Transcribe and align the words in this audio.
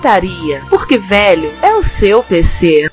Retrocomputaria, 0.00 0.62
porque 0.70 0.96
velho 0.96 1.52
é 1.62 1.74
o 1.74 1.82
seu 1.82 2.22
PC. 2.22 2.90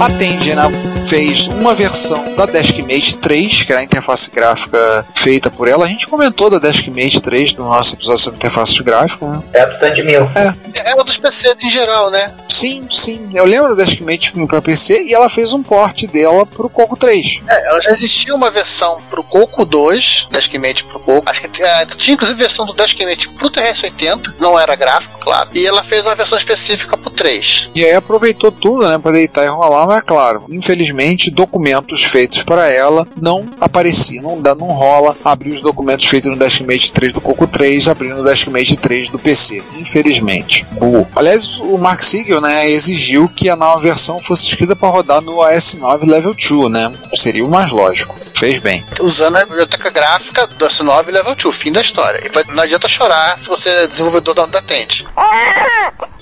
A 0.00 0.08
né, 0.08 1.02
fez 1.06 1.46
uma 1.48 1.74
versão 1.74 2.34
da 2.34 2.46
Deskmate 2.46 3.16
3, 3.18 3.64
que 3.64 3.72
era 3.72 3.82
a 3.82 3.84
interface 3.84 4.30
gráfica 4.30 5.06
feita 5.14 5.50
por 5.50 5.68
ela. 5.68 5.84
A 5.84 5.88
gente 5.88 6.08
comentou 6.08 6.48
da 6.48 6.58
Deskmate 6.58 7.20
3 7.20 7.54
no 7.56 7.64
nosso 7.64 7.94
episódio 7.94 8.20
sobre 8.20 8.38
interface 8.38 8.82
gráfica. 8.82 9.26
Né? 9.26 9.42
É 9.52 9.66
do 9.66 9.78
Tandy 9.78 10.02
Mil. 10.02 10.22
É. 10.34 10.54
Era 10.86 11.04
dos 11.04 11.18
PCs 11.18 11.62
em 11.62 11.70
geral, 11.70 12.10
né? 12.10 12.34
Sim, 12.60 12.86
sim. 12.90 13.30
Eu 13.32 13.46
lembro 13.46 13.74
da 13.74 13.84
Deskmate 13.84 14.32
para 14.46 14.60
PC 14.60 15.04
e 15.04 15.14
ela 15.14 15.30
fez 15.30 15.54
um 15.54 15.62
port 15.62 16.04
dela 16.08 16.44
pro 16.44 16.68
Coco 16.68 16.94
3. 16.94 17.40
É, 17.48 17.68
ela 17.70 17.80
já 17.80 17.90
existia 17.90 18.34
uma 18.34 18.50
versão 18.50 19.02
pro 19.08 19.24
Coco 19.24 19.64
2, 19.64 20.28
Deskmate 20.30 20.84
pro 20.84 21.00
Coco. 21.00 21.30
Acho 21.30 21.48
que 21.48 21.62
é, 21.62 21.86
tinha 21.86 22.14
inclusive 22.14 22.38
versão 22.38 22.66
do 22.66 22.74
Deskmate 22.74 23.30
pro 23.30 23.48
TRS-80, 23.48 24.40
não 24.40 24.60
era 24.60 24.76
gráfico, 24.76 25.18
claro. 25.20 25.48
E 25.54 25.66
ela 25.66 25.82
fez 25.82 26.04
uma 26.04 26.14
versão 26.14 26.36
específica 26.36 26.98
pro 26.98 27.08
3. 27.08 27.70
E 27.74 27.82
aí 27.82 27.94
aproveitou 27.94 28.52
tudo, 28.52 28.86
né, 28.86 28.98
para 28.98 29.12
deitar 29.12 29.46
e 29.46 29.48
rolar, 29.48 29.86
mas 29.86 29.96
é 29.96 30.02
claro, 30.02 30.44
infelizmente, 30.50 31.30
documentos 31.30 32.04
feitos 32.04 32.42
para 32.42 32.68
ela 32.68 33.08
não 33.18 33.46
apareciam, 33.58 34.22
não, 34.22 34.42
dá, 34.42 34.54
não 34.54 34.66
rola 34.66 35.16
abrir 35.24 35.54
os 35.54 35.62
documentos 35.62 36.04
feitos 36.04 36.30
no 36.30 36.36
Deskmate 36.36 36.92
3 36.92 37.14
do 37.14 37.22
Coco 37.22 37.46
3, 37.46 37.88
abrindo 37.88 38.16
no 38.16 38.24
Deskmate 38.24 38.76
3 38.76 39.08
do 39.08 39.18
PC, 39.18 39.62
infelizmente. 39.78 40.66
Uh. 40.76 41.06
Aliás, 41.16 41.58
o 41.58 41.78
Mark 41.78 42.02
Siegel, 42.02 42.42
né, 42.42 42.49
exigiu 42.66 43.28
que 43.28 43.48
a 43.48 43.56
nova 43.56 43.80
versão 43.80 44.20
fosse 44.20 44.46
escrita 44.46 44.74
para 44.74 44.88
rodar 44.88 45.20
no 45.20 45.36
AS9 45.36 46.06
Level 46.06 46.34
2, 46.34 46.70
né? 46.70 46.92
Seria 47.14 47.44
o 47.44 47.50
mais 47.50 47.70
lógico. 47.70 48.14
Fez 48.34 48.58
bem. 48.58 48.84
Usando 49.00 49.36
a 49.36 49.44
biblioteca 49.44 49.90
gráfica 49.90 50.46
do 50.46 50.66
S9 50.66 51.10
Level 51.10 51.34
2, 51.34 51.56
fim 51.56 51.72
da 51.72 51.80
história. 51.80 52.20
E 52.24 52.54
não 52.54 52.62
adianta 52.62 52.88
chorar 52.88 53.38
se 53.38 53.48
você 53.48 53.68
é 53.68 53.86
desenvolvedor 53.86 54.34
da 54.34 54.62
Tente. 54.62 55.06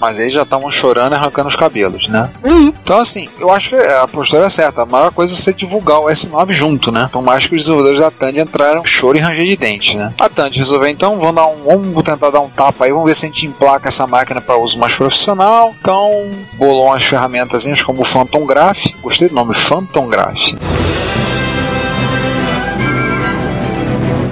Mas 0.01 0.19
eles 0.19 0.33
já 0.33 0.43
estavam 0.43 0.71
chorando 0.71 1.13
e 1.13 1.17
arrancando 1.17 1.49
os 1.49 1.57
cabelos, 1.57 2.09
né? 2.09 2.31
Uhum. 2.45 2.69
Então, 2.69 2.99
assim, 2.99 3.29
eu 3.39 3.53
acho 3.53 3.71
que 3.71 3.77
a 3.77 4.07
postura 4.09 4.47
é 4.47 4.49
certa. 4.49 4.83
A 4.83 4.87
maior 4.87 5.13
coisa 5.13 5.33
é 5.33 5.37
você 5.37 5.53
divulgar 5.53 6.01
o 6.01 6.07
S9 6.07 6.53
junto, 6.53 6.93
né? 6.93 7.09
Por 7.13 7.23
mais 7.23 7.47
que 7.47 7.55
os 7.55 7.63
desenvolvedores 7.63 8.01
da 8.01 8.11
Tandy 8.11 8.41
entraram 8.41 8.85
choro 8.85 9.19
e 9.19 9.21
ranger 9.21 9.47
de 9.47 9.57
dente, 9.57 9.97
né? 9.97 10.13
A 10.19 10.29
Tandy 10.29 10.59
resolveu, 10.59 10.89
então, 10.89 11.19
vamos, 11.19 11.35
dar 11.35 11.47
um, 11.47 11.63
vamos 11.63 12.03
tentar 12.03 12.31
dar 12.31 12.41
um 12.41 12.49
tapa 12.49 12.85
aí, 12.85 12.93
vamos 12.93 13.07
ver 13.07 13.15
se 13.15 13.27
a 13.27 13.29
gente 13.29 13.47
emplaca 13.47 13.89
essa 13.89 14.07
máquina 14.07 14.41
para 14.41 14.57
uso 14.57 14.79
mais 14.79 14.95
profissional. 14.95 15.75
Então, 15.81 16.31
bolou 16.55 16.87
umas 16.87 17.05
ferramentas 17.05 17.67
como 17.83 18.03
o 18.03 18.05
Phantom 18.05 18.47
Graph. 18.47 18.87
Gostei 19.03 19.29
do 19.29 19.35
nome, 19.35 19.55
Phantom 19.55 20.06
Graph. 20.06 20.55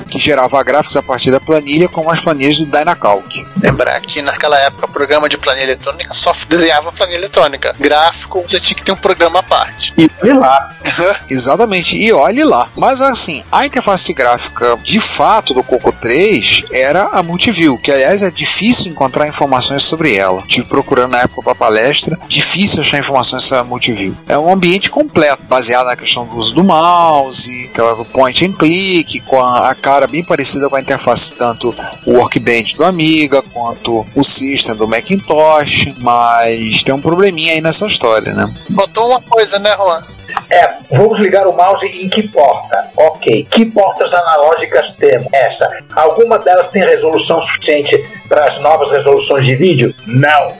Que 0.09 0.19
gerava 0.19 0.63
gráficos 0.63 0.97
a 0.97 1.03
partir 1.03 1.31
da 1.31 1.41
planilha, 1.41 1.89
como 1.89 2.11
as 2.11 2.21
planilhas 2.21 2.59
do 2.59 2.67
Dynacalc. 2.67 3.47
Lembrar 3.63 4.01
que 4.01 4.23
naquela 4.23 4.59
época 4.61 4.87
o 4.87 4.93
programa 4.93 5.29
de 5.29 5.39
planilha 5.39 5.65
eletrônica 5.65 6.15
só 6.15 6.33
desenhava 6.49 6.93
planilha 6.93 7.19
eletrônica. 7.19 7.75
Gráfico, 7.79 8.43
você 8.47 8.61
tinha 8.61 8.77
que 8.77 8.85
ter 8.85 8.93
um 8.93 8.97
programa 8.97 9.41
à 9.41 9.43
parte. 9.43 9.93
E 9.97 10.11
olhe 10.23 10.33
lá. 10.33 10.77
Exatamente, 11.31 11.97
e 11.97 12.13
olhe 12.13 12.45
lá. 12.45 12.69
Mas 12.77 13.03
assim, 13.03 13.43
a 13.51 13.67
interface 13.67 14.13
gráfica 14.13 14.77
de 14.83 15.01
fato 15.01 15.55
do 15.55 15.63
Coco 15.63 15.93
3 15.93 16.65
era 16.73 17.05
a 17.13 17.23
Multiview, 17.23 17.79
que 17.79 17.91
aliás 17.91 18.23
é 18.23 18.31
difícil 18.31 18.91
encontrar 18.91 19.27
informações 19.29 19.83
sobre 19.83 20.15
ela. 20.15 20.43
Tive 20.47 20.67
procurando 20.67 21.13
na 21.13 21.23
época 21.23 21.43
para 21.43 21.55
palestra, 21.55 22.19
difícil 22.29 22.81
achar 22.81 22.99
informações 22.99 23.45
sobre 23.45 23.61
a 23.61 23.65
Multiview. 23.65 24.17
É 24.29 24.39
um 24.39 24.53
ambiente 24.53 24.91
completo, 24.91 25.45
baseado 25.45 25.87
na 25.87 25.97
questão 25.97 26.27
do 26.27 26.37
uso 26.37 26.55
do 26.55 26.65
mouse, 26.65 27.69
aquela 27.71 27.95
do 27.95 28.05
point 28.05 28.45
and 28.45 28.53
click, 28.53 29.21
com 29.21 29.41
a, 29.41 29.71
a 29.71 29.75
cara 29.97 30.07
bem 30.07 30.23
parecida 30.23 30.69
com 30.69 30.77
a 30.77 30.81
interface 30.81 31.33
tanto 31.33 31.75
o 32.05 32.13
Workbench 32.13 32.77
do 32.77 32.85
Amiga 32.85 33.41
quanto 33.41 34.05
o 34.15 34.23
System 34.23 34.75
do 34.75 34.87
Macintosh, 34.87 35.95
mas 35.99 36.83
tem 36.83 36.95
um 36.95 37.01
probleminha 37.01 37.55
aí 37.55 37.63
nessa 37.63 37.87
história, 37.87 38.35
né? 38.35 38.53
Botou 38.69 39.09
uma 39.09 39.23
coisa, 39.23 39.59
né, 39.59 39.75
Juan? 39.75 40.05
É, 40.51 40.69
vamos 40.91 41.19
ligar 41.19 41.47
o 41.47 41.57
mouse 41.57 41.87
em 41.87 42.11
que 42.11 42.29
porta? 42.29 42.91
Ok. 42.95 43.47
Que 43.51 43.65
portas 43.65 44.13
analógicas 44.13 44.93
temos? 44.93 45.33
Essa. 45.33 45.83
Alguma 45.95 46.39
delas 46.39 46.69
tem 46.69 46.85
resolução 46.85 47.41
suficiente 47.41 47.97
para 48.29 48.45
as 48.45 48.59
novas 48.59 48.91
resoluções 48.91 49.47
de 49.47 49.57
vídeo? 49.57 49.95
Não. 50.07 50.53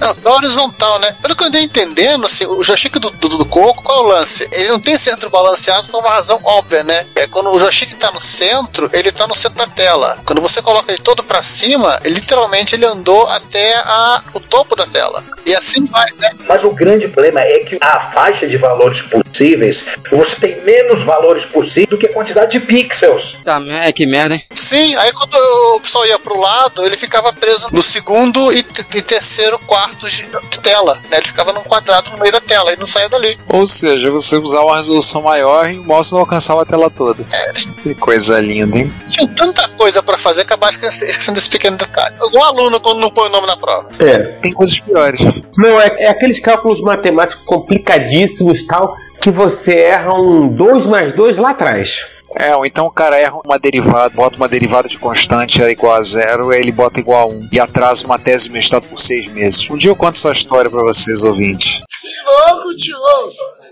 Não, 0.00 0.14
só 0.16 0.34
horizontal, 0.36 0.98
né? 0.98 1.14
Pelo 1.22 1.36
que 1.36 1.44
eu 1.44 1.48
andei 1.48 1.62
entendendo, 1.62 2.26
assim, 2.26 2.44
o 2.46 2.62
joystick 2.62 2.98
do, 2.98 3.10
do, 3.10 3.28
do 3.28 3.46
Coco, 3.46 3.82
qual 3.82 3.98
é 3.98 4.00
o 4.00 4.08
lance? 4.08 4.48
Ele 4.52 4.68
não 4.68 4.80
tem 4.80 4.98
centro 4.98 5.30
balanceado 5.30 5.88
por 5.88 6.00
uma 6.00 6.10
razão 6.10 6.40
óbvia, 6.42 6.82
né? 6.82 7.06
É 7.14 7.26
quando 7.28 7.50
o 7.50 7.58
joystick 7.58 7.94
tá 7.94 8.10
no 8.10 8.20
centro, 8.20 8.90
ele 8.92 9.12
tá 9.12 9.26
no 9.26 9.36
centro 9.36 9.58
da 9.58 9.66
tela. 9.66 10.18
Quando 10.24 10.40
você 10.40 10.60
coloca 10.60 10.92
ele 10.92 11.02
todo 11.02 11.22
para 11.22 11.42
cima, 11.42 12.00
ele, 12.04 12.16
literalmente 12.16 12.74
ele 12.74 12.84
andou 12.84 13.26
até 13.28 13.74
a, 13.76 14.22
o 14.34 14.40
topo 14.40 14.74
da 14.74 14.86
tela. 14.86 15.22
E 15.44 15.54
assim 15.54 15.84
vai, 15.84 16.06
né? 16.18 16.30
Mas 16.48 16.64
o 16.64 16.70
grande 16.70 17.08
problema 17.08 17.40
é 17.40 17.58
que 17.60 17.78
a 17.80 18.00
faixa 18.12 18.46
de 18.46 18.56
valores 18.56 19.02
possíveis, 19.02 19.84
você 20.10 20.36
tem 20.40 20.60
menos 20.62 21.02
valores 21.02 21.44
possíveis 21.44 21.88
do 21.88 21.98
que 21.98 22.06
a 22.06 22.12
quantidade 22.12 22.52
de 22.52 22.60
pixels. 22.60 23.36
Tá, 23.44 23.60
é 23.82 23.92
que 23.92 24.06
merda, 24.06 24.34
hein? 24.34 24.44
Sim, 24.54 24.94
aí 24.96 25.12
quando 25.12 25.34
o 25.76 25.80
pessoal 25.80 26.06
ia 26.06 26.18
pro 26.18 26.38
lado, 26.38 26.84
ele 26.84 26.96
ficava 26.96 27.32
preso 27.42 27.66
no 27.72 27.82
segundo 27.82 28.52
e, 28.52 28.60
e 28.94 29.02
terceiro 29.02 29.58
quarto 29.60 30.08
de, 30.08 30.24
de 30.48 30.60
tela. 30.60 30.94
Né? 31.10 31.16
Ele 31.18 31.26
ficava 31.26 31.52
num 31.52 31.62
quadrado 31.64 32.12
no 32.12 32.18
meio 32.18 32.30
da 32.30 32.40
tela 32.40 32.72
e 32.72 32.76
não 32.76 32.86
saía 32.86 33.08
dali. 33.08 33.36
Ou 33.48 33.66
seja, 33.66 34.10
você 34.12 34.36
usava 34.36 34.66
uma 34.66 34.76
resolução 34.78 35.22
maior 35.22 35.68
e 35.68 35.78
o 35.78 35.82
mouse 35.82 36.12
não 36.12 36.20
alcançava 36.20 36.62
a 36.62 36.64
tela 36.64 36.88
toda. 36.88 37.24
É, 37.32 37.52
Que 37.82 37.94
coisa 37.96 38.40
linda, 38.40 38.78
hein? 38.78 38.92
tinha 39.08 39.26
tanta 39.26 39.66
coisa 39.70 40.00
pra 40.02 40.16
fazer 40.16 40.44
que 40.44 40.52
acabaram 40.52 40.72
esquecendo 40.74 41.32
desse 41.34 41.50
pequeno 41.50 41.76
detalhe. 41.76 42.14
Algum 42.20 42.42
aluno 42.42 42.80
quando 42.80 43.00
não 43.00 43.10
põe 43.10 43.28
o 43.28 43.32
nome 43.32 43.46
na 43.48 43.56
prova. 43.56 43.88
É. 43.98 44.18
Tem 44.40 44.52
coisas 44.52 44.78
piores. 44.78 45.20
Não, 45.56 45.80
é, 45.80 46.04
é 46.04 46.08
aqueles 46.08 46.38
cálculos 46.38 46.80
matemáticos 46.80 47.44
complicadíssimos 47.44 48.64
tal, 48.66 48.96
que 49.20 49.30
você 49.30 49.74
erra 49.74 50.14
um 50.14 50.46
2 50.46 50.86
mais 50.86 51.12
2 51.12 51.38
lá 51.38 51.50
atrás. 51.50 52.06
É, 52.36 52.56
ou 52.56 52.64
então 52.64 52.86
o 52.86 52.90
cara 52.90 53.18
erra 53.18 53.38
uma 53.44 53.58
derivada, 53.58 54.14
bota 54.14 54.36
uma 54.36 54.48
derivada 54.48 54.88
de 54.88 54.98
constante 54.98 55.62
igual 55.62 55.94
a 55.94 56.02
zero, 56.02 56.50
aí 56.50 56.60
ele 56.60 56.72
bota 56.72 57.00
igual 57.00 57.22
a 57.22 57.26
um 57.26 57.48
e 57.52 57.60
atrasa 57.60 58.06
uma 58.06 58.18
tese 58.18 58.50
mestrado 58.50 58.84
por 58.84 58.98
seis 58.98 59.28
meses. 59.28 59.68
Um 59.70 59.76
dia 59.76 59.90
eu 59.90 59.96
conto 59.96 60.16
essa 60.16 60.32
história 60.32 60.70
pra 60.70 60.82
vocês, 60.82 61.22
ouvintes. 61.22 61.82
louco, 62.26 62.74
tio! 62.76 62.96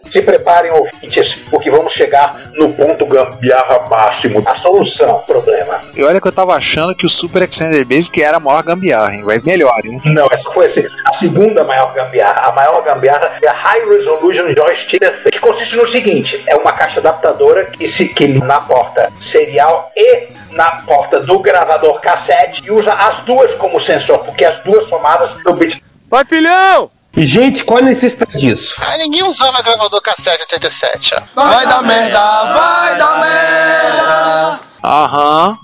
Se 0.09 0.22
preparem, 0.22 0.71
ouvintes, 0.71 1.37
porque 1.50 1.71
vamos 1.71 1.93
chegar 1.93 2.50
no 2.55 2.72
ponto 2.72 3.06
gambiarra 3.06 3.87
máximo. 3.88 4.43
A 4.47 4.55
solução, 4.55 5.11
ao 5.11 5.21
problema. 5.21 5.81
E 5.94 6.02
olha 6.02 6.20
que 6.20 6.26
eu 6.26 6.32
tava 6.32 6.55
achando 6.55 6.94
que 6.94 7.06
o 7.06 7.11
Super 7.11 7.43
Extended 7.43 7.85
Basic 7.85 8.23
era 8.23 8.38
a 8.38 8.41
maior 8.41 8.62
gambiarra, 8.62 9.14
hein? 9.14 9.23
Vai 9.25 9.41
melhor, 9.44 9.81
hein? 9.85 10.00
Não, 10.05 10.26
essa 10.31 10.50
foi 10.50 10.67
assim, 10.67 10.85
a 11.05 11.12
segunda 11.12 11.64
maior 11.64 11.93
gambiarra. 11.93 12.49
A 12.49 12.52
maior 12.52 12.82
gambiarra 12.82 13.38
é 13.43 13.47
a 13.47 13.52
High 13.52 13.88
Resolution 13.88 14.52
Joystick 14.55 15.02
Effect, 15.02 15.31
que 15.31 15.41
consiste 15.41 15.76
no 15.76 15.87
seguinte: 15.87 16.43
é 16.46 16.56
uma 16.56 16.73
caixa 16.73 17.00
adaptadora 17.00 17.64
que 17.67 17.87
se 17.87 18.08
que 18.08 18.26
na 18.29 18.61
porta 18.61 19.12
serial 19.20 19.91
e 19.96 20.29
na 20.50 20.82
porta 20.82 21.20
do 21.20 21.38
gravador 21.38 22.00
cassete 22.00 22.62
e 22.67 22.70
usa 22.70 22.93
as 22.93 23.20
duas 23.20 23.55
como 23.55 23.79
sensor, 23.81 24.19
porque 24.20 24.44
as 24.44 24.62
duas 24.62 24.85
somadas 24.85 25.35
do 25.44 25.53
bit. 25.55 25.82
Vai, 26.08 26.25
filhão! 26.25 26.91
E, 27.16 27.26
gente, 27.26 27.64
qual 27.64 27.80
a 27.80 27.82
necessidade 27.82 28.38
disso? 28.38 28.76
Ah, 28.78 28.96
ninguém 28.98 29.24
usava 29.24 29.60
gravador 29.62 30.00
cassete 30.00 30.42
87, 30.42 31.14
ó. 31.14 31.42
Vai 31.48 31.66
dar 31.66 31.82
merda, 31.82 32.20
vai 32.54 32.96
dar 32.96 33.20
merda! 33.20 34.60
Aham. 34.82 35.58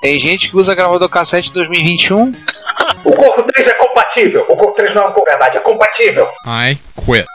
Tem 0.00 0.18
gente 0.18 0.50
que 0.50 0.56
usa 0.56 0.74
gravador 0.74 1.08
cassete 1.08 1.52
2021. 1.52 2.32
O 3.04 3.12
Corpo 3.12 3.42
3 3.42 3.68
é 3.68 3.74
compatível. 3.74 4.46
O 4.48 4.56
Corpo 4.56 4.74
3 4.76 4.94
não 4.94 5.02
é 5.02 5.06
uma 5.06 5.24
verdade, 5.24 5.56
é 5.56 5.60
compatível. 5.60 6.28
I 6.46 6.78
quit. 7.04 7.26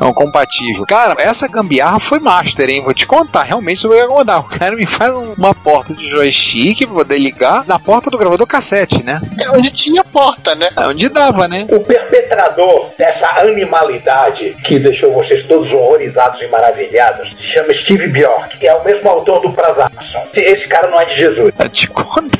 Não, 0.00 0.12
compatível. 0.12 0.84
Cara, 0.86 1.14
essa 1.20 1.48
gambiarra 1.48 1.98
foi 1.98 2.18
master, 2.20 2.68
hein? 2.70 2.82
Vou 2.82 2.94
te 2.94 3.06
contar. 3.06 3.42
Realmente 3.42 3.84
eu 3.84 3.90
vou 3.90 3.98
incomodar. 4.00 4.40
O 4.40 4.44
cara 4.44 4.76
me 4.76 4.86
faz 4.86 5.12
um- 5.12 5.32
uma 5.36 5.54
porta 5.54 5.94
de 5.94 6.06
joystick 6.06 6.86
pra 6.86 6.94
poder 6.96 7.18
ligar 7.18 7.64
na 7.66 7.78
porta 7.78 8.10
do 8.10 8.18
gravador 8.18 8.46
cassete, 8.46 9.02
né? 9.04 9.20
É 9.40 9.50
onde 9.56 9.70
tinha 9.70 10.04
porta, 10.04 10.54
né? 10.54 10.68
É 10.76 10.86
onde 10.86 11.08
dava, 11.08 11.48
né? 11.48 11.66
O 11.70 11.80
perpetrador 11.80 12.90
dessa 12.98 13.28
animalidade 13.40 14.56
que 14.64 14.78
deixou 14.78 15.12
vocês 15.12 15.44
todos 15.44 15.72
horrorizados 15.72 16.40
e 16.42 16.48
maravilhados 16.48 17.30
se 17.38 17.46
chama 17.46 17.72
Steve 17.72 18.08
Bjork, 18.08 18.58
que 18.58 18.66
é 18.66 18.74
o 18.74 18.84
mesmo 18.84 19.08
autor 19.08 19.40
do 19.40 19.52
Prazaxon. 19.52 20.26
Esse 20.34 20.68
cara 20.68 20.88
não 20.88 21.00
é 21.00 21.04
de 21.04 21.14
Jesus. 21.16 21.54
Pra 21.54 21.68
te 21.68 21.88
contar. 21.88 22.38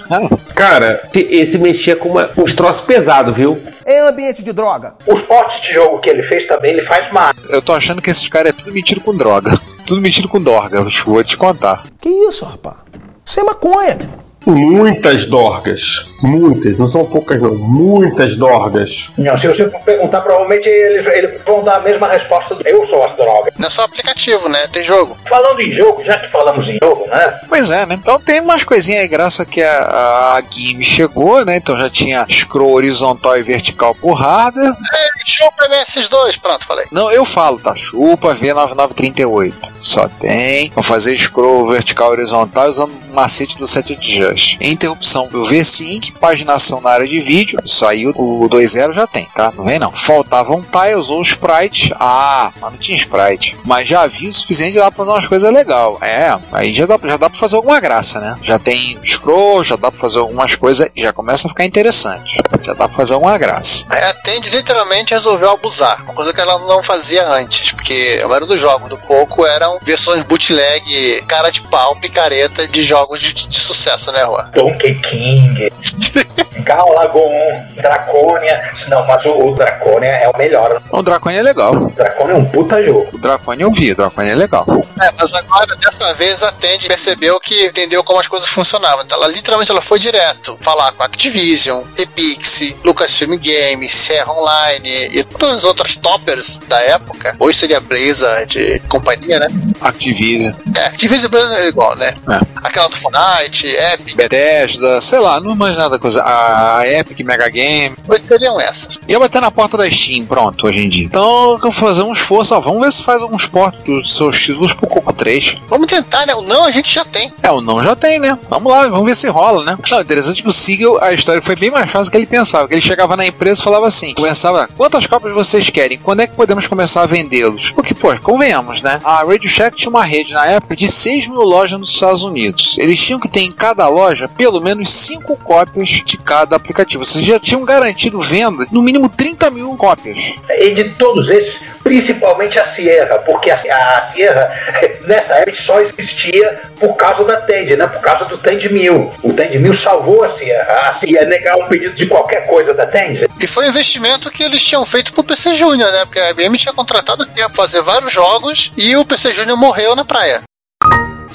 Cara, 0.54 1.02
esse 1.14 1.58
mexia 1.58 1.94
com 1.96 2.08
uma- 2.11 2.31
uns 2.37 2.54
troços 2.54 2.81
pesados, 2.82 3.34
viu? 3.34 3.61
Em 3.87 4.00
ambiente 4.00 4.43
de 4.43 4.52
droga. 4.52 4.94
Os 5.06 5.22
portes 5.22 5.61
de 5.62 5.72
jogo 5.72 5.99
que 5.99 6.11
ele 6.11 6.22
fez 6.22 6.46
também, 6.46 6.72
ele 6.72 6.82
faz 6.82 7.11
mais. 7.11 7.37
Eu 7.50 7.62
tô 7.62 7.73
achando 7.73 8.03
que 8.03 8.11
esses 8.11 8.29
caras 8.29 8.50
é 8.50 8.53
tudo 8.53 8.73
metido 8.73 9.00
com 9.00 9.17
droga. 9.17 9.59
Tudo 9.87 10.03
metido 10.03 10.29
com 10.29 10.39
dorga, 10.39 10.83
vou 11.06 11.25
te 11.25 11.35
contar. 11.35 11.87
Que 11.99 12.11
isso, 12.11 12.45
rapaz? 12.45 12.77
Isso 13.25 13.41
é 13.41 13.43
maconha, 13.43 13.95
meu 13.95 14.05
irmão. 14.05 14.27
Muitas 14.49 15.27
dorgas. 15.27 16.06
Muitas, 16.23 16.79
não 16.79 16.89
são 16.89 17.05
poucas 17.05 17.41
não. 17.41 17.55
Muitas 17.55 18.35
dorgas. 18.35 19.11
Não, 19.19 19.37
se 19.37 19.47
você 19.47 19.67
perguntar, 19.85 20.23
provavelmente 20.23 20.67
eles, 20.67 21.06
eles 21.06 21.41
vão 21.45 21.62
dar 21.62 21.77
a 21.77 21.81
mesma 21.81 22.09
resposta 22.09 22.55
do 22.55 22.67
eu 22.67 22.85
sou 22.87 23.05
as 23.05 23.15
drogas. 23.15 23.53
Não 23.59 23.67
é 23.67 23.71
só 23.71 23.83
aplicativo, 23.83 24.49
né? 24.49 24.67
Tem 24.73 24.83
jogo. 24.83 25.17
Falando 25.29 25.61
em 25.61 25.71
jogo, 25.71 26.03
já 26.03 26.19
que 26.19 26.29
falamos 26.31 26.67
em 26.67 26.79
jogo, 26.83 27.06
né? 27.09 27.41
Pois 27.47 27.71
é, 27.71 27.85
né? 27.85 27.99
Então 28.00 28.19
tem 28.19 28.41
umas 28.41 28.65
coisinhas 28.65 29.03
aí, 29.03 29.09
graças 29.09 29.47
que 29.47 29.62
a, 29.62 30.37
a 30.37 30.41
Game 30.41 30.83
chegou, 30.83 31.45
né? 31.45 31.56
Então 31.56 31.77
já 31.79 31.91
tinha 31.91 32.27
scroll 32.29 32.73
horizontal 32.73 33.37
e 33.37 33.43
vertical 33.43 33.95
por 33.95 34.15
hardware. 34.15 34.73
É, 34.73 35.27
chupa 35.27 35.69
MS2, 35.69 36.41
pronto, 36.41 36.65
falei. 36.65 36.87
Não, 36.91 37.11
eu 37.11 37.25
falo, 37.25 37.59
tá? 37.59 37.77
Chupa 37.77 38.35
V9938. 38.35 39.73
Só 39.79 40.09
tem. 40.09 40.73
Vou 40.75 40.83
fazer 40.83 41.17
scroll 41.19 41.67
vertical 41.67 42.09
e 42.09 42.12
horizontal 42.12 42.69
usando 42.69 43.07
macete 43.12 43.56
do 43.56 43.66
set 43.66 43.93
adjust. 43.93 44.58
Interrupção 44.60 45.28
do 45.28 45.44
V-Sync, 45.44 46.12
paginação 46.12 46.81
na 46.81 46.90
área 46.90 47.06
de 47.06 47.20
vídeo. 47.20 47.60
Isso 47.64 47.87
aí 47.87 48.06
o, 48.06 48.10
o 48.10 48.49
2.0 48.49 48.93
já 48.93 49.06
tem, 49.06 49.26
tá? 49.34 49.52
Não 49.56 49.64
vem 49.64 49.78
não. 49.78 49.93
Faltavam 49.93 50.62
tiles 50.62 51.10
ou 51.10 51.20
sprite. 51.22 51.94
Ah, 51.99 52.50
mas 52.60 52.72
não 52.72 52.78
tinha 52.78 52.96
sprite. 52.96 53.56
Mas 53.64 53.88
já 53.88 54.02
havia 54.02 54.28
o 54.28 54.32
suficiente 54.32 54.76
dar 54.76 54.90
pra 54.90 55.05
fazer 55.05 55.10
umas 55.10 55.26
coisas 55.26 55.52
legais. 55.52 55.69
É, 56.00 56.37
aí 56.52 56.72
já 56.72 56.87
dá, 56.87 56.99
já 57.02 57.16
dá 57.16 57.31
pra 57.31 57.38
fazer 57.38 57.56
alguma 57.56 57.78
graça, 57.78 58.20
né? 58.20 58.37
Já 58.43 58.58
tem 58.58 58.99
scroll, 59.05 59.62
já 59.62 59.76
dá 59.76 59.90
pra 59.90 60.00
fazer 60.00 60.19
algumas 60.19 60.54
coisas 60.56 60.88
e 60.94 61.02
já 61.02 61.12
começa 61.12 61.46
a 61.46 61.50
ficar 61.50 61.64
interessante. 61.64 62.38
Já 62.62 62.72
dá 62.72 62.88
pra 62.88 62.96
fazer 62.96 63.14
alguma 63.14 63.37
graça. 63.38 63.84
Aí 63.90 64.02
a 64.02 64.14
Tende 64.14 64.50
literalmente 64.50 65.14
resolveu 65.14 65.50
abusar. 65.50 66.02
Uma 66.02 66.14
coisa 66.14 66.34
que 66.34 66.40
ela 66.40 66.58
não 66.66 66.82
fazia 66.82 67.26
antes. 67.28 67.72
Porque 67.72 68.20
a 68.22 68.26
maioria 68.26 68.46
dos 68.49 68.61
jogos 68.61 68.88
do 68.88 68.99
Coco 68.99 69.46
eram 69.46 69.78
versões 69.82 70.22
bootleg, 70.25 71.22
cara 71.26 71.50
de 71.50 71.62
pau, 71.62 71.96
picareta 71.96 72.66
de 72.69 72.82
jogos 72.82 72.98
de, 73.19 73.33
de 73.33 73.59
sucesso, 73.59 74.12
né, 74.12 74.23
Rua? 74.23 74.50
Donkey 74.53 74.95
King, 75.00 75.71
Gal 76.65 76.93
Lagoon, 76.93 77.65
Draconia. 77.77 78.71
Não, 78.89 79.06
mas 79.06 79.25
o, 79.25 79.31
o 79.31 79.55
Draconia 79.55 80.09
é 80.11 80.29
o 80.29 80.37
melhor. 80.37 80.83
O 80.91 81.03
Draconia 81.03 81.41
é 81.41 81.43
legal. 81.43 81.75
O 81.75 81.91
Draconia 81.91 82.35
é 82.35 82.37
um 82.37 82.45
puta 82.45 82.83
jogo. 82.83 83.09
O 83.12 83.19
Draconia 83.19 83.65
eu 83.65 83.73
vi, 83.73 83.93
o 83.93 83.97
Draconia 83.97 84.33
é 84.33 84.37
legal. 84.37 84.67
É, 85.00 85.11
mas 85.19 85.35
agora, 85.35 85.77
dessa 85.77 86.12
vez, 86.15 86.43
a 86.43 86.53
Tende 86.53 86.89
percebeu 86.89 87.39
que 87.41 87.67
entendeu 87.67 88.03
como 88.05 88.19
as 88.21 88.29
coisas 88.29 88.49
funcionavam. 88.49 89.05
Então, 89.05 89.17
ela 89.17 89.29
literalmente 89.29 89.71
ela 89.71 89.81
foi 89.81 89.99
direto 89.99 90.56
falar 90.61 90.93
com 90.93 91.03
a 91.03 91.06
Activision, 91.06 91.85
Epix, 91.97 92.75
Lucasfilm 92.85 93.39
Games, 93.39 93.93
Serra 93.93 94.33
Online 94.33 95.09
e 95.12 95.25
todas 95.25 95.56
as 95.56 95.65
outras 95.65 95.97
toppers 95.97 96.59
da 96.69 96.81
época. 96.81 97.37
Hoje 97.39 97.59
seria 97.59 97.81
Blizzard 97.81 98.83
companhia, 98.89 99.39
né? 99.39 99.49
Activision, 99.81 100.53
É, 100.77 100.87
Activision 100.87 101.27
e 101.27 101.29
Blizzard 101.29 101.56
é 101.62 101.69
igual, 101.69 101.97
né? 101.97 102.12
É. 102.29 102.41
Aquela 102.62 102.88
do 102.88 102.96
Fortnite, 102.96 103.67
Epic, 103.67 104.17
Bethesda, 104.17 105.00
sei 105.00 105.19
lá, 105.19 105.40
não 105.40 105.55
mais 105.55 105.76
nada 105.76 105.99
coisa. 105.99 106.23
A 106.25 106.87
Epic 106.87 107.20
Mega 107.20 107.49
Game. 107.49 107.96
pois 108.06 108.20
seriam 108.20 108.61
essas. 108.61 108.99
Ia 109.08 109.19
bater 109.19 109.40
na 109.40 109.50
porta 109.50 109.76
da 109.76 109.90
Steam, 109.90 110.26
pronto, 110.26 110.67
hoje 110.67 110.81
em 110.81 110.88
dia. 110.88 111.05
Então, 111.05 111.58
fazer 111.73 112.02
um 112.02 112.12
esforço, 112.12 112.55
ó, 112.55 112.61
vamos 112.61 112.81
ver 112.81 112.93
se 112.93 113.02
faz 113.02 113.23
alguns 113.23 113.46
portos 113.46 113.82
dos 113.85 114.17
seus 114.17 114.40
títulos 114.40 114.75
pro 114.75 114.87
Coco 114.87 115.12
3. 115.12 115.56
Vamos 115.69 115.87
tentar, 115.87 116.26
né? 116.26 116.35
O 116.35 116.43
não 116.43 116.64
a 116.64 116.70
gente 116.70 116.93
já 116.93 117.05
tem. 117.05 117.32
É, 117.43 117.50
o 117.50 117.61
não 117.61 117.82
já 117.82 117.94
tem, 117.94 118.19
né? 118.19 118.38
Vamos 118.49 118.70
lá, 118.70 118.88
vamos 118.88 119.06
ver 119.06 119.14
se 119.14 119.29
rola, 119.29 119.64
né? 119.64 119.79
Não, 119.90 120.00
interessante 120.00 120.43
que 120.43 120.49
o 120.49 120.52
Siegel, 120.52 121.02
a 121.02 121.12
história 121.12 121.43
foi 121.43 121.56
bem 121.56 121.70
mais 121.70 121.90
fácil 121.90 122.11
do 122.11 122.12
que 122.12 122.17
ele 122.17 122.26
pensava. 122.26 122.69
Que 122.69 122.75
ele 122.75 122.81
chegava 122.81 123.17
na 123.17 123.26
empresa 123.26 123.61
e 123.61 123.64
falava 123.64 123.87
assim: 123.87 124.14
começava, 124.14 124.69
quantas 124.76 125.06
cópias 125.06 125.35
vocês 125.35 125.70
querem? 125.70 125.99
Quando 125.99 126.20
é 126.20 126.26
que 126.26 126.35
podemos 126.35 126.67
começar 126.67 127.02
a 127.02 127.06
vendê-los? 127.06 127.73
O 127.76 127.82
que, 127.82 127.94
pô, 127.94 128.17
convenhamos, 128.20 128.82
né? 128.82 129.00
A 129.05 129.25
Radio 129.25 129.49
Shack 129.49 129.76
tinha 129.76 129.90
uma 129.90 130.05
rede 130.05 130.32
na 130.32 130.46
época 130.46 130.75
de 130.75 130.88
6 130.88 131.29
mil 131.29 131.43
lojas 131.43 131.79
nos 131.79 131.90
Estados 131.90 132.23
Unidos. 132.23 132.77
Eles 132.78 133.00
tinham 133.00 133.19
que 133.19 133.28
ter 133.28 133.40
em 133.40 133.50
cada 133.50 133.88
loja 133.88 134.28
pelo 134.28 134.60
menos 134.60 134.92
5 134.92 135.36
cópias 135.38 135.88
de 135.88 136.16
cada 136.16 136.56
aplicativo. 136.56 137.04
Vocês 137.04 137.25
já 137.25 137.38
tinham 137.38 137.64
garantido 137.64 138.20
venda 138.20 138.66
no 138.70 138.82
mínimo 138.82 139.08
30 139.08 139.50
mil 139.50 139.76
cópias. 139.76 140.34
E 140.48 140.70
de 140.70 140.90
todos 140.90 141.28
esses, 141.30 141.60
principalmente 141.82 142.58
a 142.58 142.64
Sierra, 142.64 143.19
porque 143.19 143.50
a, 143.50 143.56
a 143.56 144.02
Sierra, 144.02 144.52
nessa 145.06 145.34
época, 145.34 145.56
só 145.56 145.80
existia 145.80 146.60
por 146.78 146.94
causa 146.94 147.25
da 147.25 147.40
Tend, 147.40 147.76
né? 147.76 147.86
Por 147.86 148.00
causa 148.00 148.25
do 148.26 148.38
Tend 148.38 148.64
1000. 148.69 149.14
O 149.22 149.32
Tend 149.32 149.58
1000 149.58 149.75
salvou 149.75 150.22
a 150.22 150.30
Sierra. 150.30 150.90
A 150.90 150.94
Sierra 150.94 151.25
ia 151.25 151.28
negar 151.28 151.56
um 151.56 151.66
pedido 151.66 151.94
de 151.94 152.06
qualquer 152.06 152.46
coisa 152.46 152.75
da 152.75 152.86
Tend. 152.86 153.28
E 153.40 153.46
foi 153.46 153.66
um 153.66 153.69
investimento 153.69 154.30
que 154.30 154.42
eles 154.42 154.62
tinham 154.62 154.84
feito 154.86 155.12
pro 155.12 155.25
PC 155.25 155.54
Júnior, 155.54 155.90
né? 155.90 156.04
Porque 156.04 156.20
a 156.20 156.30
IBM 156.30 156.56
tinha 156.56 156.72
contratado 156.72 157.22
assim, 157.22 157.34
pra 157.34 157.48
fazer 157.50 157.82
vários 157.82 158.12
jogos 158.12 158.72
e 158.76 158.96
o 158.96 159.04
PC 159.04 159.32
Júnior 159.32 159.56
morreu 159.56 159.96
na 159.96 160.04
praia. 160.04 160.48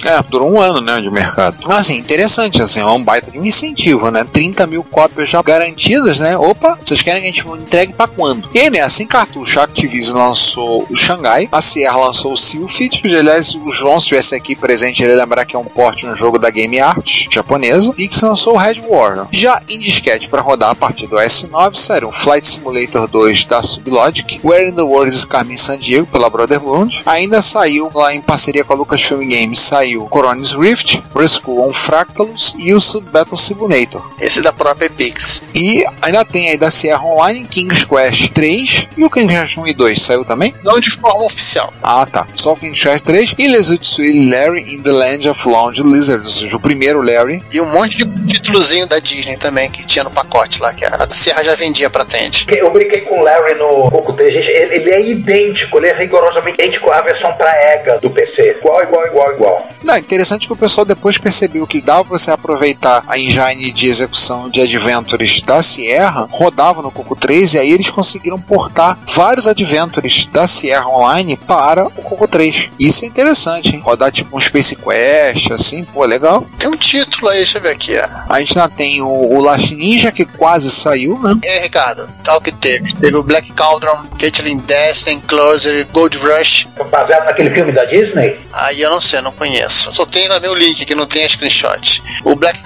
É, 0.05 0.21
durou 0.29 0.51
um 0.51 0.59
ano, 0.59 0.81
né, 0.81 0.99
de 1.01 1.09
mercado. 1.09 1.57
Assim, 1.71 1.97
interessante, 1.97 2.61
assim, 2.61 2.79
é 2.79 2.85
um 2.85 3.03
baita 3.03 3.31
de 3.31 3.39
um 3.39 3.45
incentivo, 3.45 4.11
né? 4.11 4.25
30 4.31 4.67
mil 4.67 4.83
cópias 4.83 5.29
já 5.29 5.41
garantidas, 5.41 6.19
né? 6.19 6.37
Opa, 6.37 6.77
vocês 6.83 7.01
querem 7.01 7.21
que 7.21 7.27
a 7.27 7.31
gente 7.31 7.47
entregue 7.61 7.93
pra 7.93 8.07
quando? 8.07 8.49
E 8.53 8.59
aí, 8.59 8.69
né, 8.69 8.81
assim, 8.81 9.05
cartucho, 9.05 9.59
a 9.59 9.63
Activision 9.63 10.17
lançou 10.17 10.85
o 10.89 10.95
Xangai, 10.95 11.47
a 11.51 11.61
Sierra 11.61 11.97
lançou 11.97 12.33
o 12.33 12.37
Sylphid, 12.37 13.01
que, 13.01 13.15
aliás, 13.15 13.55
o 13.55 13.71
João, 13.71 13.99
se 13.99 14.05
estivesse 14.05 14.35
aqui 14.35 14.55
presente, 14.55 15.03
ele 15.03 15.15
lembrar 15.15 15.45
que 15.45 15.55
é 15.55 15.59
um 15.59 15.65
porte 15.65 16.05
no 16.05 16.15
jogo 16.15 16.37
da 16.37 16.49
Game 16.49 16.79
Art 16.79 17.27
japonesa, 17.31 17.93
e 17.97 18.07
que 18.07 18.25
lançou 18.25 18.55
o 18.55 18.57
Red 18.57 18.81
Warrior. 18.81 19.27
Já 19.31 19.61
em 19.69 19.79
disquete 19.79 20.29
para 20.29 20.41
rodar 20.41 20.69
a 20.69 20.75
partir 20.75 21.07
do 21.07 21.15
S9, 21.15 21.75
saíram 21.75 22.11
Flight 22.11 22.47
Simulator 22.47 23.07
2 23.07 23.45
da 23.45 23.61
Sublogic, 23.61 24.39
Where 24.43 24.69
in 24.69 24.75
the 24.75 24.81
World 24.81 25.09
is 25.13 25.25
Carmen 25.25 25.57
San 25.57 25.77
Diego, 25.77 26.07
pela 26.07 26.29
Brotherhood, 26.29 27.01
ainda 27.05 27.41
saiu 27.41 27.89
lá 27.93 28.13
em 28.13 28.21
parceria 28.21 28.63
com 28.63 28.73
a 28.73 28.75
Lucasfilm 28.75 29.27
Games, 29.27 29.59
saiu 29.59 29.92
Coronis 30.09 30.51
Rift, 30.51 31.01
Rescue 31.15 31.59
on 31.59 31.73
Fractalus 31.73 32.53
e 32.57 32.73
o 32.73 32.79
Sub 32.79 33.09
Battle 33.09 33.37
Simulator. 33.37 34.01
Esse 34.19 34.41
da 34.41 34.53
própria 34.53 34.87
Epix. 34.87 35.43
E 35.53 35.85
ainda 36.01 36.25
tem 36.25 36.49
aí 36.49 36.57
da 36.57 36.69
Sierra 36.69 37.03
Online 37.03 37.45
King's 37.45 37.85
Quest 37.85 38.31
3 38.31 38.87
e 38.97 39.03
o 39.03 39.09
King's 39.09 39.39
Quest 39.39 39.57
1 39.57 39.67
e 39.67 39.73
2 39.73 40.01
saiu 40.01 40.25
também? 40.25 40.53
Não 40.63 40.79
de 40.79 40.89
forma 40.89 41.25
oficial. 41.25 41.73
Ah, 41.81 42.05
tá. 42.05 42.27
Só 42.35 42.53
o 42.53 42.57
King's 42.57 42.81
Quest 42.81 43.03
3 43.03 43.35
e 43.37 43.47
Lezutsui 43.47 44.29
Larry 44.29 44.75
in 44.75 44.81
the 44.81 44.91
Land 44.91 45.29
of 45.29 45.47
Lounge 45.47 45.83
Lizard, 45.83 46.23
ou 46.23 46.31
seja, 46.31 46.55
o 46.55 46.59
primeiro 46.59 47.01
Larry. 47.01 47.43
E 47.51 47.61
um 47.61 47.65
monte 47.71 47.97
de 47.97 48.05
títulozinho 48.27 48.87
da 48.87 48.99
Disney 48.99 49.37
também 49.37 49.69
que 49.69 49.85
tinha 49.85 50.03
no 50.03 50.11
pacote 50.11 50.61
lá, 50.61 50.73
que 50.73 50.85
a 50.85 51.07
Sierra 51.11 51.43
já 51.43 51.55
vendia 51.55 51.89
pra 51.89 52.05
Tende. 52.05 52.45
Eu 52.49 52.71
brinquei 52.71 53.01
com 53.01 53.19
o 53.19 53.23
Larry 53.23 53.55
no 53.55 53.89
Poco 53.89 54.13
3, 54.13 54.33
gente. 54.33 54.49
Ele, 54.49 54.75
ele 54.75 54.91
é 54.91 55.09
idêntico, 55.09 55.77
ele 55.77 55.87
é 55.87 55.93
rigorosamente 55.93 56.61
idêntico 56.61 56.91
à 56.91 57.01
versão 57.01 57.33
pra 57.33 57.51
EGA 57.73 57.99
do 57.99 58.09
PC. 58.09 58.57
Igual, 58.59 58.83
igual, 58.83 59.05
igual, 59.07 59.33
igual. 59.33 59.69
Não, 59.83 59.97
interessante 59.97 60.47
que 60.47 60.53
o 60.53 60.57
pessoal 60.57 60.85
depois 60.85 61.17
percebeu 61.17 61.67
que 61.67 61.81
dava 61.81 62.05
pra 62.05 62.17
você 62.17 62.31
aproveitar 62.31 63.03
a 63.07 63.17
engine 63.17 63.71
de 63.71 63.87
execução 63.87 64.49
de 64.49 64.61
adventures 64.61 65.41
da 65.41 65.61
Sierra, 65.61 66.27
rodava 66.31 66.81
no 66.81 66.91
Coco 66.91 67.15
3 67.15 67.53
e 67.55 67.59
aí 67.59 67.71
eles 67.71 67.89
conseguiram 67.89 68.39
portar 68.39 68.97
vários 69.07 69.47
adventures 69.47 70.25
da 70.31 70.47
Sierra 70.47 70.87
Online 70.87 71.35
para 71.35 71.85
o 71.85 71.91
Coco 71.91 72.27
3. 72.27 72.69
Isso 72.79 73.03
é 73.03 73.07
interessante, 73.07 73.75
hein? 73.75 73.81
Rodar 73.83 74.11
tipo 74.11 74.35
um 74.37 74.39
Space 74.39 74.75
Quest, 74.75 75.51
assim, 75.51 75.83
pô, 75.83 76.05
legal. 76.05 76.45
Tem 76.57 76.69
um 76.69 76.77
título 76.77 77.29
aí, 77.29 77.37
deixa 77.37 77.57
eu 77.57 77.61
ver 77.61 77.71
aqui, 77.71 77.95
ó. 77.97 78.33
A 78.33 78.39
gente 78.39 78.57
ainda 78.57 78.73
tem 78.73 79.01
o, 79.01 79.07
o 79.07 79.41
Last 79.41 79.75
Ninja, 79.75 80.11
que 80.11 80.25
quase 80.25 80.71
saiu, 80.71 81.19
né? 81.19 81.37
E 81.43 81.47
aí, 81.47 81.59
Ricardo, 81.59 82.07
tal 82.23 82.39
que 82.39 82.51
teve. 82.51 82.93
Teve 82.95 83.17
o 83.17 83.23
Black 83.23 83.51
Cauldron, 83.53 84.05
Caitlyn 84.17 84.57
Destin, 84.59 85.19
Closer, 85.21 85.85
Gold 85.91 86.17
Rush. 86.17 86.67
Baseado 86.89 87.25
naquele 87.25 87.49
filme 87.49 87.71
da 87.71 87.83
Disney. 87.85 88.39
Aí 88.51 88.81
eu 88.81 88.89
não 88.89 89.01
sei, 89.01 89.21
não 89.21 89.31
conheço. 89.31 89.72
Só 89.73 90.05
tem 90.05 90.27
também 90.27 90.49
o 90.49 90.55
link 90.55 90.85
que 90.85 90.95
não 90.95 91.05
tem 91.05 91.27
screenshot. 91.27 92.03
O 92.23 92.35
Black 92.35 92.61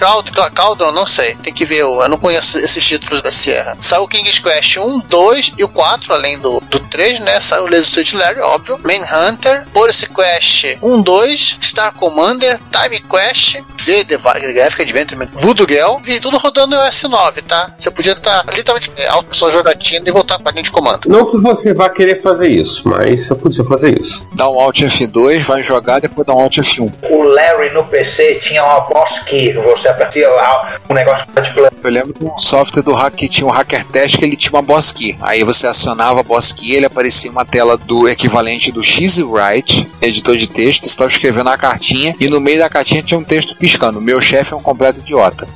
Cauldron, 0.54 0.92
não 0.92 1.06
sei. 1.06 1.36
Tem 1.36 1.54
que 1.54 1.66
ver, 1.66 1.82
eu 1.82 2.08
não 2.10 2.18
conheço 2.18 2.60
esses 2.60 2.84
títulos 2.86 3.22
da 3.22 3.32
Sierra. 3.32 3.78
Saiu 3.80 4.04
o 4.04 4.08
King's 4.08 4.40
Quest 4.40 4.78
1, 4.78 5.00
2 5.02 5.54
e 5.58 5.64
o 5.64 5.70
4, 5.70 6.14
além 6.14 6.40
do, 6.40 6.60
do 6.62 6.80
3, 6.80 7.20
né? 7.20 7.40
Saiu 7.40 7.64
o 7.64 7.68
Laser 7.68 7.86
Suit 7.86 8.16
Larry, 8.16 8.40
óbvio. 8.42 8.80
Manhunter, 8.84 9.66
Policy 9.74 10.08
Quest 10.08 10.78
1, 10.82 11.02
2, 11.02 11.58
Star 11.62 11.94
Commander, 11.94 12.60
Time 12.72 13.00
Quest, 13.02 13.58
Devi- 14.04 14.54
Graphic 14.54 14.82
Adventure, 14.82 15.30
Voodoo 15.34 15.66
Girl, 15.68 15.98
e 16.06 16.20
tudo 16.20 16.38
rodando 16.38 16.76
no 16.76 16.84
iOS 16.86 17.04
9, 17.04 17.42
tá? 17.44 17.72
Você 17.76 17.90
podia 17.92 18.14
estar 18.14 18.44
literalmente 18.54 18.92
é, 18.98 19.08
auto 19.08 19.36
sua 19.36 19.52
jogatina 19.52 20.08
e 20.08 20.12
voltar 20.12 20.40
para 20.40 20.52
a 20.52 20.54
linha 20.54 20.64
de 20.64 20.72
comando. 20.72 21.08
Não 21.08 21.26
que 21.26 21.38
você 21.38 21.74
vá 21.74 21.90
querer 21.90 22.22
fazer 22.22 22.50
isso, 22.50 22.82
mas 22.88 23.30
eu 23.30 23.36
podia 23.36 23.64
fazer 23.64 24.02
isso. 24.02 24.26
Dá 24.34 24.50
um 24.50 24.60
Alt 24.60 24.82
F2, 24.82 25.42
vai 25.44 25.64
jogar, 25.64 26.00
depois 26.00 26.26
dá 26.28 26.34
um 26.34 26.40
Alt 26.42 26.58
F1. 26.58 26.92
O 27.10 27.24
Larry 27.24 27.74
no 27.74 27.84
PC 27.86 28.36
tinha 28.36 28.64
uma 28.64 28.82
boss 28.82 29.20
key, 29.20 29.54
você 29.54 29.88
aprecia 29.88 30.30
lá 30.30 30.80
um 30.90 30.94
negócio 30.94 31.26
multiplayer. 31.34 31.72
Eu 31.84 31.90
lembro 31.92 32.14
de 32.14 32.26
um 32.26 32.40
software 32.40 32.82
do 32.82 32.94
hack 32.94 33.14
que 33.16 33.30
tinha 33.30 33.48
um 33.48 33.52
hacker 33.52 33.86
test 33.86 34.18
que 34.18 34.26
ele 34.26 34.36
tinha 34.36 34.52
uma 34.52 34.62
boss 34.62 34.92
key. 34.92 35.16
Aí 35.22 35.44
você 35.44 35.68
acionava 35.68 36.20
a 36.20 36.24
boss 36.24 36.52
key, 36.52 36.76
ele 36.76 36.86
aparecia 36.86 37.32
uma 37.32 37.46
tela 37.46 37.78
do 37.78 38.08
equivalente 38.10 38.72
do 38.72 38.84
XWrite, 38.84 39.88
editor 40.02 40.36
de 40.36 40.48
texto, 40.48 40.82
você 40.84 40.88
estava 40.90 41.10
escrevendo 41.10 41.50
a 41.50 41.58
cartinha 41.58 42.16
e 42.20 42.28
no 42.28 42.40
meio 42.42 42.60
da 42.60 42.70
cartinha 42.70 43.02
tinha 43.04 43.18
um 43.20 43.24
texto 43.24 43.56
piscando. 43.56 43.77
Meu 44.02 44.20
chefe 44.22 44.54
é 44.54 44.56
um 44.56 44.62
completo 44.62 45.00
idiota. 45.00 45.48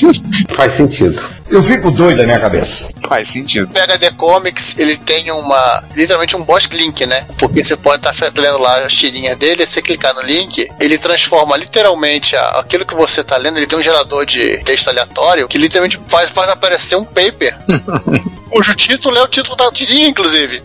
Faz 0.54 0.74
sentido. 0.74 1.22
Eu 1.50 1.60
fico 1.62 1.90
doido 1.90 2.18
da 2.18 2.24
minha 2.24 2.38
cabeça. 2.38 2.92
Faz 3.08 3.26
sentido. 3.28 3.64
O 3.64 3.72
PHD 3.72 4.12
Comics, 4.12 4.78
ele 4.78 4.96
tem 4.96 5.30
uma. 5.32 5.84
literalmente 5.96 6.36
um 6.36 6.44
boss 6.44 6.66
link, 6.66 7.04
né? 7.06 7.26
Porque 7.38 7.64
você 7.64 7.76
pode 7.76 8.06
estar 8.06 8.32
lendo 8.40 8.58
lá 8.58 8.84
as 8.84 8.94
tirinhas 8.94 9.36
dele, 9.36 9.66
você 9.66 9.82
clicar 9.82 10.14
no 10.14 10.22
link, 10.22 10.64
ele 10.78 10.96
transforma 10.96 11.56
literalmente 11.56 12.36
a- 12.36 12.60
aquilo 12.60 12.86
que 12.86 12.94
você 12.94 13.24
tá 13.24 13.36
lendo, 13.36 13.56
ele 13.58 13.66
tem 13.66 13.78
um 13.78 13.82
gerador 13.82 14.24
de 14.24 14.58
texto 14.64 14.88
aleatório 14.88 15.48
que 15.48 15.58
literalmente 15.58 16.00
faz, 16.06 16.30
faz 16.30 16.48
aparecer 16.50 16.96
um 16.96 17.04
paper. 17.04 17.56
cujo 18.50 18.74
título 18.76 19.16
é 19.16 19.22
o 19.22 19.28
título 19.28 19.56
da 19.56 19.70
tirinha, 19.72 20.08
inclusive. 20.08 20.62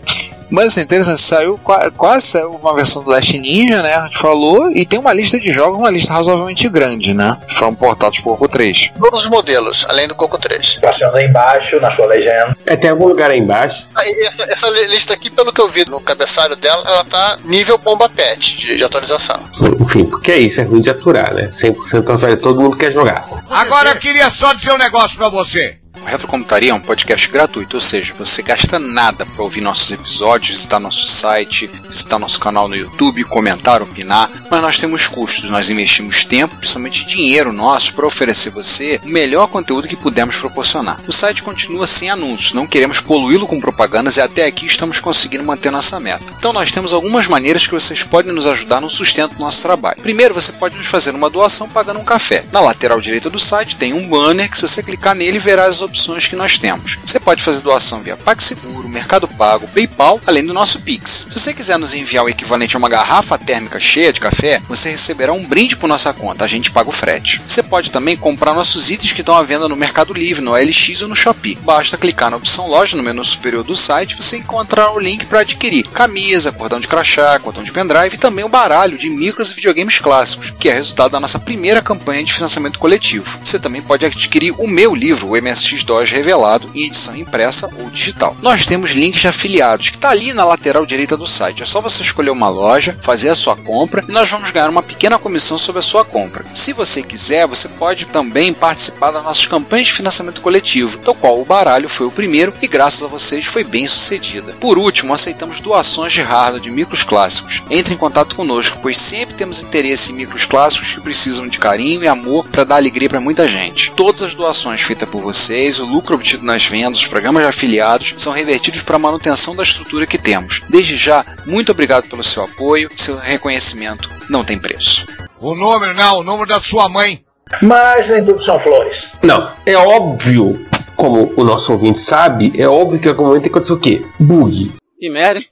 Mas 0.50 0.76
é 0.76 0.82
interessante, 0.82 1.20
saiu 1.20 1.58
qua- 1.58 1.90
quase 1.90 2.26
saiu 2.26 2.52
uma 2.52 2.74
versão 2.74 3.02
do 3.02 3.10
Last 3.10 3.38
Ninja, 3.38 3.82
né? 3.82 3.94
A 3.96 4.04
gente 4.04 4.18
falou, 4.18 4.70
e 4.70 4.84
tem 4.86 4.98
uma 4.98 5.12
lista 5.12 5.38
de 5.40 5.50
jogos, 5.50 5.78
uma 5.78 5.90
lista 5.90 6.12
razoavelmente 6.12 6.68
grande, 6.68 7.12
né? 7.14 7.36
Que 7.48 7.54
foram 7.54 7.74
portados 7.74 8.20
por 8.20 8.32
Coco 8.36 8.48
3. 8.48 8.90
Todos 8.98 9.20
os 9.24 9.28
modelos, 9.28 9.84
além 9.88 10.06
do 10.08 10.14
Coco 10.14 10.38
3. 10.38 10.76
Passando 10.80 11.16
aí 11.16 11.26
embaixo, 11.26 11.80
na 11.80 11.90
sua 11.90 12.06
legenda. 12.06 12.56
É, 12.64 12.76
tem 12.76 12.90
algum 12.90 13.06
lugar 13.08 13.30
aí 13.30 13.38
embaixo? 13.38 13.86
Ah, 13.94 14.02
Essa, 14.26 14.44
essa 14.50 14.68
li- 14.70 14.86
lista 14.88 15.14
aqui, 15.14 15.30
pelo 15.30 15.52
que 15.52 15.60
eu 15.60 15.68
vi 15.68 15.84
no 15.88 16.00
cabeçalho 16.00 16.56
dela, 16.56 16.82
ela 16.86 17.04
tá 17.04 17.38
nível 17.44 17.78
bomba 17.78 18.08
pet 18.08 18.56
de, 18.56 18.76
de 18.76 18.84
atualização. 18.84 19.40
Enfim, 19.80 20.04
porque 20.06 20.32
é 20.32 20.38
isso, 20.38 20.60
é 20.60 20.64
ruim 20.64 20.80
de 20.80 20.90
aturar, 20.90 21.34
né? 21.34 21.52
100% 21.60 21.98
aturar, 22.14 22.36
todo 22.38 22.60
mundo 22.60 22.76
quer 22.76 22.92
jogar. 22.92 23.28
Agora 23.50 23.90
eu 23.90 23.96
queria 23.96 24.30
só 24.30 24.52
dizer 24.52 24.72
um 24.72 24.78
negócio 24.78 25.16
pra 25.16 25.28
você. 25.28 25.76
O 26.00 26.04
Retrocomputaria 26.04 26.70
é 26.70 26.74
um 26.74 26.80
podcast 26.80 27.28
gratuito, 27.28 27.76
ou 27.76 27.80
seja, 27.80 28.14
você 28.14 28.42
gasta 28.42 28.78
nada 28.78 29.24
para 29.24 29.42
ouvir 29.42 29.60
nossos 29.60 29.90
episódios, 29.90 30.50
visitar 30.50 30.78
nosso 30.78 31.06
site, 31.06 31.70
visitar 31.88 32.18
nosso 32.18 32.38
canal 32.38 32.68
no 32.68 32.76
YouTube, 32.76 33.24
comentar, 33.24 33.82
opinar, 33.82 34.30
mas 34.50 34.62
nós 34.62 34.78
temos 34.78 35.08
custos, 35.08 35.50
nós 35.50 35.70
investimos 35.70 36.24
tempo, 36.24 36.56
principalmente 36.56 37.06
dinheiro 37.06 37.52
nosso, 37.52 37.94
para 37.94 38.06
oferecer 38.06 38.50
você 38.50 39.00
o 39.02 39.08
melhor 39.08 39.48
conteúdo 39.48 39.88
que 39.88 39.96
pudermos 39.96 40.36
proporcionar. 40.36 41.00
O 41.08 41.12
site 41.12 41.42
continua 41.42 41.86
sem 41.86 42.10
anúncios, 42.10 42.52
não 42.52 42.66
queremos 42.66 43.00
poluí-lo 43.00 43.46
com 43.46 43.60
propagandas 43.60 44.16
e 44.16 44.20
até 44.20 44.44
aqui 44.44 44.66
estamos 44.66 45.00
conseguindo 45.00 45.44
manter 45.44 45.70
nossa 45.70 45.98
meta. 45.98 46.24
Então 46.38 46.52
nós 46.52 46.70
temos 46.70 46.92
algumas 46.92 47.26
maneiras 47.26 47.66
que 47.66 47.74
vocês 47.74 48.02
podem 48.02 48.32
nos 48.32 48.46
ajudar 48.46 48.80
no 48.80 48.90
sustento 48.90 49.34
do 49.34 49.40
nosso 49.40 49.62
trabalho. 49.62 50.00
Primeiro, 50.02 50.34
você 50.34 50.52
pode 50.52 50.76
nos 50.76 50.86
fazer 50.86 51.14
uma 51.14 51.30
doação 51.30 51.68
pagando 51.68 52.00
um 52.00 52.04
café. 52.04 52.44
Na 52.52 52.60
lateral 52.60 53.00
direita 53.00 53.30
do 53.30 53.38
site 53.38 53.76
tem 53.76 53.92
um 53.92 54.08
banner 54.08 54.50
que 54.50 54.58
se 54.58 54.68
você 54.68 54.82
clicar 54.82 55.14
nele 55.14 55.38
verá 55.38 55.64
as 55.64 55.80
opções 55.86 56.28
que 56.28 56.36
nós 56.36 56.58
temos. 56.58 56.98
Você 57.04 57.18
pode 57.18 57.42
fazer 57.42 57.60
doação 57.60 58.02
via 58.02 58.16
PagSeguro, 58.16 58.88
Mercado 58.88 59.26
Pago, 59.26 59.68
PayPal, 59.68 60.20
além 60.26 60.44
do 60.44 60.52
nosso 60.52 60.80
Pix. 60.80 61.26
Se 61.30 61.38
você 61.38 61.54
quiser 61.54 61.78
nos 61.78 61.94
enviar 61.94 62.24
o 62.24 62.28
equivalente 62.28 62.76
a 62.76 62.78
uma 62.78 62.88
garrafa 62.88 63.38
térmica 63.38 63.80
cheia 63.80 64.12
de 64.12 64.20
café, 64.20 64.60
você 64.68 64.90
receberá 64.90 65.32
um 65.32 65.44
brinde 65.44 65.76
por 65.76 65.88
nossa 65.88 66.12
conta, 66.12 66.44
a 66.44 66.48
gente 66.48 66.70
paga 66.70 66.90
o 66.90 66.92
frete. 66.92 67.40
Você 67.48 67.62
pode 67.62 67.90
também 67.90 68.16
comprar 68.16 68.54
nossos 68.54 68.90
itens 68.90 69.12
que 69.12 69.22
estão 69.22 69.36
à 69.36 69.42
venda 69.42 69.68
no 69.68 69.76
Mercado 69.76 70.12
Livre, 70.12 70.44
no 70.44 70.52
OLX 70.52 71.02
ou 71.02 71.08
no 71.08 71.16
Shopee. 71.16 71.58
Basta 71.62 71.96
clicar 71.96 72.30
na 72.30 72.36
opção 72.36 72.68
loja 72.68 72.96
no 72.96 73.02
menu 73.02 73.24
superior 73.24 73.64
do 73.64 73.74
site 73.74 74.16
você 74.16 74.38
encontrará 74.38 74.92
o 74.92 74.98
link 74.98 75.26
para 75.26 75.40
adquirir 75.40 75.86
camisa, 75.88 76.50
cordão 76.50 76.80
de 76.80 76.88
crachá, 76.88 77.38
cordão 77.38 77.62
de 77.62 77.70
pendrive 77.70 78.14
e 78.14 78.18
também 78.18 78.44
o 78.44 78.48
baralho 78.48 78.98
de 78.98 79.08
micros 79.08 79.50
e 79.50 79.54
videogames 79.54 79.98
clássicos, 79.98 80.52
que 80.58 80.68
é 80.68 80.72
resultado 80.72 81.12
da 81.12 81.20
nossa 81.20 81.38
primeira 81.38 81.80
campanha 81.80 82.24
de 82.24 82.32
financiamento 82.32 82.78
coletivo. 82.78 83.38
Você 83.44 83.58
também 83.58 83.80
pode 83.80 84.04
adquirir 84.04 84.52
o 84.58 84.66
meu 84.66 84.94
livro, 84.94 85.28
o 85.28 85.40
MSX 85.40 85.75
DOS 85.84 86.10
Revelado, 86.10 86.70
em 86.74 86.84
edição 86.84 87.16
impressa 87.16 87.70
ou 87.78 87.90
digital. 87.90 88.36
Nós 88.40 88.66
temos 88.66 88.92
links 88.92 89.20
de 89.20 89.28
afiliados, 89.28 89.90
que 89.90 89.96
está 89.96 90.10
ali 90.10 90.32
na 90.32 90.44
lateral 90.44 90.86
direita 90.86 91.16
do 91.16 91.26
site. 91.26 91.62
É 91.62 91.66
só 91.66 91.80
você 91.80 92.02
escolher 92.02 92.30
uma 92.30 92.48
loja, 92.48 92.98
fazer 93.02 93.28
a 93.28 93.34
sua 93.34 93.56
compra 93.56 94.04
e 94.08 94.12
nós 94.12 94.30
vamos 94.30 94.50
ganhar 94.50 94.70
uma 94.70 94.82
pequena 94.82 95.18
comissão 95.18 95.58
sobre 95.58 95.80
a 95.80 95.82
sua 95.82 96.04
compra. 96.04 96.44
Se 96.54 96.72
você 96.72 97.02
quiser, 97.02 97.46
você 97.46 97.68
pode 97.68 98.06
também 98.06 98.52
participar 98.52 99.10
das 99.10 99.22
nossas 99.22 99.46
campanhas 99.46 99.88
de 99.88 99.92
financiamento 99.92 100.40
coletivo, 100.40 100.98
do 100.98 101.14
qual 101.14 101.40
o 101.40 101.44
baralho 101.44 101.88
foi 101.88 102.06
o 102.06 102.10
primeiro 102.10 102.52
e 102.62 102.68
graças 102.68 103.02
a 103.02 103.06
vocês 103.06 103.44
foi 103.44 103.64
bem 103.64 103.88
sucedida. 103.88 104.54
Por 104.60 104.78
último, 104.78 105.12
aceitamos 105.12 105.60
doações 105.60 106.12
de 106.12 106.22
hardware 106.22 106.62
de 106.62 106.70
micros 106.70 107.02
clássicos. 107.02 107.62
Entre 107.70 107.94
em 107.94 107.96
contato 107.96 108.34
conosco, 108.36 108.78
pois 108.80 108.98
sempre 108.98 109.34
temos 109.34 109.62
interesse 109.62 110.12
em 110.12 110.14
micros 110.14 110.46
clássicos 110.46 110.92
que 110.92 111.00
precisam 111.00 111.48
de 111.48 111.58
carinho 111.58 112.04
e 112.04 112.08
amor 112.08 112.46
para 112.48 112.64
dar 112.64 112.76
alegria 112.76 113.08
para 113.08 113.20
muita 113.20 113.48
gente. 113.48 113.90
Todas 113.96 114.22
as 114.22 114.34
doações 114.34 114.80
feitas 114.80 115.08
por 115.08 115.22
vocês, 115.22 115.65
o 115.66 115.84
lucro 115.84 116.14
obtido 116.14 116.44
nas 116.44 116.64
vendas, 116.64 117.00
os 117.00 117.06
programas 117.06 117.42
de 117.42 117.48
afiliados 117.48 118.14
são 118.16 118.32
revertidos 118.32 118.82
para 118.82 118.96
a 118.96 118.98
manutenção 118.98 119.54
da 119.54 119.62
estrutura 119.62 120.06
que 120.06 120.16
temos. 120.16 120.62
Desde 120.68 120.96
já, 120.96 121.24
muito 121.44 121.72
obrigado 121.72 122.08
pelo 122.08 122.22
seu 122.22 122.44
apoio, 122.44 122.90
seu 122.96 123.16
reconhecimento 123.16 124.08
não 124.30 124.44
tem 124.44 124.58
preço. 124.58 125.06
O 125.40 125.54
número 125.54 125.94
não, 125.94 126.18
o 126.18 126.22
número 126.22 126.48
da 126.48 126.60
sua 126.60 126.88
mãe. 126.88 127.24
Mas 127.60 128.08
nem 128.08 128.24
tudo 128.24 128.40
são 128.40 128.58
flores. 128.58 129.12
Não, 129.22 129.52
é 129.66 129.76
óbvio, 129.76 130.66
como 130.96 131.32
o 131.36 131.44
nosso 131.44 131.72
ouvinte 131.72 132.00
sabe, 132.00 132.52
é 132.56 132.66
óbvio 132.66 133.00
que 133.00 133.06
em 133.06 133.10
algum 133.10 133.24
momento 133.26 133.42
tem 133.42 133.52
que 133.52 133.58
acontecer 133.58 133.74
o 133.74 133.80
quê? 133.80 134.06
Bug. 134.18 134.72
Que 134.98 135.10
merda? 135.10 135.42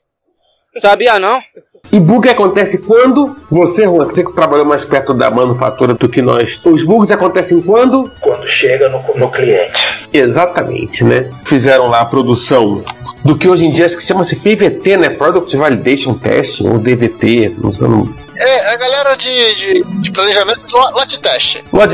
Sabia 0.76 1.18
não? 1.18 1.40
E 1.92 2.00
bug 2.00 2.28
acontece 2.28 2.78
quando 2.78 3.36
você, 3.50 3.84
Juan, 3.84 4.06
que 4.06 4.14
você 4.14 4.24
que 4.24 4.32
trabalhou 4.32 4.64
mais 4.64 4.84
perto 4.84 5.14
da 5.14 5.30
manufatura 5.30 5.94
do 5.94 6.08
que 6.08 6.20
nós. 6.20 6.60
Os 6.64 6.82
bugs 6.82 7.10
acontecem 7.10 7.60
quando? 7.60 8.10
Quando 8.20 8.46
chega 8.46 8.88
no, 8.88 9.00
no 9.16 9.30
cliente. 9.30 10.08
Exatamente, 10.12 11.04
né? 11.04 11.30
Fizeram 11.44 11.88
lá 11.88 12.00
a 12.00 12.04
produção 12.04 12.82
do 13.24 13.36
que 13.36 13.48
hoje 13.48 13.66
em 13.66 13.70
dia 13.70 13.86
acho 13.86 13.96
que 13.96 14.04
chama-se 14.04 14.36
PVT, 14.36 14.96
né? 14.96 15.08
Product 15.08 15.56
Validation 15.56 16.14
Testing, 16.14 16.68
ou 16.68 16.78
DVT, 16.78 17.54
não 17.58 17.72
sei 17.72 17.86
o 17.86 18.23
a 18.74 18.76
galera 18.76 19.16
de, 19.16 19.54
de, 19.54 19.84
de 20.00 20.10
planejamento 20.10 20.60
do. 20.66 20.76
Load 20.76 21.18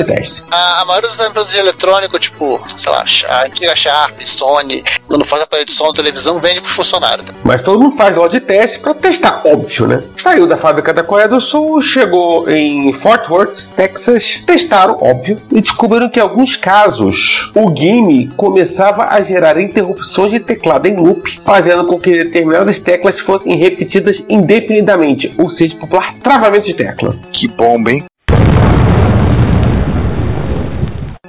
test. 0.05 0.43
A, 0.51 0.81
a 0.81 0.85
maioria 0.87 1.11
das 1.11 1.21
empresas 1.21 1.53
de 1.53 1.59
eletrônico, 1.59 2.19
tipo, 2.19 2.61
sei 2.77 2.91
lá, 2.91 3.05
a 3.29 3.47
antiga 3.47 3.77
Sharp, 3.77 4.19
Sony, 4.23 4.83
quando 5.07 5.25
faz 5.25 5.43
aparelho 5.43 5.67
de 5.67 5.73
som, 5.73 5.93
televisão, 5.93 6.39
vende 6.39 6.61
pros 6.61 6.75
funcionários. 6.75 7.27
tá? 7.27 7.35
Mas 7.45 7.63
todo 7.63 7.79
mundo 7.79 7.97
faz 7.97 8.17
load 8.17 8.41
test 8.41 8.81
para 8.81 8.95
testar, 8.95 9.43
óbvio, 9.45 9.87
né? 9.87 10.03
Saiu 10.17 10.47
da 10.47 10.57
fábrica 10.57 10.95
da 10.95 11.03
Coreia 11.03 11.29
do 11.29 11.41
Sul, 11.41 11.83
chegou 11.83 12.49
em 12.49 12.93
Fort 12.95 13.29
Worth, 13.29 13.69
Texas, 13.77 14.43
testaram, 14.47 14.99
óbvio, 15.01 15.41
e 15.53 15.61
descobriram 15.61 16.09
que 16.09 16.19
em 16.19 16.23
alguns 16.23 16.57
casos 16.57 17.51
o 17.55 17.71
game 17.71 18.29
começava 18.37 19.09
a 19.09 19.21
gerar 19.21 19.61
interrupções 19.61 20.31
de 20.31 20.41
teclado 20.41 20.87
em 20.87 20.97
loop, 20.97 21.41
fazendo 21.45 21.85
com 21.85 22.01
que 22.01 22.11
determinadas 22.25 22.81
teclas 22.81 23.21
fossem 23.21 23.57
repetidas 23.57 24.23
indefinidamente, 24.29 25.35
ou 25.37 25.51
seja, 25.51 25.77
popular 25.77 26.15
travamento 26.23 26.70
de 26.71 26.75
tecla. 26.75 27.15
Que 27.33 27.49
bomba, 27.49 27.91
hein? 27.91 28.05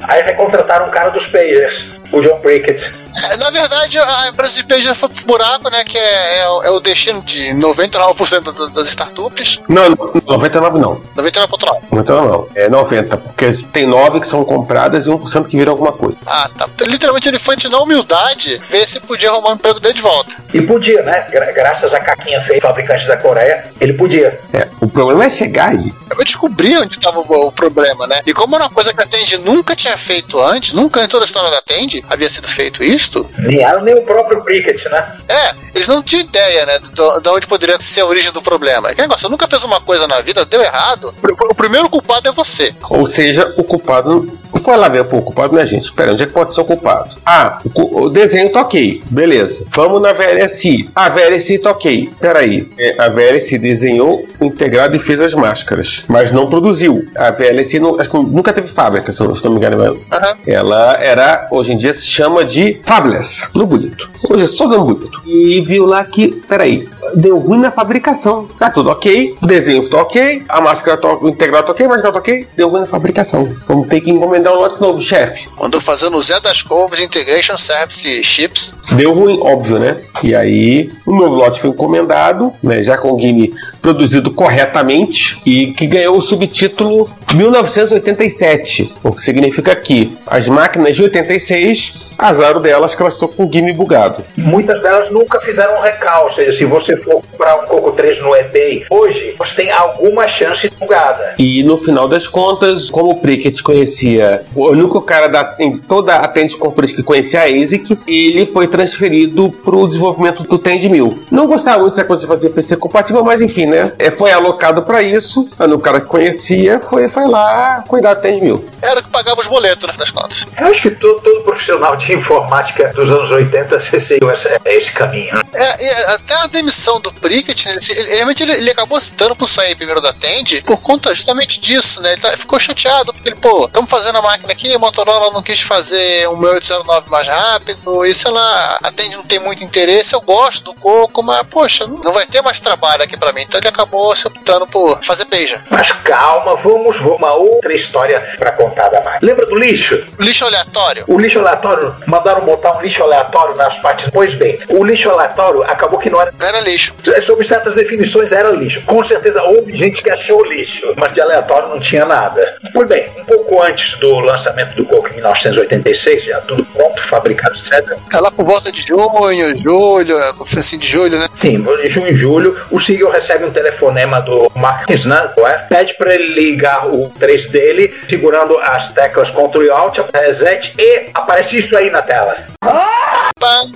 Aí 0.07 0.23
vai 0.23 0.35
contratar 0.35 0.87
um 0.87 0.91
cara 0.91 1.09
dos 1.09 1.27
Pagers, 1.27 1.89
o 2.11 2.21
John 2.21 2.39
Prickett. 2.39 2.93
É, 3.29 3.35
na 3.37 3.49
verdade, 3.49 3.99
a 3.99 4.29
empresa 4.29 4.55
de 4.55 4.63
PG 4.63 4.93
foi 4.95 5.09
pro 5.09 5.25
buraco, 5.25 5.69
né? 5.69 5.83
Que 5.83 5.97
é, 5.97 6.39
é 6.39 6.49
o- 6.49 6.63
é 6.63 6.69
o 6.71 6.79
destino 6.79 7.21
de 7.21 7.53
99% 7.53 8.53
da- 8.53 8.67
das 8.67 8.87
startups. 8.87 9.59
Não, 9.67 9.89
não, 9.89 10.21
99 10.25 10.79
não. 10.79 10.95
99,9%. 11.15 11.81
99 11.91 12.27
não. 12.31 12.47
É 12.55 12.69
90, 12.69 13.17
porque 13.17 13.51
tem 13.73 13.85
9 13.85 14.21
que 14.21 14.27
são 14.27 14.45
compradas 14.45 15.05
e 15.07 15.09
1% 15.09 15.49
que 15.49 15.57
viram 15.57 15.73
alguma 15.73 15.91
coisa. 15.91 16.15
Ah, 16.25 16.49
tá. 16.57 16.69
Então, 16.73 16.87
literalmente 16.87 17.27
ele 17.27 17.37
foi 17.39 17.55
na 17.69 17.79
humildade 17.79 18.57
ver 18.69 18.87
se 18.87 18.99
podia 19.01 19.29
arrumar 19.29 19.49
um 19.49 19.53
emprego 19.55 19.79
dele 19.79 19.93
de 19.93 20.01
volta. 20.01 20.33
E 20.53 20.61
podia, 20.61 21.01
né? 21.03 21.27
Gra- 21.29 21.51
graças 21.51 21.93
a 21.93 21.99
caquinha 21.99 22.41
feia, 22.41 22.61
fabricantes 22.61 23.07
da 23.07 23.17
Coreia, 23.17 23.65
ele 23.79 23.93
podia. 23.93 24.39
É, 24.53 24.67
o 24.79 24.87
problema 24.87 25.25
é 25.25 25.29
chegar 25.29 25.69
aí. 25.71 25.93
Eu 26.09 26.23
descobri 26.23 26.77
onde 26.77 26.97
estava 26.97 27.19
o, 27.19 27.47
o 27.47 27.51
problema, 27.51 28.07
né? 28.07 28.21
E 28.25 28.33
como 28.33 28.55
era 28.55 28.63
uma 28.65 28.69
coisa 28.69 28.93
que 28.93 29.01
a 29.01 29.05
Tende 29.05 29.37
nunca 29.39 29.75
tinha 29.75 29.97
feito 29.97 30.39
antes, 30.41 30.73
nunca 30.73 31.03
em 31.03 31.07
toda 31.07 31.23
a 31.23 31.27
história 31.27 31.49
da 31.51 31.61
Tende 31.61 32.00
havia 32.09 32.29
sido 32.29 32.47
feito 32.47 32.83
isto, 32.83 33.29
Nem 33.37 33.63
era 33.63 33.81
nem 33.81 33.95
o 33.95 34.01
próprio 34.03 34.41
Prickett, 34.43 34.87
né? 34.89 35.17
é, 35.27 35.55
eles 35.73 35.87
não 35.87 36.01
tinham 36.01 36.23
ideia, 36.23 36.65
né, 36.65 36.79
de 37.21 37.29
onde 37.29 37.47
poderia 37.47 37.79
ser 37.79 38.01
a 38.01 38.05
origem 38.05 38.31
do 38.31 38.41
problema. 38.41 38.89
É 38.89 38.95
que 38.95 39.01
negócio, 39.01 39.21
você 39.21 39.29
nunca 39.29 39.47
fez 39.47 39.63
uma 39.63 39.81
coisa 39.81 40.07
na 40.07 40.21
vida, 40.21 40.45
deu 40.45 40.61
errado, 40.61 41.13
o 41.49 41.55
primeiro 41.55 41.89
culpado 41.89 42.27
é 42.27 42.31
você. 42.31 42.75
Ou 42.89 43.05
seja, 43.05 43.53
o 43.57 43.63
culpado 43.63 44.39
Foi 44.63 44.77
lá 44.77 44.87
ver 44.89 45.03
pô, 45.05 45.17
o 45.17 45.21
culpado 45.21 45.53
não 45.55 45.61
é 45.61 45.65
gente. 45.65 45.91
Pera, 45.93 46.11
onde 46.13 46.23
é 46.23 46.25
que 46.25 46.33
pode 46.33 46.53
ser 46.53 46.61
o 46.61 46.65
culpado? 46.65 47.15
Ah, 47.25 47.59
o, 47.73 48.01
o 48.03 48.09
desenho 48.09 48.51
tá 48.51 48.61
ok. 48.61 49.01
Beleza. 49.09 49.63
Vamos 49.69 50.01
na 50.01 50.13
VLSI. 50.13 50.89
A 50.95 51.09
VLSI 51.09 51.57
tá 51.59 51.71
ok. 51.71 52.09
Peraí. 52.19 52.67
É, 52.77 52.95
a 53.01 53.09
VLSI 53.09 53.57
desenhou 53.57 54.25
integrado 54.39 54.95
e 54.95 54.99
fez 54.99 55.19
as 55.19 55.33
máscaras, 55.33 56.03
mas 56.07 56.31
não 56.31 56.49
produziu. 56.49 57.03
A 57.15 57.31
VLSI 57.31 57.79
não- 57.79 57.99
acho 57.99 58.09
que 58.09 58.17
nunca 58.17 58.53
teve 58.53 58.67
fábrica, 58.69 59.11
se 59.11 59.21
não 59.23 59.33
se 59.35 59.43
não 59.45 59.51
me 59.51 59.57
engano. 59.57 59.81
Aham. 60.11 60.35
Ela 60.45 60.97
era, 60.99 61.47
hoje 61.51 61.71
em 61.73 61.77
dia 61.77 61.93
se 61.93 62.05
chama 62.05 62.43
de 62.45 62.79
Fabless, 62.85 63.49
no 63.55 63.65
bonito. 63.65 64.09
Hoje 64.29 64.43
é 64.43 64.47
só 64.47 64.67
dando 64.67 64.85
bonito. 64.85 65.21
E 65.25 65.61
viu 65.61 65.85
lá 65.85 66.03
que, 66.03 66.29
peraí, 66.47 66.87
deu 67.15 67.37
ruim 67.39 67.59
na 67.59 67.71
fabricação. 67.71 68.47
Tá 68.59 68.69
tudo 68.69 68.89
ok, 68.89 69.35
o 69.41 69.45
desenho 69.45 69.87
tá 69.89 69.97
ok, 70.01 70.43
a 70.47 70.61
máscara 70.61 70.97
tá, 70.97 71.13
o 71.15 71.27
integrado 71.29 71.67
tá 71.67 71.71
ok, 71.73 71.87
mas 71.87 72.03
não 72.03 72.11
tá 72.11 72.17
ok, 72.19 72.47
deu 72.55 72.69
ruim 72.69 72.81
na 72.81 72.85
fabricação. 72.87 73.47
Vamos 73.67 73.87
ter 73.87 74.01
que 74.01 74.11
encomendar 74.11 74.40
um 74.49 74.55
lote 74.55 74.81
novo, 74.81 75.01
chefe. 75.01 75.47
Andou 75.61 75.79
fazendo 75.79 76.17
o 76.17 76.21
Zé 76.21 76.39
das 76.39 76.61
Couves 76.61 76.99
Integration 76.99 77.57
Service 77.57 78.23
Chips. 78.23 78.73
Deu 78.93 79.13
ruim, 79.13 79.39
óbvio, 79.41 79.77
né? 79.77 80.01
E 80.23 80.33
aí, 80.33 80.91
o 81.05 81.13
novo 81.13 81.35
lote 81.35 81.61
foi 81.61 81.69
encomendado, 81.69 82.53
né? 82.63 82.83
Já 82.83 82.97
com 82.97 83.11
o 83.11 83.15
game 83.15 83.53
produzido 83.81 84.31
corretamente 84.31 85.41
e 85.45 85.73
que 85.73 85.87
ganhou 85.87 86.17
o 86.17 86.21
subtítulo 86.21 87.09
1987, 87.33 88.93
o 89.03 89.11
que 89.11 89.21
significa 89.21 89.75
que 89.75 90.15
as 90.27 90.47
máquinas 90.47 90.95
de 90.95 91.03
86, 91.03 92.13
azar 92.17 92.59
delas 92.59 92.93
que 92.93 93.01
elas 93.01 93.13
estão 93.13 93.27
com 93.27 93.43
o 93.43 93.47
game 93.47 93.73
bugado. 93.73 94.23
Muitas 94.37 94.81
delas 94.81 95.09
nunca 95.09 95.39
fizeram 95.39 95.77
um 95.77 95.81
recal, 95.81 96.25
ou 96.25 96.31
seja, 96.31 96.51
se 96.51 96.65
você 96.65 96.95
for 96.97 97.21
comprar 97.31 97.55
um 97.55 97.65
Coco 97.65 97.91
3 97.93 98.21
no 98.21 98.35
eBay 98.35 98.85
hoje, 98.89 99.35
você 99.37 99.63
tem 99.63 99.71
alguma 99.71 100.27
chance 100.27 100.69
de 100.69 100.75
bugada. 100.75 101.35
E 101.39 101.63
no 101.63 101.77
final 101.77 102.07
das 102.07 102.27
contas, 102.27 102.89
como 102.89 103.11
o 103.11 103.21
Prickett 103.21 103.63
conhecia, 103.63 104.30
o 104.55 104.69
único 104.69 105.01
cara 105.01 105.27
da 105.27 105.55
em 105.59 105.77
toda 105.77 106.15
a 106.15 106.27
Tend 106.27 106.55
Corporation 106.57 106.95
que 106.95 107.03
conhecia 107.03 107.41
a 107.41 107.45
ASIC, 107.45 107.97
ele 108.07 108.45
foi 108.45 108.67
transferido 108.67 109.49
para 109.49 109.75
o 109.75 109.87
desenvolvimento 109.87 110.43
do 110.43 110.57
Tend 110.57 110.87
1000. 110.89 111.23
Não 111.31 111.47
gostava 111.47 111.79
muito 111.79 111.95
dessa 111.95 112.05
coisa 112.07 112.21
de 112.21 112.27
fazer 112.27 112.49
PC 112.49 112.77
compatível, 112.77 113.23
mas 113.23 113.41
enfim, 113.41 113.65
né? 113.65 113.91
É, 113.99 114.11
foi 114.11 114.31
alocado 114.31 114.81
para 114.83 115.01
isso. 115.01 115.49
O 115.59 115.79
cara 115.79 116.01
que 116.01 116.07
conhecia 116.07 116.79
foi, 116.79 117.07
foi 117.09 117.27
lá 117.27 117.83
cuidar 117.87 118.13
do 118.15 118.21
Tend 118.21 118.41
1000. 118.41 118.65
Era 118.81 118.99
o 118.99 119.03
que 119.03 119.09
pagava 119.09 119.41
os 119.41 119.47
boletos, 119.47 119.83
no 119.85 119.93
fim 119.93 119.99
das 119.99 120.11
contas. 120.11 120.45
Eu 120.59 120.67
acho 120.67 120.81
que 120.81 120.91
todo, 120.91 121.21
todo 121.21 121.41
profissional 121.43 121.95
de 121.95 122.13
informática 122.13 122.89
dos 122.95 123.09
anos 123.09 123.31
80 123.31 123.79
seguiu 123.79 124.31
esse, 124.31 124.49
esse 124.65 124.91
caminho. 124.91 125.41
É, 125.53 125.85
e 125.85 125.89
até 126.13 126.33
a 126.35 126.47
demissão 126.47 126.99
do 126.99 127.11
Prickett, 127.13 127.67
né, 127.67 127.77
ele, 127.89 128.09
realmente 128.15 128.43
ele, 128.43 128.53
ele 128.53 128.69
acabou 128.71 128.99
citando 128.99 129.35
pro 129.35 129.47
sair 129.47 129.75
primeiro 129.75 130.01
da 130.01 130.13
Tend 130.13 130.61
por 130.63 130.81
conta 130.81 131.13
justamente 131.13 131.59
disso, 131.59 132.01
né? 132.01 132.13
Ele 132.13 132.21
tá- 132.21 132.37
ficou 132.37 132.59
chateado, 132.59 133.13
porque 133.13 133.29
ele, 133.29 133.37
pô, 133.37 133.65
estamos 133.65 133.89
fazendo 133.89 134.20
a 134.21 134.23
máquina 134.23 134.51
aqui, 134.51 134.73
a 134.73 134.79
Motorola 134.79 135.31
não 135.31 135.41
quis 135.41 135.61
fazer 135.61 136.27
um 136.29 136.37
1809 136.37 137.09
mais 137.09 137.27
rápido, 137.27 138.05
e 138.05 138.13
sei 138.13 138.31
lá, 138.31 138.79
a 138.83 138.91
Tend 138.91 139.15
não 139.15 139.23
tem 139.23 139.39
muito 139.39 139.63
interesse, 139.63 140.13
eu 140.13 140.21
gosto 140.21 140.65
do 140.65 140.73
Coco, 140.75 141.23
mas, 141.23 141.43
poxa, 141.49 141.87
não 141.87 142.11
vai 142.11 142.25
ter 142.25 142.41
mais 142.41 142.59
trabalho 142.59 143.03
aqui 143.03 143.17
pra 143.17 143.33
mim. 143.33 143.41
Então 143.41 143.59
ele 143.59 143.67
acabou 143.67 144.15
se 144.15 144.27
optando 144.27 144.67
por 144.67 144.99
fazer 145.03 145.25
beija. 145.25 145.61
Mas 145.69 145.91
calma, 145.91 146.55
vamos, 146.55 146.97
vamos 146.97 147.21
uma 147.21 147.33
outra 147.33 147.73
história 147.73 148.19
para 148.37 148.51
contar 148.51 148.89
da 148.89 149.01
máquina. 149.01 149.19
Lembra 149.21 149.45
do 149.45 149.55
lixo? 149.55 150.03
Lixo 150.19 150.45
aleatório. 150.45 151.03
O 151.07 151.19
lixo 151.19 151.39
aleatório, 151.39 151.95
mandaram 152.07 152.45
botar 152.45 152.77
um 152.77 152.81
lixo 152.81 153.03
aleatório 153.03 153.55
nas 153.55 153.77
partes. 153.79 154.09
Pois 154.11 154.33
bem, 154.35 154.59
o 154.69 154.83
lixo 154.83 155.09
aleatório 155.09 155.63
acabou 155.63 155.99
que 155.99 156.09
não 156.09 156.21
era. 156.21 156.33
Era 156.39 156.59
lixo. 156.61 156.95
Sob 157.21 157.43
certas 157.43 157.75
definições 157.75 158.31
era 158.31 158.49
lixo. 158.49 158.81
Com 158.83 159.03
certeza 159.03 159.41
houve 159.43 159.77
gente 159.77 160.01
que 160.01 160.09
achou 160.09 160.43
lixo, 160.45 160.93
mas 160.97 161.13
de 161.13 161.21
aleatório 161.21 161.69
não 161.69 161.79
tinha 161.79 162.05
nada. 162.05 162.59
Pois 162.73 162.87
bem, 162.87 163.09
um 163.17 163.25
pouco 163.25 163.61
antes 163.61 163.97
do 163.99 164.10
lançamento 164.19 164.75
do 164.75 164.85
Coco 164.85 165.09
em 165.09 165.15
1986, 165.15 166.23
já 166.23 166.41
tudo 166.41 166.65
pronto, 166.65 167.01
fabricado, 167.03 167.55
etc. 167.57 167.97
É 168.13 168.19
lá 168.19 168.31
por 168.31 168.45
volta 168.45 168.71
de 168.71 168.81
junho, 168.81 169.57
julho, 169.57 170.17
assim 170.41 170.77
de 170.77 170.87
julho, 170.87 171.17
né? 171.17 171.27
Sim, 171.35 171.65
em 171.83 171.89
junho 171.89 172.07
e 172.07 172.15
julho, 172.15 172.61
o 172.69 172.79
Siegel 172.79 173.09
recebe 173.09 173.45
um 173.45 173.51
telefonema 173.51 174.21
do 174.21 174.51
Marcus, 174.55 175.05
né? 175.05 175.31
Pede 175.69 175.93
para 175.95 176.13
ele 176.15 176.33
ligar 176.33 176.87
o 176.87 177.09
3 177.19 177.47
dele, 177.47 177.93
segurando 178.07 178.57
as 178.59 178.89
teclas 178.89 179.29
Ctrl 179.31 179.63
e 179.63 179.69
Alt, 179.69 179.99
reset, 180.13 180.73
e 180.77 181.09
aparece 181.13 181.57
isso 181.57 181.75
aí 181.77 181.89
na 181.89 182.01
tela. 182.01 182.35
Pá, 182.59 183.10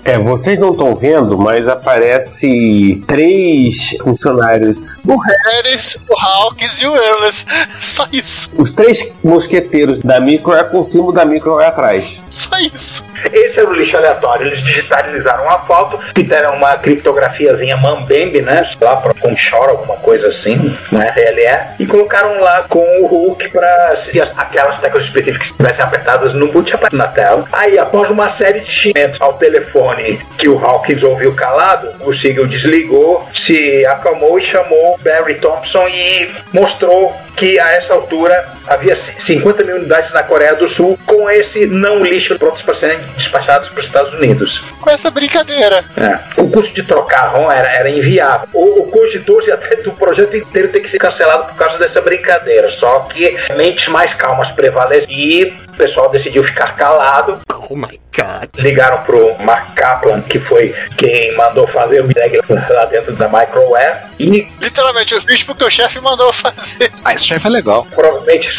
É, 0.04 0.18
vocês 0.18 0.60
não 0.60 0.72
estão 0.72 0.96
vendo, 0.96 1.38
mas 1.38 1.68
aparece 1.68 3.04
três 3.08 3.96
funcionários. 4.02 4.78
o 5.06 5.18
Harris, 5.18 5.98
o 6.08 6.20
Hawkins 6.20 6.82
e 6.82 6.88
o 6.88 6.96
Earless. 6.96 7.46
Só 7.70 8.08
isso. 8.12 8.52
Os 8.58 8.72
três 8.72 9.12
mosqueteiros 9.24 10.00
da 10.00 10.20
micro 10.20 10.54
é 10.54 10.64
com 10.64 10.80
o 10.80 10.84
símbolo 10.84 11.12
da 11.12 11.26
micro 11.26 11.60
é 11.60 11.68
atrás. 11.68 12.22
Só 12.30 12.58
isso. 12.60 13.06
Esse 13.32 13.60
era 13.60 13.70
o 13.70 13.74
lixo 13.74 13.98
aleatório. 13.98 14.48
Eles 14.48 14.62
digitalizaram 14.62 15.50
a 15.50 15.60
foto, 15.60 16.00
fizeram 16.16 16.56
uma 16.56 16.76
criptografiazinha 16.78 17.78
Mambembe, 17.78 18.42
né? 18.42 18.64
Sei 18.64 18.86
lá, 18.86 18.96
com 19.20 19.36
Shore, 19.36 19.70
alguma 19.72 19.96
coisa 19.98 20.28
assim, 20.28 20.78
né? 20.92 21.12
TLE, 21.12 21.84
e 21.84 21.86
colocaram 21.88 22.40
lá 22.42 22.64
com 22.68 22.80
o 23.02 23.06
Hulk 23.08 23.50
para 23.50 23.96
se 23.96 24.20
as- 24.20 24.38
aquelas 24.38 24.78
teclas 24.80 25.04
específicas 25.06 25.48
estivessem 25.48 25.84
apertadas 25.84 26.34
no 26.34 26.52
boot 26.52 26.74
na 26.92 27.08
tela. 27.08 27.46
Aí, 27.52 27.78
após 27.78 28.10
uma 28.10 28.30
série 28.30 28.60
de 28.62 28.72
xingamentos 28.72 29.22
ao 29.22 29.34
telefone 29.34 30.20
que 30.38 30.48
o 30.48 30.58
Hawkins 30.64 31.04
ouviu 31.04 31.34
calado, 31.36 31.90
o 32.02 32.14
Siegel 32.14 32.48
desligou, 32.48 33.28
se 33.34 33.86
acalmou 33.86 34.38
e 34.38 34.42
chamou 34.42 34.98
Barry 35.04 35.36
Thompson 35.36 35.88
e 35.88 36.34
mostrou 36.54 37.16
que 37.36 37.60
a 37.60 37.72
essa 37.74 37.94
altura 37.94 38.46
havia 38.66 38.96
c- 38.96 39.14
50 39.20 39.64
mil 39.66 39.76
unidades 39.76 40.14
na 40.14 40.24
Coreia 40.24 40.56
do 40.56 40.68
Sul 40.70 40.98
com 41.06 41.30
esse 41.30 41.66
não 41.66 42.02
lixo 42.04 42.40
prontos 42.40 42.62
para 42.62 42.74
serem 42.74 42.98
despachados 43.16 43.70
para 43.70 43.80
os 43.80 43.86
Estados 43.86 44.14
Unidos. 44.14 44.64
Com 44.80 44.90
essa 44.90 45.10
brincadeira. 45.12 45.84
É. 45.98 46.42
O 46.42 46.50
custo 46.50 46.74
de 46.74 46.84
trocar 46.84 47.28
ROM 47.28 47.52
era, 47.52 47.68
era 47.68 47.90
inviável. 47.90 48.48
O, 48.54 48.82
o 48.82 48.88
cogitou-se 48.88 49.52
até 49.52 49.76
do 49.78 49.92
projeto 49.92 50.36
inteiro 50.36 50.70
ter 50.70 50.80
que 50.80 50.90
ser 50.90 50.98
cancelado 50.98 51.46
por 51.46 51.56
causa 51.56 51.78
dessa 51.78 52.02
brincadeira. 52.02 52.70
Só 52.70 53.02
que 53.02 53.38
mentes 53.56 53.88
mais 53.88 54.14
calmas 54.14 54.52
prevaleceram 54.52 55.12
e 55.12 55.56
o 55.68 55.74
pessoal 55.78 56.10
decidiu 56.10 56.44
ficar 56.44 56.76
calado. 56.76 57.40
Oh 57.70 57.76
my 57.76 58.00
god. 58.16 58.50
Ligaram 58.58 59.02
pro 59.04 59.36
Mark 59.40 59.74
Kaplan, 59.74 60.22
que 60.22 60.40
foi 60.40 60.74
quem 60.98 61.36
mandou 61.36 61.68
fazer 61.68 62.02
o 62.04 62.08
drag 62.08 62.40
lá 62.70 62.86
dentro 62.86 63.14
da 63.16 63.28
Microware. 63.28 63.98
E 64.20 64.48
Literalmente, 64.62 65.14
eu 65.14 65.22
fiz 65.22 65.44
porque 65.44 65.64
o 65.64 65.70
chefe 65.70 66.00
mandou 66.00 66.32
fazer. 66.32 66.92
Ah, 67.04 67.14
esse 67.14 67.26
chefe 67.26 67.48
é 67.48 67.50
legal. 67.50 67.86
provavelmente 67.94 68.50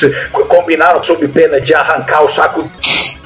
combinaram 0.49 1.03
sob 1.03 1.27
pena 1.29 1.61
de 1.61 1.75
arrancar 1.75 2.23
o 2.23 2.29
saco 2.29 2.71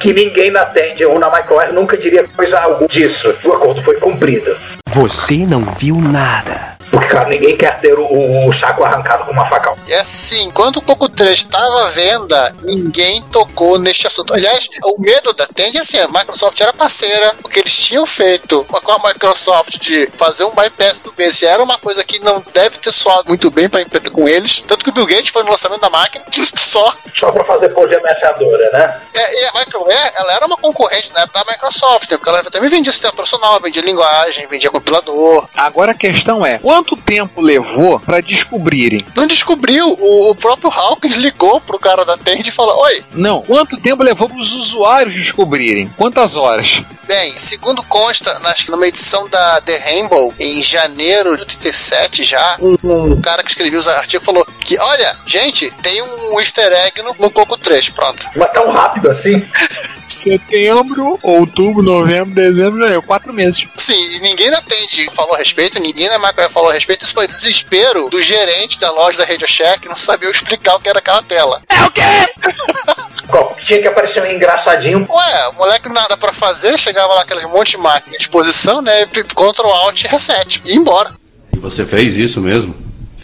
que 0.01 0.11
ninguém 0.11 0.49
na 0.49 0.65
Tend 0.65 1.05
ou 1.05 1.19
na 1.19 1.29
Microware 1.29 1.71
nunca 1.71 1.95
diria 1.95 2.27
coisa 2.27 2.59
alguma 2.59 2.87
disso. 2.87 3.33
O 3.45 3.53
acordo 3.53 3.83
foi 3.83 3.97
cumprido. 3.97 4.57
Você 4.89 5.45
não 5.45 5.63
viu 5.75 6.01
nada. 6.01 6.70
Porque, 6.91 7.07
claro, 7.07 7.29
ninguém 7.29 7.55
quer 7.55 7.79
ter 7.79 7.97
o, 7.97 8.47
o 8.47 8.53
saco 8.53 8.83
arrancado 8.83 9.23
com 9.23 9.31
uma 9.31 9.45
faca. 9.45 9.73
E 9.87 9.93
assim, 9.93 10.43
enquanto 10.43 10.77
o 10.77 10.81
Coco 10.81 11.07
3 11.07 11.39
estava 11.39 11.85
à 11.85 11.87
venda, 11.87 12.55
ninguém 12.61 13.21
tocou 13.23 13.79
neste 13.79 14.05
assunto. 14.05 14.33
Aliás, 14.33 14.67
o 14.83 15.01
medo 15.01 15.31
da 15.33 15.47
Tend 15.47 15.77
é 15.77 15.81
assim, 15.81 15.99
a 15.99 16.07
Microsoft 16.07 16.59
era 16.59 16.73
parceira, 16.73 17.35
o 17.43 17.47
que 17.47 17.59
eles 17.59 17.75
tinham 17.75 18.05
feito 18.05 18.65
com 18.65 18.91
a 18.91 19.07
Microsoft 19.07 19.77
de 19.79 20.09
fazer 20.17 20.43
um 20.43 20.53
bypass 20.53 20.99
do 21.01 21.13
BC 21.13 21.45
era 21.45 21.63
uma 21.63 21.77
coisa 21.77 22.03
que 22.03 22.19
não 22.19 22.43
deve 22.53 22.77
ter 22.77 22.91
soado 22.91 23.27
muito 23.27 23.49
bem 23.49 23.69
para 23.69 23.81
empresa 23.81 24.09
com 24.09 24.27
eles. 24.27 24.63
Tanto 24.67 24.83
que 24.83 24.89
o 24.89 24.93
Bill 24.93 25.05
Gates 25.05 25.29
foi 25.29 25.43
no 25.43 25.51
lançamento 25.51 25.81
da 25.81 25.89
máquina, 25.89 26.25
só. 26.57 26.93
Só 27.13 27.31
pra 27.31 27.43
fazer 27.45 27.69
pose 27.69 27.95
ameaçadora, 27.95 28.69
né? 28.71 29.01
É, 29.13 29.41
e 29.41 29.45
a 29.45 29.59
Microware, 29.59 30.11
ela 30.15 30.33
era 30.33 30.45
uma 30.45 30.57
concorrente 30.57 31.11
na 31.13 31.21
época 31.21 31.43
da 31.43 31.51
Microsoft, 31.51 32.11
né? 32.11 32.17
porque 32.17 32.29
ela 32.29 32.43
também 32.43 32.69
vendia 32.69 32.91
sistema 32.91 33.13
operacional, 33.13 33.59
vendia 33.61 33.81
linguagem, 33.81 34.47
vendia 34.47 34.69
compilador. 34.69 35.47
Agora 35.55 35.91
a 35.91 35.95
questão 35.95 36.45
é: 36.45 36.59
quanto 36.81 36.97
tempo 36.97 37.41
levou 37.41 37.99
pra 37.99 38.21
descobrirem? 38.21 39.05
Não 39.15 39.27
descobriu, 39.27 39.95
o, 39.99 40.31
o 40.31 40.35
próprio 40.35 40.71
Hawkins 40.71 41.15
ligou 41.15 41.61
pro 41.61 41.79
cara 41.79 42.03
da 42.03 42.17
Tend 42.17 42.47
e 42.47 42.51
falou: 42.51 42.79
Oi, 42.81 43.03
Não, 43.13 43.41
quanto 43.43 43.77
tempo 43.77 44.03
levou 44.03 44.27
pros 44.27 44.51
usuários 44.51 45.15
descobrirem? 45.15 45.87
Quantas 45.95 46.35
horas? 46.35 46.83
Bem, 47.07 47.37
segundo 47.37 47.83
consta, 47.83 48.31
acho 48.45 48.65
que 48.65 48.71
numa 48.71 48.87
edição 48.87 49.27
da 49.29 49.61
The 49.61 49.77
Rainbow, 49.77 50.33
em 50.39 50.63
janeiro 50.63 51.35
de 51.35 51.43
87 51.43 52.23
já, 52.23 52.57
um, 52.59 52.77
um 52.83 53.21
cara 53.21 53.43
que 53.43 53.49
escreveu 53.49 53.79
os 53.79 53.87
artigos 53.87 54.25
falou 54.25 54.47
que, 54.61 54.79
olha, 54.79 55.17
gente, 55.25 55.69
tem 55.81 56.01
um 56.01 56.39
easter 56.39 56.71
egg 56.71 57.01
no, 57.01 57.13
no 57.19 57.29
Coco 57.29 57.57
3, 57.57 57.89
pronto. 57.89 58.27
Mas 58.35 58.51
tão 58.51 58.71
rápido 58.71 59.09
assim? 59.11 59.45
Setembro, 60.21 61.17
outubro, 61.23 61.81
novembro, 61.81 62.35
dezembro, 62.35 62.79
janeiro. 62.79 63.01
Quatro 63.01 63.33
meses. 63.33 63.67
Sim, 63.75 64.15
e 64.15 64.19
ninguém 64.19 64.51
na 64.51 64.61
Tend 64.61 65.09
falou 65.11 65.33
a 65.33 65.39
respeito, 65.39 65.81
ninguém 65.81 66.07
na 66.09 66.19
Microsoft 66.19 66.53
falou 66.53 66.69
a 66.69 66.73
respeito, 66.73 67.03
isso 67.03 67.15
foi 67.15 67.25
desespero 67.25 68.07
do 68.07 68.21
gerente 68.21 68.79
da 68.79 68.91
loja 68.91 69.17
da 69.17 69.25
Radio 69.25 69.47
Shack, 69.47 69.79
que 69.79 69.89
não 69.89 69.95
sabia 69.95 70.29
explicar 70.29 70.75
o 70.75 70.79
que 70.79 70.89
era 70.89 70.99
aquela 70.99 71.23
tela. 71.23 71.59
Qual? 73.27 73.57
Tinha 73.63 73.81
que 73.81 73.87
aparecer 73.87 74.21
um 74.21 74.27
engraçadinho. 74.27 75.07
Ué, 75.09 75.47
o 75.47 75.53
moleque 75.53 75.89
nada 75.89 76.15
pra 76.15 76.31
fazer, 76.31 76.77
chegava 76.77 77.15
lá 77.15 77.21
aqueles 77.21 77.43
monte 77.45 77.71
de 77.71 77.77
máquina 77.77 78.15
de 78.15 78.23
exposição, 78.23 78.79
né, 78.79 79.07
Ctrl 79.07 79.67
Alt 79.67 80.03
Reset, 80.03 80.61
e 80.63 80.69
ia 80.69 80.75
embora. 80.75 81.15
E 81.51 81.57
você 81.57 81.83
fez 81.83 82.17
isso 82.17 82.39
mesmo? 82.39 82.75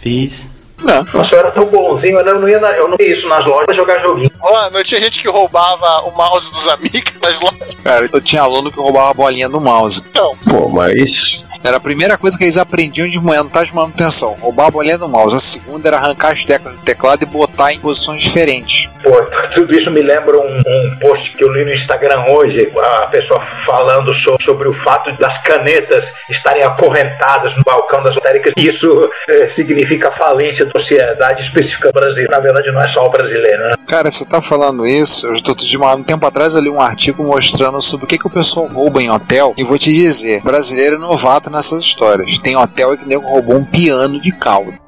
Fiz. 0.02 0.48
Não. 0.88 1.06
Nossa, 1.12 1.34
eu 1.34 1.38
era 1.40 1.50
tão 1.50 1.66
bonzinho, 1.66 2.18
eu 2.18 2.40
não 2.40 2.48
ia, 2.48 2.58
na- 2.60 2.72
eu 2.72 2.88
não 2.88 2.96
ia 2.98 3.12
isso 3.12 3.28
nas 3.28 3.44
lojas 3.46 3.66
pra 3.66 3.74
jogar 3.74 3.98
joguinho. 3.98 4.30
Mano, 4.40 4.82
tinha 4.84 5.00
gente 5.00 5.20
que 5.20 5.28
roubava 5.28 6.02
o 6.08 6.16
mouse 6.16 6.50
dos 6.50 6.66
amigos 6.68 7.20
nas 7.20 7.38
lojas. 7.40 7.58
Cara, 7.84 8.08
eu 8.12 8.20
tinha 8.20 8.42
aluno 8.42 8.70
que 8.72 8.78
roubava 8.80 9.10
a 9.10 9.14
bolinha 9.14 9.48
do 9.48 9.60
mouse. 9.60 10.02
Então, 10.10 10.36
Pô, 10.48 10.68
mas. 10.68 11.44
Era 11.68 11.76
a 11.76 11.80
primeira 11.80 12.16
coisa 12.16 12.36
que 12.38 12.44
eles 12.44 12.56
aprendiam 12.56 13.06
de 13.06 13.18
montar 13.20 13.64
de 13.64 13.74
manutenção. 13.74 14.30
Roubar 14.40 14.68
a 14.68 14.70
bolinha 14.70 14.96
do 14.96 15.06
mouse. 15.08 15.36
A 15.36 15.40
segunda 15.40 15.86
era 15.88 15.98
arrancar 15.98 16.32
as 16.32 16.42
teclas 16.44 16.74
do 16.76 16.80
teclado 16.82 17.22
e 17.22 17.26
botar 17.26 17.72
em 17.74 17.78
posições 17.78 18.22
diferentes. 18.22 18.88
Pô, 19.02 19.12
tudo 19.52 19.74
isso 19.74 19.90
me 19.90 20.00
lembra 20.02 20.38
um, 20.38 20.62
um 20.66 20.96
post 20.98 21.36
que 21.36 21.44
eu 21.44 21.52
li 21.52 21.64
no 21.64 21.72
Instagram 21.72 22.24
hoje, 22.30 22.72
a 23.02 23.06
pessoa 23.08 23.40
falando 23.40 24.12
so- 24.14 24.36
sobre 24.40 24.66
o 24.68 24.72
fato 24.72 25.12
das 25.18 25.38
canetas 25.38 26.10
estarem 26.30 26.62
acorrentadas 26.62 27.54
no 27.56 27.62
balcão 27.62 28.02
das 28.02 28.14
lotéricas. 28.14 28.54
Isso 28.56 29.10
eh, 29.28 29.48
significa 29.48 30.10
falência 30.10 30.64
da 30.64 30.72
sociedade 30.72 31.42
específica 31.42 31.92
brasileira. 31.92 32.32
Na 32.34 32.40
verdade, 32.40 32.70
não 32.72 32.80
é 32.80 32.86
só 32.88 33.06
o 33.06 33.10
brasileiro, 33.10 33.62
né? 33.64 33.76
Cara, 33.86 34.10
você 34.10 34.24
tá 34.24 34.40
falando 34.40 34.86
isso, 34.86 35.26
eu 35.26 35.42
tô 35.42 35.54
de 35.54 35.76
um 35.78 36.02
tempo 36.02 36.26
atrás 36.26 36.54
eu 36.54 36.60
li 36.60 36.68
um 36.70 36.80
artigo 36.80 37.22
mostrando 37.24 37.80
sobre 37.80 38.04
o 38.04 38.08
que, 38.08 38.18
que 38.18 38.26
o 38.26 38.30
pessoal 38.30 38.66
rouba 38.66 39.02
em 39.02 39.10
hotel. 39.10 39.54
E 39.56 39.64
vou 39.64 39.78
te 39.78 39.92
dizer, 39.92 40.42
brasileiro 40.42 40.96
é 40.96 40.98
novato 40.98 41.50
nessas 41.58 41.82
histórias. 41.82 42.38
Tem 42.38 42.56
hotel 42.56 42.96
que 42.96 43.04
nego 43.04 43.26
roubou 43.26 43.56
um 43.56 43.64
piano 43.64 44.20
de 44.20 44.30
cauda. 44.30 44.78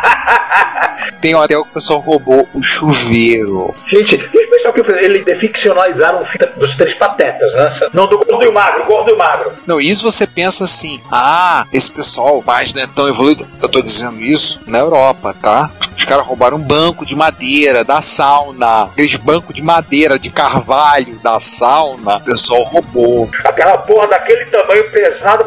Tem 1.21 1.35
hotel 1.35 1.65
que 1.65 1.71
o 1.71 1.75
pessoal 1.75 2.01
roubou 2.01 2.49
o 2.55 2.63
chuveiro. 2.63 3.75
Gente, 3.87 4.17
e 4.17 4.47
o 4.47 4.51
pessoal 4.51 4.75
que 4.75 4.85
fez, 4.85 5.03
ele 5.03 5.25
deficcionalizaram 5.25 6.23
o 6.23 6.25
fita 6.25 6.47
dos 6.57 6.75
três 6.75 6.95
patetas, 6.95 7.53
né? 7.55 7.69
Não 7.93 8.07
do 8.07 8.19
gordo 8.19 8.45
e 8.45 8.49
o 8.49 8.53
magro, 8.53 8.85
gordo 8.85 9.11
e 9.11 9.15
o 9.15 9.19
magro. 9.19 9.53
Não, 9.67 9.81
isso 9.81 10.03
você 10.11 10.27
pensa 10.27 10.65
assim, 10.65 11.01
ah, 11.11 11.67
esse 11.73 11.91
pessoal, 11.91 12.43
página 12.43 12.83
é 12.83 12.87
tão 12.87 13.09
evoluído. 13.09 13.47
Eu 13.61 13.69
tô 13.69 13.81
dizendo 13.81 14.21
isso 14.21 14.61
na 14.67 14.79
Europa, 14.79 15.35
tá? 15.41 15.71
Os 15.97 16.05
caras 16.05 16.27
roubaram 16.27 16.57
um 16.57 16.61
banco 16.61 17.05
de 17.05 17.15
madeira 17.15 17.85
da 17.85 18.01
sauna. 18.03 18.85
Aqueles 18.85 19.15
bancos 19.17 19.55
de 19.55 19.63
madeira, 19.63 20.19
de 20.19 20.31
carvalho 20.31 21.19
da 21.23 21.39
sauna. 21.39 22.17
O 22.17 22.21
pessoal 22.25 22.63
roubou 22.65 23.31
Aquela 23.45 23.79
porra 23.79 24.09
daquele 24.09 24.47
tamanho 24.47 24.91
pesado 24.91 25.45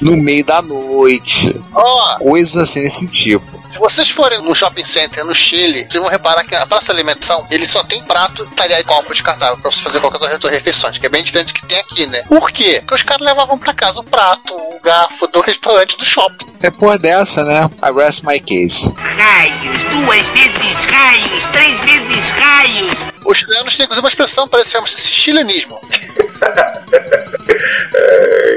no 0.00 0.16
meio 0.16 0.44
da 0.44 0.60
noite. 0.60 1.58
ó, 1.72 2.18
Coisas 2.18 2.56
assim 2.56 2.82
desse 2.82 3.06
tipo. 3.06 3.63
Se 3.68 3.78
vocês 3.78 4.10
forem 4.10 4.40
num 4.42 4.54
shopping 4.54 4.84
center 4.84 5.24
no 5.24 5.34
Chile, 5.34 5.86
vocês 5.88 6.02
vão 6.02 6.10
reparar 6.10 6.44
que 6.44 6.54
a 6.54 6.66
praça 6.66 6.86
de 6.86 6.92
alimentação, 6.92 7.46
ele 7.50 7.66
só 7.66 7.82
tem 7.84 8.02
prato, 8.04 8.46
talher 8.56 8.80
e 8.80 8.84
copo 8.84 9.12
descartável 9.12 9.56
pra 9.58 9.70
você 9.70 9.82
fazer 9.82 10.00
qualquer 10.00 10.18
das 10.18 10.40
suas 10.40 10.52
refeições, 10.52 10.98
que 10.98 11.06
é 11.06 11.08
bem 11.08 11.22
diferente 11.22 11.52
do 11.52 11.54
que 11.54 11.66
tem 11.66 11.78
aqui, 11.78 12.06
né? 12.06 12.22
Por 12.28 12.50
quê? 12.50 12.80
Porque 12.80 12.94
os 12.94 13.02
caras 13.02 13.26
levavam 13.26 13.58
pra 13.58 13.72
casa 13.72 14.00
o 14.00 14.04
prato, 14.04 14.54
o 14.54 14.80
garfo 14.82 15.26
do 15.28 15.40
restaurante 15.40 15.96
do 15.96 16.04
shopping. 16.04 16.46
É 16.62 16.70
por 16.70 16.98
dessa, 16.98 17.44
né? 17.44 17.68
I 17.82 17.92
rest 17.92 18.22
my 18.22 18.38
case. 18.40 18.90
Raios, 18.96 19.82
duas 19.90 20.26
vezes 20.32 20.90
raios, 20.90 21.52
três 21.52 21.80
vezes 21.80 22.30
raios. 22.38 23.14
Os 23.24 23.38
chilenos 23.38 23.76
têm 23.76 23.84
inclusive 23.84 24.04
uma 24.04 24.08
expressão 24.08 24.46
para 24.46 24.60
esse 24.60 24.72
chama-se 24.72 25.12
chilenismo. 25.12 25.78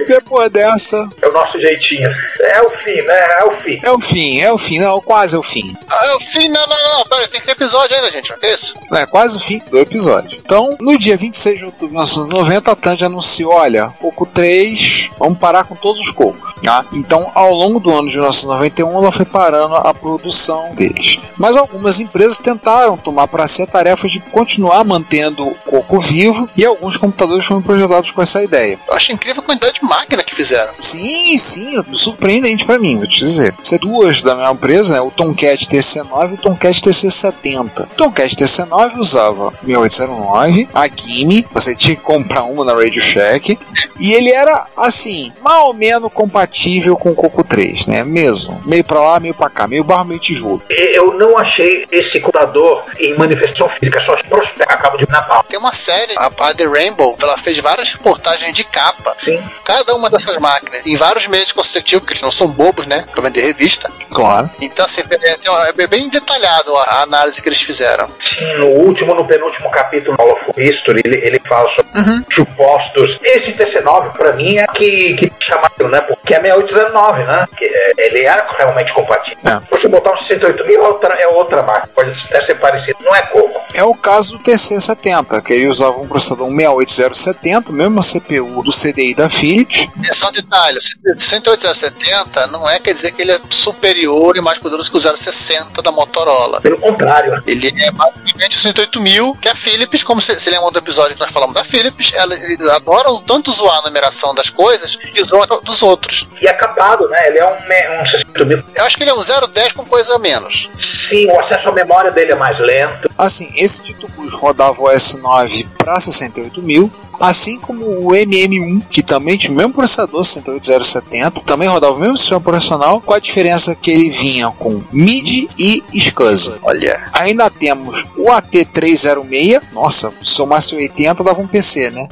Depois 0.08 0.50
dessa, 0.50 1.08
É 1.22 1.28
o 1.28 1.34
nosso 1.34 1.60
jeitinho. 1.60 2.10
É 2.40 2.62
o 2.62 2.70
fim, 2.70 3.02
né? 3.02 3.20
É 3.40 3.44
o 3.44 3.52
fim. 3.52 3.80
é 3.84 3.92
o 3.92 4.00
fim, 4.00 4.40
é 4.40 4.52
o 4.52 4.58
fim, 4.58 4.80
não, 4.80 5.02
quase 5.02 5.36
é 5.36 5.40
o 5.40 5.44
fim. 5.44 5.76
Ah, 5.92 6.06
é 6.06 6.16
o 6.16 6.20
fim, 6.22 6.48
não, 6.48 6.66
não, 6.66 6.98
não, 6.98 7.06
pera, 7.06 7.28
tem 7.28 7.42
que 7.42 7.46
ter 7.46 7.52
episódio 7.52 7.96
ainda, 7.96 8.12
gente, 8.12 8.32
não 8.32 8.38
é 8.42 8.54
isso? 8.54 8.76
É 8.94 9.06
quase 9.06 9.36
o 9.36 9.40
fim 9.40 9.62
do 9.70 9.78
episódio. 9.78 10.40
Então, 10.44 10.76
no 10.80 10.98
dia 10.98 11.18
26 11.18 11.60
de 11.60 11.66
outubro 11.66 11.88
de 11.88 11.94
1990, 11.94 12.72
a 12.72 12.76
Tandy 12.76 13.06
anunciou: 13.06 13.54
olha, 13.54 13.90
Coco 14.00 14.26
3, 14.26 15.12
vamos 15.20 15.38
parar 15.38 15.66
com 15.66 15.76
todos 15.76 16.02
os 16.02 16.12
cocos. 16.12 16.54
Tá? 16.64 16.86
Então, 16.94 17.30
ao 17.36 17.54
longo 17.54 17.80
do 17.80 17.92
ano 17.92 18.10
de 18.10 18.16
1991, 18.16 18.98
ela 18.98 19.12
foi 19.12 19.26
parando 19.26 19.76
a 19.76 19.94
produção 19.94 20.74
deles. 20.74 21.20
Mas 21.38 21.56
algumas 21.56 22.00
empresas 22.00 22.38
tentaram 22.38 22.98
tomar 22.98 23.28
para 23.28 23.48
si 23.48 23.62
a 23.62 23.68
tarefa 23.68 24.08
de 24.08 24.20
continuar 24.20 24.84
mantendo 24.84 25.48
o 25.48 25.56
coco 25.56 26.00
vivo 26.00 26.50
e 26.56 26.66
alguns 26.66 26.98
computadores 26.98 27.46
foram 27.46 27.62
projetados 27.78 28.12
com 28.12 28.22
essa 28.22 28.44
ideia. 28.44 28.80
Eu 28.88 28.94
acho 28.94 29.12
incrível 29.12 29.42
a 29.42 29.46
quantidade 29.46 29.80
de 29.80 29.86
máquina 29.86 30.24
que 30.24 30.36
fizeram. 30.36 30.74
Sim, 30.80 31.38
sim, 31.38 31.84
surpreendente 31.94 32.66
pra 32.66 32.80
mim, 32.80 32.98
vou 32.98 33.08
te 33.08 33.20
dizer. 33.20 33.54
Você 33.62 33.78
duas 33.78 34.22
da 34.22 34.36
mesma 34.36 34.54
empresa, 34.54 34.96
né? 34.96 35.02
O 35.02 35.12
Tomcat 35.12 35.68
TC9 35.68 36.32
e 36.32 36.34
o 36.34 36.38
Tomcat 36.38 36.82
TC70. 36.82 37.84
O 37.84 37.96
Tomcat 37.96 38.36
TC9 38.36 38.98
usava 38.98 39.54
6809, 39.66 40.70
a 40.74 40.88
Gimme, 40.88 41.46
você 41.52 41.76
tinha 41.76 41.96
que 41.96 42.02
comprar 42.02 42.44
uma 42.44 42.64
na 42.66 42.74
Radio 42.74 43.02
Shack, 43.02 43.58
e 44.00 44.14
ele 44.14 44.32
era, 44.32 44.66
assim, 44.76 45.32
mais 45.42 45.64
ou 45.64 45.74
menos 45.74 46.12
compatível 46.12 46.96
com 46.96 47.12
o 47.12 47.16
Coco 47.16 47.44
3, 47.44 47.88
né? 47.88 48.04
Mesmo. 48.04 48.62
Meio 48.66 48.84
pra 48.84 49.00
lá, 49.00 49.20
meio 49.20 49.34
pra 49.34 49.50
cá, 49.50 49.68
meio 49.68 49.84
barro, 49.84 50.06
meio 50.06 50.20
tijolo. 50.20 50.62
Eu 50.70 51.14
não 51.14 51.38
achei 51.38 51.86
esse 51.92 52.20
computador 52.20 52.84
em 53.00 53.16
manifestação 53.16 53.70
física, 53.70 54.00
só 54.00 54.16
prospecto. 54.28 54.72
Acabo 54.72 54.98
de 54.98 55.08
Natal. 55.10 55.44
Tem 55.48 55.60
uma 55.60 55.74
série, 55.74 56.14
a, 56.18 56.54
The 56.54 56.66
Rainbow, 56.66 57.16
ela 57.22 57.38
fez 57.38 57.58
várias 57.68 57.92
reportagens 57.92 58.54
de 58.54 58.64
capa. 58.64 59.14
Sim. 59.20 59.44
Cada 59.66 59.94
uma 59.96 60.10
dessas 60.10 60.38
máquinas, 60.38 60.86
em 60.86 60.96
vários 60.96 61.28
meses 61.28 61.52
consecutivos, 61.52 62.02
porque 62.02 62.14
eles 62.14 62.22
não 62.24 62.32
são 62.32 62.48
bobos, 62.48 62.86
né? 62.88 63.04
Pra 63.14 63.22
vender 63.24 63.42
revista. 63.42 63.92
Claro. 64.14 64.50
Então, 64.62 64.86
assim, 64.86 65.02
é, 65.12 65.50
uma- 65.50 65.74
é 65.84 65.88
bem 65.88 66.08
detalhado 66.10 66.76
a, 66.78 67.02
análise 67.02 67.42
que 67.42 67.50
eles 67.50 67.62
fizeram. 67.62 68.10
Sim, 68.24 68.54
no 68.58 68.68
último, 68.68 69.14
no 69.14 69.26
penúltimo 69.26 69.70
capítulo 69.70 70.16
do 70.18 70.62
History, 70.62 71.02
ele, 71.04 71.18
ele 71.18 71.40
fala 71.46 71.68
sobre 71.70 71.92
supostos. 72.30 73.20
Esse 73.22 73.52
TC9, 73.54 74.14
pra 74.14 74.32
mim, 74.34 74.58
é 74.58 74.68
que, 74.68 75.14
que 75.16 75.32
chamaram, 75.40 75.90
né? 75.90 76.02
Porque 76.02 76.34
é 76.34 76.40
6819, 76.42 77.24
né? 77.24 77.48
Que, 77.58 77.66
é, 77.66 77.94
ele 77.98 78.24
era 78.24 78.48
realmente 78.58 78.94
compatível. 78.94 79.40
É. 79.46 79.60
Você 79.70 79.88
botar 79.88 80.14
um 80.14 80.16
68 80.16 80.66
mil, 80.66 80.82
é 80.84 80.88
outra, 80.88 81.14
é 81.16 81.28
outra 81.28 81.62
máquina. 81.64 81.90
Pode 81.94 82.12
até 82.26 82.42
ser 82.42 82.56
parecido. 82.56 82.98
Não 83.04 83.14
é 83.16 83.22
coco. 83.24 83.62
É 83.74 83.84
o 83.84 83.94
caso 83.94 84.38
do 84.38 84.44
TC70, 84.44 85.42
que 85.44 85.54
ele 85.54 85.68
usava 85.68 86.00
um 86.00 86.08
processador 86.08 86.48
68070, 86.48 87.47
mesmo 87.70 88.02
CPU 88.02 88.64
do 88.64 88.72
CDI 88.72 89.14
da 89.14 89.30
Philips, 89.30 89.88
É 90.10 90.14
só 90.14 90.30
um 90.30 90.32
detalhe: 90.32 90.78
o 90.78 91.20
68070 91.20 92.48
não 92.48 92.70
é 92.70 92.80
quer 92.80 92.94
dizer 92.94 93.12
que 93.12 93.22
ele 93.22 93.32
é 93.32 93.40
superior 93.50 94.36
e 94.38 94.42
mais 94.42 94.58
poderoso 94.60 94.90
que 94.90 94.98
o 94.98 95.00
060 95.00 95.82
da 95.82 95.92
Motorola. 95.92 96.62
Pelo 96.62 96.78
contrário, 96.78 97.32
né? 97.32 97.42
Ele 97.46 97.68
é 97.68 97.92
basicamente 97.92 98.58
o 98.58 98.74
108.000, 98.74 99.40
que 99.40 99.48
é 99.48 99.52
a 99.52 99.56
Philips, 99.56 100.04
como 100.04 100.22
você 100.22 100.40
se 100.40 100.50
lembra 100.50 100.72
do 100.72 100.80
episódio 100.80 101.16
que 101.16 101.22
nós 101.22 101.32
falamos 101.32 101.56
da 101.56 101.64
Philips, 101.64 102.14
ela, 102.14 102.34
eles 102.36 102.68
adoram 102.70 103.22
tanto 103.22 103.52
zoar 103.52 103.80
a 103.80 103.88
numeração 103.88 104.34
das 104.34 104.50
coisas 104.50 104.98
e 105.16 105.24
zoam 105.24 105.44
a 105.44 105.48
dos 105.62 105.82
outros. 105.82 106.28
E 106.42 106.48
é 106.48 106.54
capado, 106.54 107.08
né? 107.10 107.28
Ele 107.28 107.40
é 107.40 107.46
um, 107.46 108.02
um 108.02 108.06
68 108.06 108.46
mil. 108.46 108.64
Eu 108.76 108.84
acho 108.84 108.98
que 108.98 109.04
ele 109.04 109.12
é 109.12 109.14
um 109.14 109.22
010 109.22 109.74
com 109.74 109.86
coisa 109.86 110.16
a 110.16 110.20
menos. 110.20 110.70
Sim, 110.80 111.28
o 111.28 111.40
acesso 111.40 111.70
à 111.70 111.72
memória 111.72 112.12
dele 112.12 112.32
é 112.32 112.36
mais 112.36 112.60
lento. 112.60 113.10
Assim, 113.18 113.50
esse 113.56 113.82
Titubus 113.84 114.34
rodava 114.34 114.80
o 114.82 114.86
S9 114.86 115.68
para 115.78 116.00
68 116.00 116.62
mil, 116.62 116.92
assim 117.20 117.60
como 117.60 117.86
o 117.86 118.12
MM1, 118.12 118.84
que 118.90 119.02
também 119.02 119.38
tinha 119.38 119.54
o 119.54 119.56
mesmo 119.56 119.74
processador 119.74 120.24
68070, 120.24 121.44
também 121.44 121.68
rodava 121.68 121.94
o 121.94 122.00
mesmo 122.00 122.18
sistema 122.18 122.40
operacional, 122.40 123.02
com 123.02 123.14
a 123.14 123.20
diferença 123.20 123.76
que 123.76 123.92
ele 123.92 124.10
vinha 124.10 124.50
com 124.52 124.82
MIDI 124.92 125.50
e 125.58 125.84
SCSI. 125.94 126.54
Olha. 126.64 127.10
Ainda 127.14 127.50
temos 127.50 128.06
o 128.18 128.26
AT306, 128.26 129.62
nossa, 129.74 130.12
se 130.22 130.32
somasse 130.32 130.76
80 130.76 131.24
dava 131.24 131.42
um 131.42 131.48
PC, 131.48 131.90
né? 131.92 132.08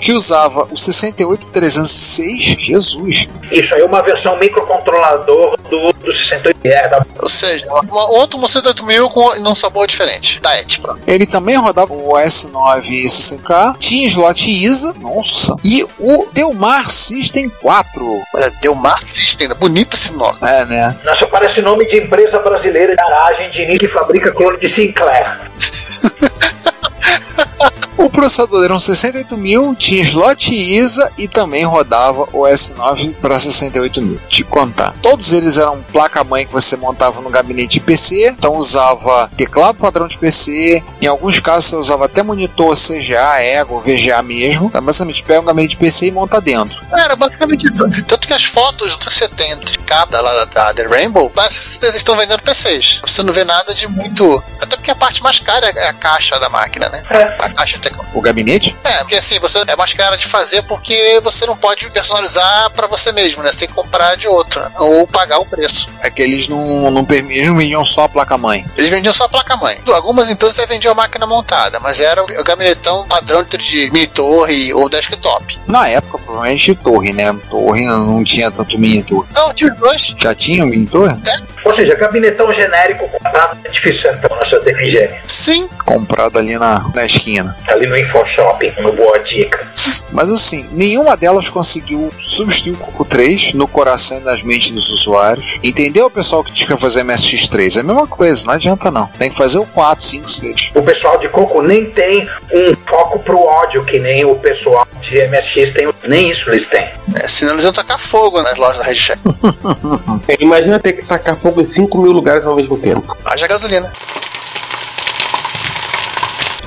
Que 0.00 0.12
usava 0.12 0.68
o 0.70 0.76
68306, 0.76 2.42
Jesus. 2.58 3.28
Isso 3.50 3.74
aí 3.74 3.82
é 3.82 3.84
uma 3.84 4.02
versão 4.02 4.38
microcontrolador 4.38 5.56
do, 5.68 5.92
do 5.92 6.12
68 6.12 6.58
é, 6.64 6.88
da 6.88 7.04
Ou 7.20 7.28
seja, 7.28 7.66
outro 8.10 8.38
108.000 8.38 9.08
com 9.10 9.34
num 9.40 9.54
sabor 9.54 9.86
diferente. 9.86 10.40
Da 10.40 10.56
ET, 10.58 10.80
pronto. 10.80 11.00
Ele 11.06 11.26
também 11.26 11.56
rodava 11.56 11.92
o 11.92 12.12
S9 12.14 12.82
60K, 13.06 13.76
tinha 13.78 14.06
slot 14.06 14.31
ISA, 14.36 14.94
nossa, 14.98 15.56
e 15.64 15.84
o 15.98 16.26
Delmar 16.32 16.90
System 16.90 17.48
4. 17.48 18.22
Olha, 18.34 18.50
deu 18.60 18.74
Mar 18.74 18.98
System, 18.98 19.48
bonita 19.54 19.96
esse 19.96 20.12
nome. 20.12 20.38
É, 20.42 20.64
né? 20.64 20.96
Nossa, 21.04 21.26
parece 21.26 21.62
nome 21.62 21.86
de 21.86 21.98
empresa 21.98 22.38
brasileira 22.38 22.92
de 22.92 22.96
garagem 22.96 23.50
de 23.50 23.62
início 23.62 23.80
que 23.80 23.88
fabrica 23.88 24.32
clone 24.32 24.58
de 24.58 24.68
Sinclair. 24.68 25.40
O 27.96 28.08
processador 28.08 28.64
era 28.64 28.74
um 28.74 28.78
68.000, 28.78 29.76
tinha 29.76 30.02
slot 30.02 30.54
ISA 30.54 31.10
e 31.18 31.28
também 31.28 31.64
rodava 31.64 32.22
o 32.32 32.42
S9 32.42 33.14
para 33.20 33.36
68.000. 33.36 34.18
Te 34.28 34.42
contar. 34.44 34.94
Todos 35.02 35.32
eles 35.32 35.58
eram 35.58 35.82
placa-mãe 35.82 36.46
que 36.46 36.52
você 36.52 36.76
montava 36.76 37.20
no 37.20 37.30
gabinete 37.30 37.74
de 37.74 37.80
PC, 37.80 38.30
então 38.30 38.56
usava 38.56 39.30
teclado 39.36 39.78
padrão 39.78 40.08
de 40.08 40.18
PC, 40.18 40.82
em 41.00 41.06
alguns 41.06 41.38
casos 41.40 41.70
você 41.70 41.76
usava 41.76 42.06
até 42.06 42.22
monitor 42.22 42.76
CGA, 42.76 43.40
Ego, 43.40 43.80
VGA 43.80 44.22
mesmo. 44.22 44.66
Então, 44.66 44.82
basicamente, 44.82 45.22
pega 45.22 45.40
um 45.40 45.44
gabinete 45.44 45.72
de 45.72 45.76
PC 45.76 46.06
e 46.06 46.12
monta 46.12 46.40
dentro. 46.40 46.80
Era 46.92 47.14
basicamente 47.16 47.68
isso. 47.68 47.88
Tanto 48.06 48.26
que 48.26 48.34
as 48.34 48.44
fotos 48.44 48.96
que 48.96 49.04
você 49.04 49.28
tem 49.28 49.56
de 49.58 49.78
capa 49.80 50.20
lá 50.20 50.44
da, 50.44 50.44
da 50.44 50.74
The 50.74 50.86
Rainbow, 50.86 51.30
eles 51.82 51.96
estão 51.96 52.16
vendendo 52.16 52.42
PCs. 52.42 53.00
Você 53.02 53.22
não 53.22 53.32
vê 53.32 53.44
nada 53.44 53.74
de 53.74 53.86
muito. 53.86 54.42
Até 54.60 54.76
porque 54.76 54.90
a 54.90 54.96
parte 54.96 55.22
mais 55.22 55.38
cara 55.38 55.66
é 55.66 55.88
a 55.88 55.92
caixa 55.92 56.38
da 56.38 56.48
máquina, 56.48 56.88
né? 56.88 57.02
A 57.38 57.50
caixa 57.50 57.78
O 58.14 58.20
gabinete? 58.20 58.76
É, 58.84 58.98
porque 58.98 59.16
assim, 59.16 59.38
você 59.38 59.58
é 59.66 59.76
mais 59.76 59.92
cara 59.94 60.16
de 60.16 60.26
fazer 60.26 60.62
porque 60.62 61.20
você 61.22 61.46
não 61.46 61.56
pode 61.56 61.88
personalizar 61.90 62.70
pra 62.70 62.86
você 62.86 63.12
mesmo, 63.12 63.42
né? 63.42 63.50
Você 63.50 63.60
tem 63.60 63.68
que 63.68 63.74
comprar 63.74 64.16
de 64.16 64.28
outro, 64.28 64.60
né? 64.60 64.70
ou 64.78 65.06
pagar 65.06 65.38
o 65.38 65.46
preço. 65.46 65.88
É 66.02 66.10
que 66.10 66.22
eles 66.22 66.48
não, 66.48 66.90
não, 66.90 67.06
eles 67.10 67.46
não 67.46 67.56
vendiam 67.56 67.84
só 67.84 68.04
a 68.04 68.08
placa-mãe. 68.08 68.66
Eles 68.76 68.90
vendiam 68.90 69.12
só 69.12 69.24
a 69.24 69.28
placa-mãe. 69.28 69.80
Algumas 69.86 70.28
empresas 70.28 70.58
até 70.58 70.66
vendiam 70.66 70.92
a 70.92 70.94
máquina 70.94 71.26
montada, 71.26 71.80
mas 71.80 72.00
era 72.00 72.22
o 72.22 72.44
gabinetão 72.44 73.06
padrão 73.06 73.42
de 73.42 73.90
mini 73.90 74.06
torre 74.06 74.72
ou 74.72 74.88
desktop. 74.88 75.60
Na 75.66 75.88
época, 75.88 76.18
provavelmente 76.18 76.74
torre, 76.76 77.12
né? 77.12 77.34
Torre 77.50 77.86
não 77.86 78.22
tinha 78.24 78.50
tanto 78.50 78.78
mini 78.78 79.02
torre. 79.02 79.28
Não, 79.34 79.52
tinha 79.54 79.72
os 79.72 79.78
dois. 79.78 80.14
Já 80.18 80.34
tinha 80.34 80.64
o 80.64 80.66
mini 80.66 80.86
torre? 80.86 81.16
Ou 81.64 81.72
seja, 81.72 81.94
gabinetão 81.94 82.52
genérico 82.52 83.08
comprado 83.08 83.58
é 83.64 83.68
difícil 83.68 84.12
então 84.12 84.36
na 84.36 84.44
sua 84.44 84.60
defigênia. 84.60 85.20
Sim. 85.26 85.68
Comprado 85.84 86.38
ali 86.38 86.58
na, 86.58 86.84
na 86.94 87.04
esquina. 87.04 87.56
Ali 87.66 87.86
no 87.86 87.96
InfoShopping, 87.96 88.72
uma 88.78 88.92
boa 88.92 89.18
dica. 89.18 89.66
Mas 90.12 90.30
assim, 90.30 90.66
nenhuma 90.72 91.16
delas 91.16 91.48
conseguiu 91.48 92.12
substituir 92.18 92.74
o 92.74 92.76
Coco 92.76 93.04
3 93.04 93.54
no 93.54 93.66
coração 93.66 94.18
e 94.18 94.20
nas 94.20 94.42
mentes 94.42 94.70
dos 94.70 94.90
usuários. 94.90 95.58
Entendeu 95.62 96.06
o 96.06 96.10
pessoal 96.10 96.44
que 96.44 96.52
diz 96.52 96.62
que 96.62 96.68
vai 96.68 96.78
fazer 96.78 97.02
MSX3? 97.02 97.76
É 97.76 97.80
a 97.80 97.82
mesma 97.82 98.06
coisa, 98.06 98.46
não 98.46 98.52
adianta 98.52 98.90
não. 98.90 99.06
Tem 99.06 99.30
que 99.30 99.36
fazer 99.36 99.58
o 99.58 99.66
4, 99.66 100.04
5, 100.04 100.30
6. 100.30 100.70
O 100.74 100.82
pessoal 100.82 101.18
de 101.18 101.28
Coco 101.28 101.62
nem 101.62 101.86
tem 101.86 102.28
um 102.52 102.74
foco 102.86 103.18
pro 103.20 103.40
ódio 103.40 103.84
que 103.84 103.98
nem 103.98 104.24
o 104.24 104.34
pessoal 104.36 104.86
de 105.00 105.26
MSX 105.28 105.72
tem. 105.72 105.88
Nem 106.06 106.30
isso 106.30 106.50
eles 106.50 106.68
têm. 106.68 106.88
É, 107.16 107.26
senão 107.26 107.54
eles 107.54 107.64
iam 107.64 107.72
tacar 107.72 107.98
fogo 107.98 108.42
nas 108.42 108.58
lojas 108.58 108.78
da 108.78 108.84
Red 108.84 108.94
Shack. 108.94 109.20
Imagina 110.38 110.78
ter 110.78 110.92
que 110.92 111.02
tacar 111.04 111.36
fogo 111.36 111.51
em 111.60 111.66
5 111.66 111.98
mil 111.98 112.12
lugares 112.12 112.46
ao 112.46 112.56
mesmo 112.56 112.76
tempo. 112.78 113.16
Haja 113.24 113.46
gasolina. 113.46 113.90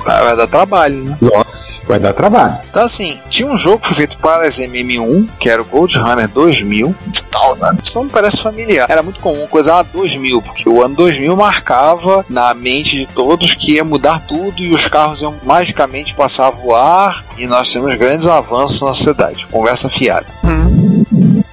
Ah, 0.08 0.22
Vai 0.22 0.36
dar 0.36 0.46
trabalho, 0.46 1.02
né? 1.02 1.16
Nossa, 1.20 1.82
vai 1.84 1.98
dar 1.98 2.12
trabalho. 2.12 2.56
Então 2.70 2.84
assim, 2.84 3.18
tinha 3.28 3.48
um 3.50 3.56
jogo 3.56 3.80
que 3.80 3.88
foi 3.88 3.96
feito 3.96 4.18
para 4.18 4.46
as 4.46 4.58
MM1, 4.58 5.28
que 5.38 5.48
era 5.50 5.60
o 5.60 5.64
Gold 5.64 5.98
Runner 5.98 6.28
2000. 6.28 6.94
Tal, 7.28 7.56
né? 7.56 7.76
Isso 7.82 7.98
não 7.98 8.04
me 8.04 8.10
parece 8.10 8.40
familiar. 8.40 8.88
Era 8.88 9.02
muito 9.02 9.20
comum 9.20 9.46
coisa 9.48 9.74
ah, 9.74 9.82
2000, 9.82 10.40
porque 10.42 10.68
o 10.68 10.82
ano 10.82 10.94
2000 10.94 11.36
marcava 11.36 12.24
na 12.28 12.54
mente 12.54 12.98
de 12.98 13.06
todos 13.06 13.54
que 13.54 13.74
ia 13.74 13.84
mudar 13.84 14.20
tudo 14.20 14.62
e 14.62 14.72
os 14.72 14.86
carros 14.86 15.22
iam 15.22 15.34
magicamente 15.42 16.14
passar 16.14 16.46
a 16.46 16.50
voar 16.50 17.24
e 17.36 17.46
nós 17.48 17.72
temos 17.72 17.92
grandes 17.96 18.28
avanços 18.28 18.80
na 18.82 18.94
sociedade. 18.94 19.46
Conversa 19.50 19.88
fiada. 19.90 20.26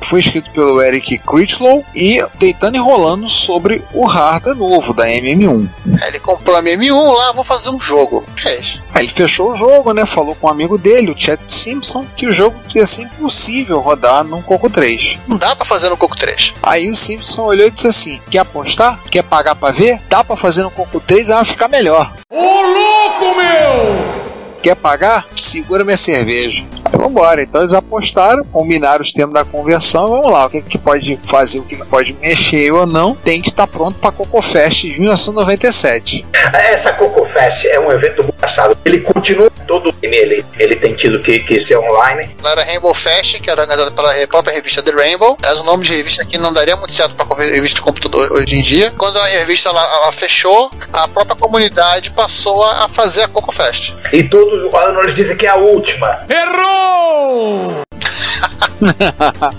Foi 0.04 0.20
escrito 0.20 0.52
pelo 0.52 0.82
Eric 0.82 1.18
Critchlow 1.20 1.84
e 1.96 2.24
deitando 2.36 2.76
e 2.76 2.80
rolando 2.80 3.28
sobre 3.28 3.84
o 3.94 4.06
hardware 4.06 4.56
novo 4.56 4.94
da 4.94 5.08
MM1. 5.08 5.70
Aí 6.02 6.10
ele 6.10 6.20
comprou 6.20 6.56
a 6.56 6.62
MM1 6.62 7.16
lá, 7.16 7.32
vou 7.32 7.44
fazer 7.44 7.70
um 7.70 7.80
jogo. 7.80 8.24
Fez. 8.36 8.80
Aí 8.94 9.06
ele 9.06 9.12
fechou 9.12 9.52
o 9.52 9.56
jogo, 9.56 9.94
né? 9.94 10.06
Falou 10.06 10.36
com 10.36 10.48
um 10.48 10.50
amigo 10.50 10.78
dele, 10.78 11.12
o 11.12 11.20
Chet 11.20 11.42
Simpson, 11.48 12.06
que 12.16 12.28
o 12.28 12.32
jogo 12.32 12.56
ia 12.76 12.86
ser 12.86 13.04
impossível 13.04 13.80
rodar 13.80 14.24
num 14.24 14.42
Coco 14.42 14.70
3. 14.70 15.20
Não 15.28 15.38
dá 15.38 15.56
pra 15.56 15.66
fazer 15.66 15.90
no 15.90 15.98
Coco 15.98 16.16
3. 16.16 16.54
Aí 16.62 16.90
o 16.90 16.96
Simpson 16.96 17.44
olhou 17.44 17.68
e 17.68 17.72
disse 17.72 17.88
assim: 17.88 18.22
Quer 18.30 18.40
apostar? 18.40 19.00
Quer 19.10 19.24
pagar 19.24 19.56
pra 19.56 19.72
ver? 19.72 20.00
Dá 20.10 20.24
pra 20.24 20.36
fazer 20.36 20.64
no 20.64 20.72
Coco 20.72 21.00
3 21.00 21.30
e 21.30 21.34
vai 21.34 21.46
ficar 21.46 21.68
melhor. 21.68 22.14
Ô 22.30 22.36
louco, 22.36 23.38
meu! 23.38 24.24
Quer 24.62 24.76
pagar? 24.76 25.28
Segura 25.36 25.84
minha 25.84 25.98
cerveja. 25.98 26.64
Aí 26.94 27.00
vambora. 27.00 27.42
Então 27.42 27.62
eles 27.62 27.74
apostaram, 27.74 28.44
combinaram 28.46 29.02
os 29.02 29.12
termos 29.12 29.34
da 29.34 29.44
conversão. 29.44 30.08
Vamos 30.08 30.32
lá, 30.32 30.46
o 30.46 30.50
que, 30.50 30.62
que 30.62 30.78
pode 30.78 31.20
fazer, 31.24 31.60
o 31.60 31.64
que, 31.64 31.78
que 31.78 31.86
pode 31.86 32.14
mexer 32.22 32.72
ou 32.72 32.86
não, 32.86 33.16
tem 33.16 33.42
que 33.42 33.50
estar 33.50 33.68
pronto 33.68 34.00
pra 34.00 34.12
Coco 34.12 34.42
Fest 34.42 34.82
de 34.82 35.00
1997. 35.00 36.26
Essa 36.54 36.94
Coco 36.94 37.26
Fest 37.26 37.66
é 37.66 37.80
um 37.80 37.92
evento 37.92 38.24
muito 38.24 38.36
engraçado. 38.36 38.78
Ele 38.86 39.00
continua 39.00 39.52
todo 39.68 39.94
ele, 40.02 40.46
ele 40.60 40.76
tem 40.76 40.94
tido 40.94 41.20
que, 41.22 41.40
que 41.40 41.60
ser 41.60 41.78
online. 41.78 42.36
Era 42.44 42.64
Rainbow 42.64 42.94
Fest, 42.94 43.40
que 43.40 43.50
era 43.50 43.62
organizada 43.62 43.92
pela 43.92 44.14
própria 44.28 44.54
revista 44.54 44.82
The 44.82 44.92
Rainbow. 44.92 45.38
Mas 45.42 45.60
o 45.60 45.64
nome 45.64 45.84
de 45.84 45.94
revista 45.94 46.22
aqui 46.22 46.38
não 46.38 46.54
daria 46.54 46.76
muito 46.76 46.92
certo 46.92 47.16
pra 47.16 47.26
qualquer 47.26 47.50
revista 47.50 47.78
de 47.78 47.82
computador 47.82 48.32
hoje 48.32 48.56
em 48.56 48.62
dia. 48.62 48.92
Quando 48.98 49.18
a 49.18 49.26
revista 49.26 49.70
ela, 49.70 49.82
ela 49.82 50.12
fechou, 50.12 50.70
a 50.92 51.08
própria 51.08 51.36
comunidade 51.36 52.12
passou 52.12 52.64
a 52.64 52.84
a 52.84 52.88
fazer 52.88 53.24
a 53.24 53.28
Coco 53.28 53.52
Fest. 53.52 53.94
E 54.12 54.24
todo 54.24 54.76
ano 54.76 55.02
eles 55.02 55.14
dizem 55.14 55.38
que 55.38 55.46
é 55.46 55.50
a 55.50 55.56
última. 55.56 56.26
Errou! 56.30 56.83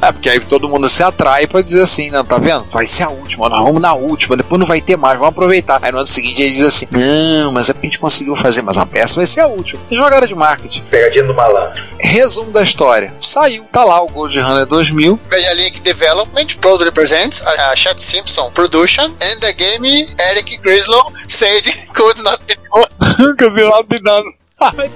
É 0.00 0.12
porque 0.12 0.28
aí 0.28 0.40
todo 0.40 0.68
mundo 0.68 0.88
se 0.88 1.02
atrai 1.02 1.46
pra 1.46 1.62
dizer 1.62 1.82
assim, 1.82 2.10
não, 2.10 2.24
tá 2.24 2.38
vendo? 2.38 2.64
Vai 2.70 2.86
ser 2.86 3.04
a 3.04 3.08
última, 3.08 3.48
nós 3.48 3.62
vamos 3.64 3.80
na 3.80 3.94
última, 3.94 4.36
depois 4.36 4.58
não 4.58 4.66
vai 4.66 4.80
ter 4.80 4.96
mais, 4.96 5.18
vamos 5.18 5.32
aproveitar. 5.32 5.80
Aí 5.82 5.90
no 5.90 5.98
ano 5.98 6.06
seguinte 6.06 6.42
ele 6.42 6.54
diz 6.54 6.64
assim, 6.64 6.86
não, 6.90 7.52
mas 7.52 7.68
é 7.68 7.72
porque 7.72 7.86
a 7.86 7.90
gente 7.90 7.98
conseguiu 7.98 8.36
fazer, 8.36 8.62
mas 8.62 8.76
a 8.76 8.86
peça 8.86 9.16
vai 9.16 9.26
ser 9.26 9.40
a 9.40 9.46
última. 9.46 9.80
É 9.90 9.94
jogada 9.94 10.26
de 10.26 10.34
marketing. 10.34 10.82
Pegadinha 10.90 11.24
do 11.24 11.34
malandro. 11.34 11.82
Resumo 11.98 12.50
da 12.50 12.62
história. 12.62 13.12
Saiu, 13.20 13.64
tá 13.72 13.84
lá 13.84 14.02
o 14.02 14.08
Gold 14.08 14.38
Runner 14.38 14.66
2000. 14.66 15.18
Media 15.30 15.54
Link 15.54 15.80
Development 15.80 16.58
proudly 16.60 16.90
presents 16.90 17.42
a, 17.46 17.70
a 17.70 17.76
Chat 17.76 18.02
Simpson 18.02 18.50
production 18.52 19.04
and 19.04 19.40
the 19.40 19.52
game 19.52 20.14
Eric 20.18 20.60
Grislow 20.62 21.12
said 21.28 21.62
could 21.94 22.22
not 22.22 22.40
be 22.46 22.54
Nunca 23.18 23.50
vi 23.50 23.62
lá 23.62 23.84
nada. 24.02 24.43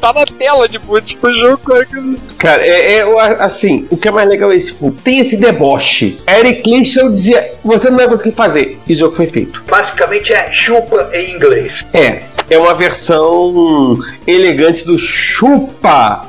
Tá 0.01 0.13
na 0.13 0.25
tela 0.25 0.69
de 0.69 0.79
boot 0.79 1.19
o 1.23 1.33
jogo, 1.33 1.59
cara. 2.39 2.65
é, 2.65 2.99
é, 2.99 3.03
assim, 3.41 3.87
o 3.91 3.97
que 3.97 4.09
é 4.09 4.11
mais 4.11 4.29
legal 4.29 4.53
é 4.53 4.57
esse, 4.57 4.69
tipo, 4.69 4.91
tem 4.93 5.21
esse 5.21 5.37
deboche. 5.37 6.19
Eric 6.29 6.63
Clapton 6.63 7.13
dizia, 7.13 7.53
você 7.65 7.91
não 7.91 7.97
vai 7.97 8.09
conseguir 8.09 8.33
fazer. 8.33 8.79
E 8.87 8.93
o 8.93 8.97
jogo 8.97 9.17
foi 9.17 9.27
feito. 9.27 9.63
Basicamente 9.69 10.33
é 10.33 10.51
chupa 10.53 11.11
em 11.13 11.35
inglês. 11.35 11.85
É, 11.93 12.23
é 12.49 12.59
uma 12.59 12.75
versão 12.75 13.97
elegante 14.27 14.85
do 14.85 14.99
chupa. 14.99 16.27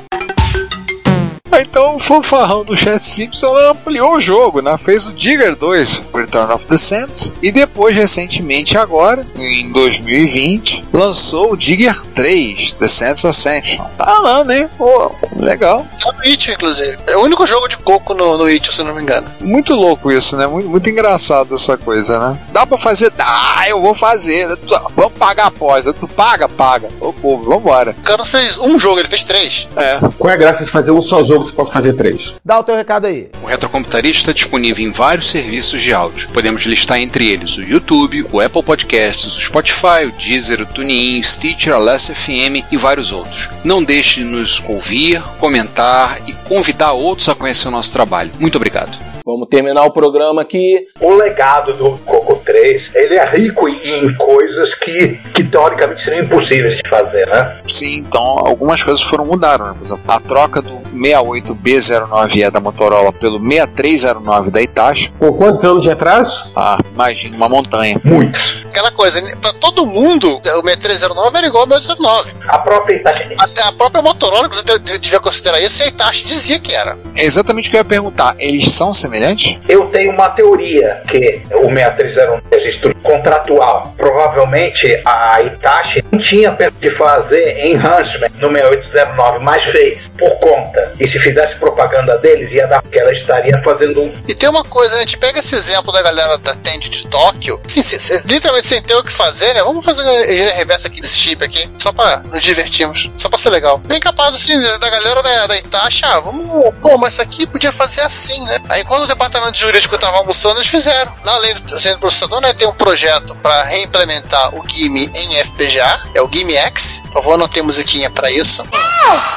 Então 1.60 1.96
o 1.96 1.98
fanfarrão 1.98 2.64
do 2.64 2.76
Chat 2.76 3.04
Simpson 3.04 3.54
ampliou 3.70 4.14
o 4.16 4.20
jogo, 4.20 4.60
né? 4.62 4.76
Fez 4.78 5.06
o 5.06 5.12
Digger 5.12 5.54
2, 5.56 6.02
Return 6.14 6.52
of 6.52 6.66
the 6.66 6.76
Saints, 6.76 7.32
e 7.42 7.52
depois, 7.52 7.94
recentemente, 7.94 8.76
agora, 8.78 9.26
em 9.36 9.70
2020, 9.72 10.84
lançou 10.92 11.52
o 11.52 11.56
Digger 11.56 12.04
3, 12.14 12.72
The 12.78 12.88
Saints 12.88 13.24
Ascension. 13.24 13.84
Tá 13.96 14.18
lá, 14.20 14.44
né? 14.44 14.68
Pô, 14.78 15.10
legal. 15.36 15.86
Tá 16.02 16.12
no 16.12 16.20
It, 16.24 16.50
inclusive. 16.50 16.98
É 17.06 17.16
o 17.16 17.22
único 17.24 17.46
jogo 17.46 17.68
de 17.68 17.76
coco 17.78 18.14
no, 18.14 18.36
no 18.38 18.44
It, 18.44 18.72
se 18.74 18.80
eu 18.80 18.84
não 18.86 18.94
me 18.94 19.02
engano. 19.02 19.26
Muito 19.40 19.74
louco 19.74 20.10
isso, 20.10 20.36
né? 20.36 20.46
Muito, 20.46 20.68
muito 20.68 20.88
engraçado 20.88 21.54
essa 21.54 21.76
coisa, 21.76 22.18
né? 22.18 22.38
Dá 22.52 22.66
pra 22.66 22.78
fazer? 22.78 23.10
Dá, 23.10 23.64
eu 23.68 23.80
vou 23.80 23.94
fazer. 23.94 24.56
Tu- 24.56 24.80
Vamos 24.96 25.12
pagar 25.18 25.44
a 25.44 25.48
aposta. 25.48 25.92
Tu 25.92 26.06
paga? 26.08 26.48
Paga. 26.48 26.88
Ô 27.00 27.12
povo, 27.12 27.44
vambora. 27.50 27.94
O 27.98 28.02
cara 28.02 28.18
não 28.18 28.24
fez 28.24 28.58
um 28.58 28.78
jogo, 28.78 28.98
ele 29.00 29.08
fez 29.08 29.22
três. 29.24 29.68
É. 29.76 29.98
Qual 30.18 30.30
é 30.30 30.34
a 30.34 30.36
graça 30.36 30.64
de 30.64 30.70
fazer 30.70 30.90
um 30.90 31.00
só 31.02 31.24
jogo 31.24 31.49
se 31.50 31.56
pode 31.56 31.72
fazer 31.72 31.92
três? 31.94 32.34
Dá 32.44 32.58
o 32.58 32.64
teu 32.64 32.76
recado 32.76 33.06
aí. 33.06 33.28
O 33.42 33.46
Retrocomputaria 33.46 34.10
está 34.10 34.32
disponível 34.32 34.84
em 34.84 34.90
vários 34.90 35.28
serviços 35.28 35.82
de 35.82 35.92
áudio. 35.92 36.28
Podemos 36.32 36.62
listar 36.62 36.98
entre 36.98 37.28
eles 37.28 37.56
o 37.56 37.62
YouTube, 37.62 38.26
o 38.32 38.40
Apple 38.40 38.62
Podcasts, 38.62 39.36
o 39.36 39.40
Spotify, 39.40 40.06
o 40.06 40.12
Deezer, 40.12 40.62
o 40.62 40.66
TuneIn, 40.66 41.20
o 41.20 41.24
Stitcher, 41.24 41.74
a 41.74 41.78
Last 41.78 42.14
FM 42.14 42.64
e 42.70 42.76
vários 42.76 43.12
outros. 43.12 43.48
Não 43.64 43.82
deixe 43.82 44.20
de 44.20 44.26
nos 44.26 44.62
ouvir, 44.68 45.22
comentar 45.38 46.18
e 46.26 46.32
convidar 46.32 46.92
outros 46.92 47.28
a 47.28 47.34
conhecer 47.34 47.68
o 47.68 47.72
nosso 47.72 47.92
trabalho. 47.92 48.30
Muito 48.38 48.56
obrigado. 48.56 49.09
Vamos 49.30 49.48
terminar 49.48 49.84
o 49.84 49.92
programa 49.92 50.42
aqui. 50.42 50.88
O 51.00 51.14
legado 51.14 51.72
do 51.74 51.98
Coco 51.98 52.36
3, 52.44 52.90
ele 52.94 53.14
é 53.14 53.24
rico 53.24 53.68
em 53.68 54.12
coisas 54.14 54.74
que, 54.74 55.20
que 55.32 55.44
teoricamente 55.44 56.00
seriam 56.02 56.24
impossíveis 56.24 56.76
de 56.76 56.88
fazer, 56.88 57.26
né? 57.28 57.58
Sim, 57.68 57.98
então 57.98 58.20
algumas 58.22 58.82
coisas 58.82 59.00
foram 59.02 59.24
mudadas. 59.26 59.68
Né? 59.68 59.74
Por 59.78 59.84
exemplo, 59.86 60.02
a 60.08 60.20
troca 60.20 60.60
do 60.60 60.80
68B09E 60.94 62.50
da 62.50 62.60
Motorola 62.60 63.12
pelo 63.12 63.38
6309 63.38 64.50
da 64.50 64.60
Itachi. 64.62 65.12
Com 65.18 65.32
quantos 65.32 65.64
anos 65.64 65.82
de 65.82 65.90
atraso? 65.90 66.50
Ah, 66.56 66.78
imagina 66.92 67.36
uma 67.36 67.48
montanha. 67.48 68.00
Muitos. 68.04 68.64
Aquela 68.70 68.90
coisa, 68.90 69.20
né, 69.20 69.34
pra 69.40 69.52
todo 69.54 69.86
mundo, 69.86 70.36
o 70.38 70.40
6309 70.42 71.38
era 71.38 71.46
igual 71.46 71.62
ao 71.64 71.68
6309. 71.68 72.32
A 72.48 72.58
própria 72.58 72.96
Itachi. 72.96 73.34
Até 73.38 73.62
a 73.62 73.72
própria 73.72 74.02
Motorola, 74.02 74.48
que 74.48 74.56
você 74.56 74.78
de- 74.78 74.98
devia 74.98 75.20
considerar 75.20 75.60
isso, 75.60 75.82
e 75.82 75.86
a 75.86 75.88
Itachi 75.88 76.24
dizia 76.26 76.58
que 76.58 76.74
era. 76.74 76.98
É 77.16 77.24
exatamente 77.24 77.68
o 77.68 77.70
que 77.70 77.76
eu 77.76 77.80
ia 77.80 77.84
perguntar. 77.84 78.34
Eles 78.38 78.70
são 78.72 78.92
semelhantes? 78.92 79.19
Eu 79.68 79.86
tenho 79.86 80.12
uma 80.12 80.28
teoria 80.30 81.02
que 81.06 81.42
o 81.52 81.68
6301 81.72 82.40
registro 82.50 82.94
contratual. 83.02 83.94
Provavelmente 83.96 85.00
a 85.04 85.42
Itachi 85.42 86.04
não 86.10 86.18
tinha 86.18 86.56
de 86.80 86.90
fazer 86.90 87.58
enhancement 87.66 88.30
no 88.38 88.48
6809, 88.50 89.44
mas 89.44 89.62
fez 89.64 90.10
por 90.18 90.38
conta. 90.38 90.92
E 90.98 91.06
se 91.08 91.18
fizesse 91.18 91.56
propaganda 91.56 92.18
deles, 92.18 92.52
ia 92.52 92.66
dar 92.66 92.82
que 92.82 92.98
ela 92.98 93.12
estaria 93.12 93.60
fazendo 93.62 94.02
um. 94.02 94.12
E 94.28 94.34
tem 94.34 94.48
uma 94.48 94.64
coisa, 94.64 94.94
a 94.96 95.00
gente 95.00 95.16
pega 95.18 95.38
esse 95.40 95.54
exemplo 95.54 95.92
da 95.92 96.02
galera 96.02 96.38
da 96.38 96.54
Tend 96.54 96.88
de 96.88 97.06
Tóquio, 97.08 97.60
assim, 97.64 97.82
se- 97.82 97.98
se- 97.98 98.26
literalmente 98.26 98.66
sem 98.66 98.82
ter 98.82 98.94
o 98.94 99.02
que 99.02 99.12
fazer, 99.12 99.52
né? 99.54 99.62
Vamos 99.62 99.84
fazer 99.84 100.02
a 100.02 100.54
reversa 100.54 100.88
aqui 100.88 101.00
desse 101.00 101.16
chip 101.16 101.42
aqui, 101.44 101.68
só 101.78 101.92
pra 101.92 102.22
nos 102.30 102.42
divertirmos, 102.42 103.10
só 103.16 103.28
pra 103.28 103.38
ser 103.38 103.50
legal. 103.50 103.78
Bem 103.86 104.00
capaz, 104.00 104.34
assim, 104.34 104.60
da 104.78 104.90
galera 104.90 105.22
da, 105.22 105.46
da 105.46 105.56
Itachi, 105.58 106.02
ah, 106.04 106.20
vamos, 106.20 106.74
pô, 106.80 106.96
mas 106.98 107.14
isso 107.14 107.22
aqui 107.22 107.46
podia 107.46 107.72
fazer 107.72 108.02
assim, 108.02 108.42
né? 108.46 108.58
Aí 108.68 108.84
quando 108.84 109.06
departamento 109.10 109.58
jurídico 109.58 109.98
tava 109.98 110.18
almoçando, 110.18 110.56
eles 110.56 110.68
fizeram. 110.68 111.12
Na 111.24 111.36
lei 111.38 111.54
do, 111.54 111.74
assim, 111.74 111.90
do 111.92 111.98
processador, 111.98 112.40
né, 112.40 112.52
tem 112.52 112.66
um 112.66 112.72
projeto 112.72 113.34
para 113.36 113.64
reimplementar 113.64 114.54
o 114.54 114.66
GIME 114.68 115.10
em 115.14 115.44
FPGA, 115.44 116.00
é 116.14 116.22
o 116.22 116.28
GIME 116.30 116.56
X. 116.56 117.02
Por 117.06 117.22
favor, 117.22 117.36
não 117.36 117.48
tem 117.48 117.62
musiquinha 117.62 118.10
para 118.10 118.30
isso. 118.30 118.64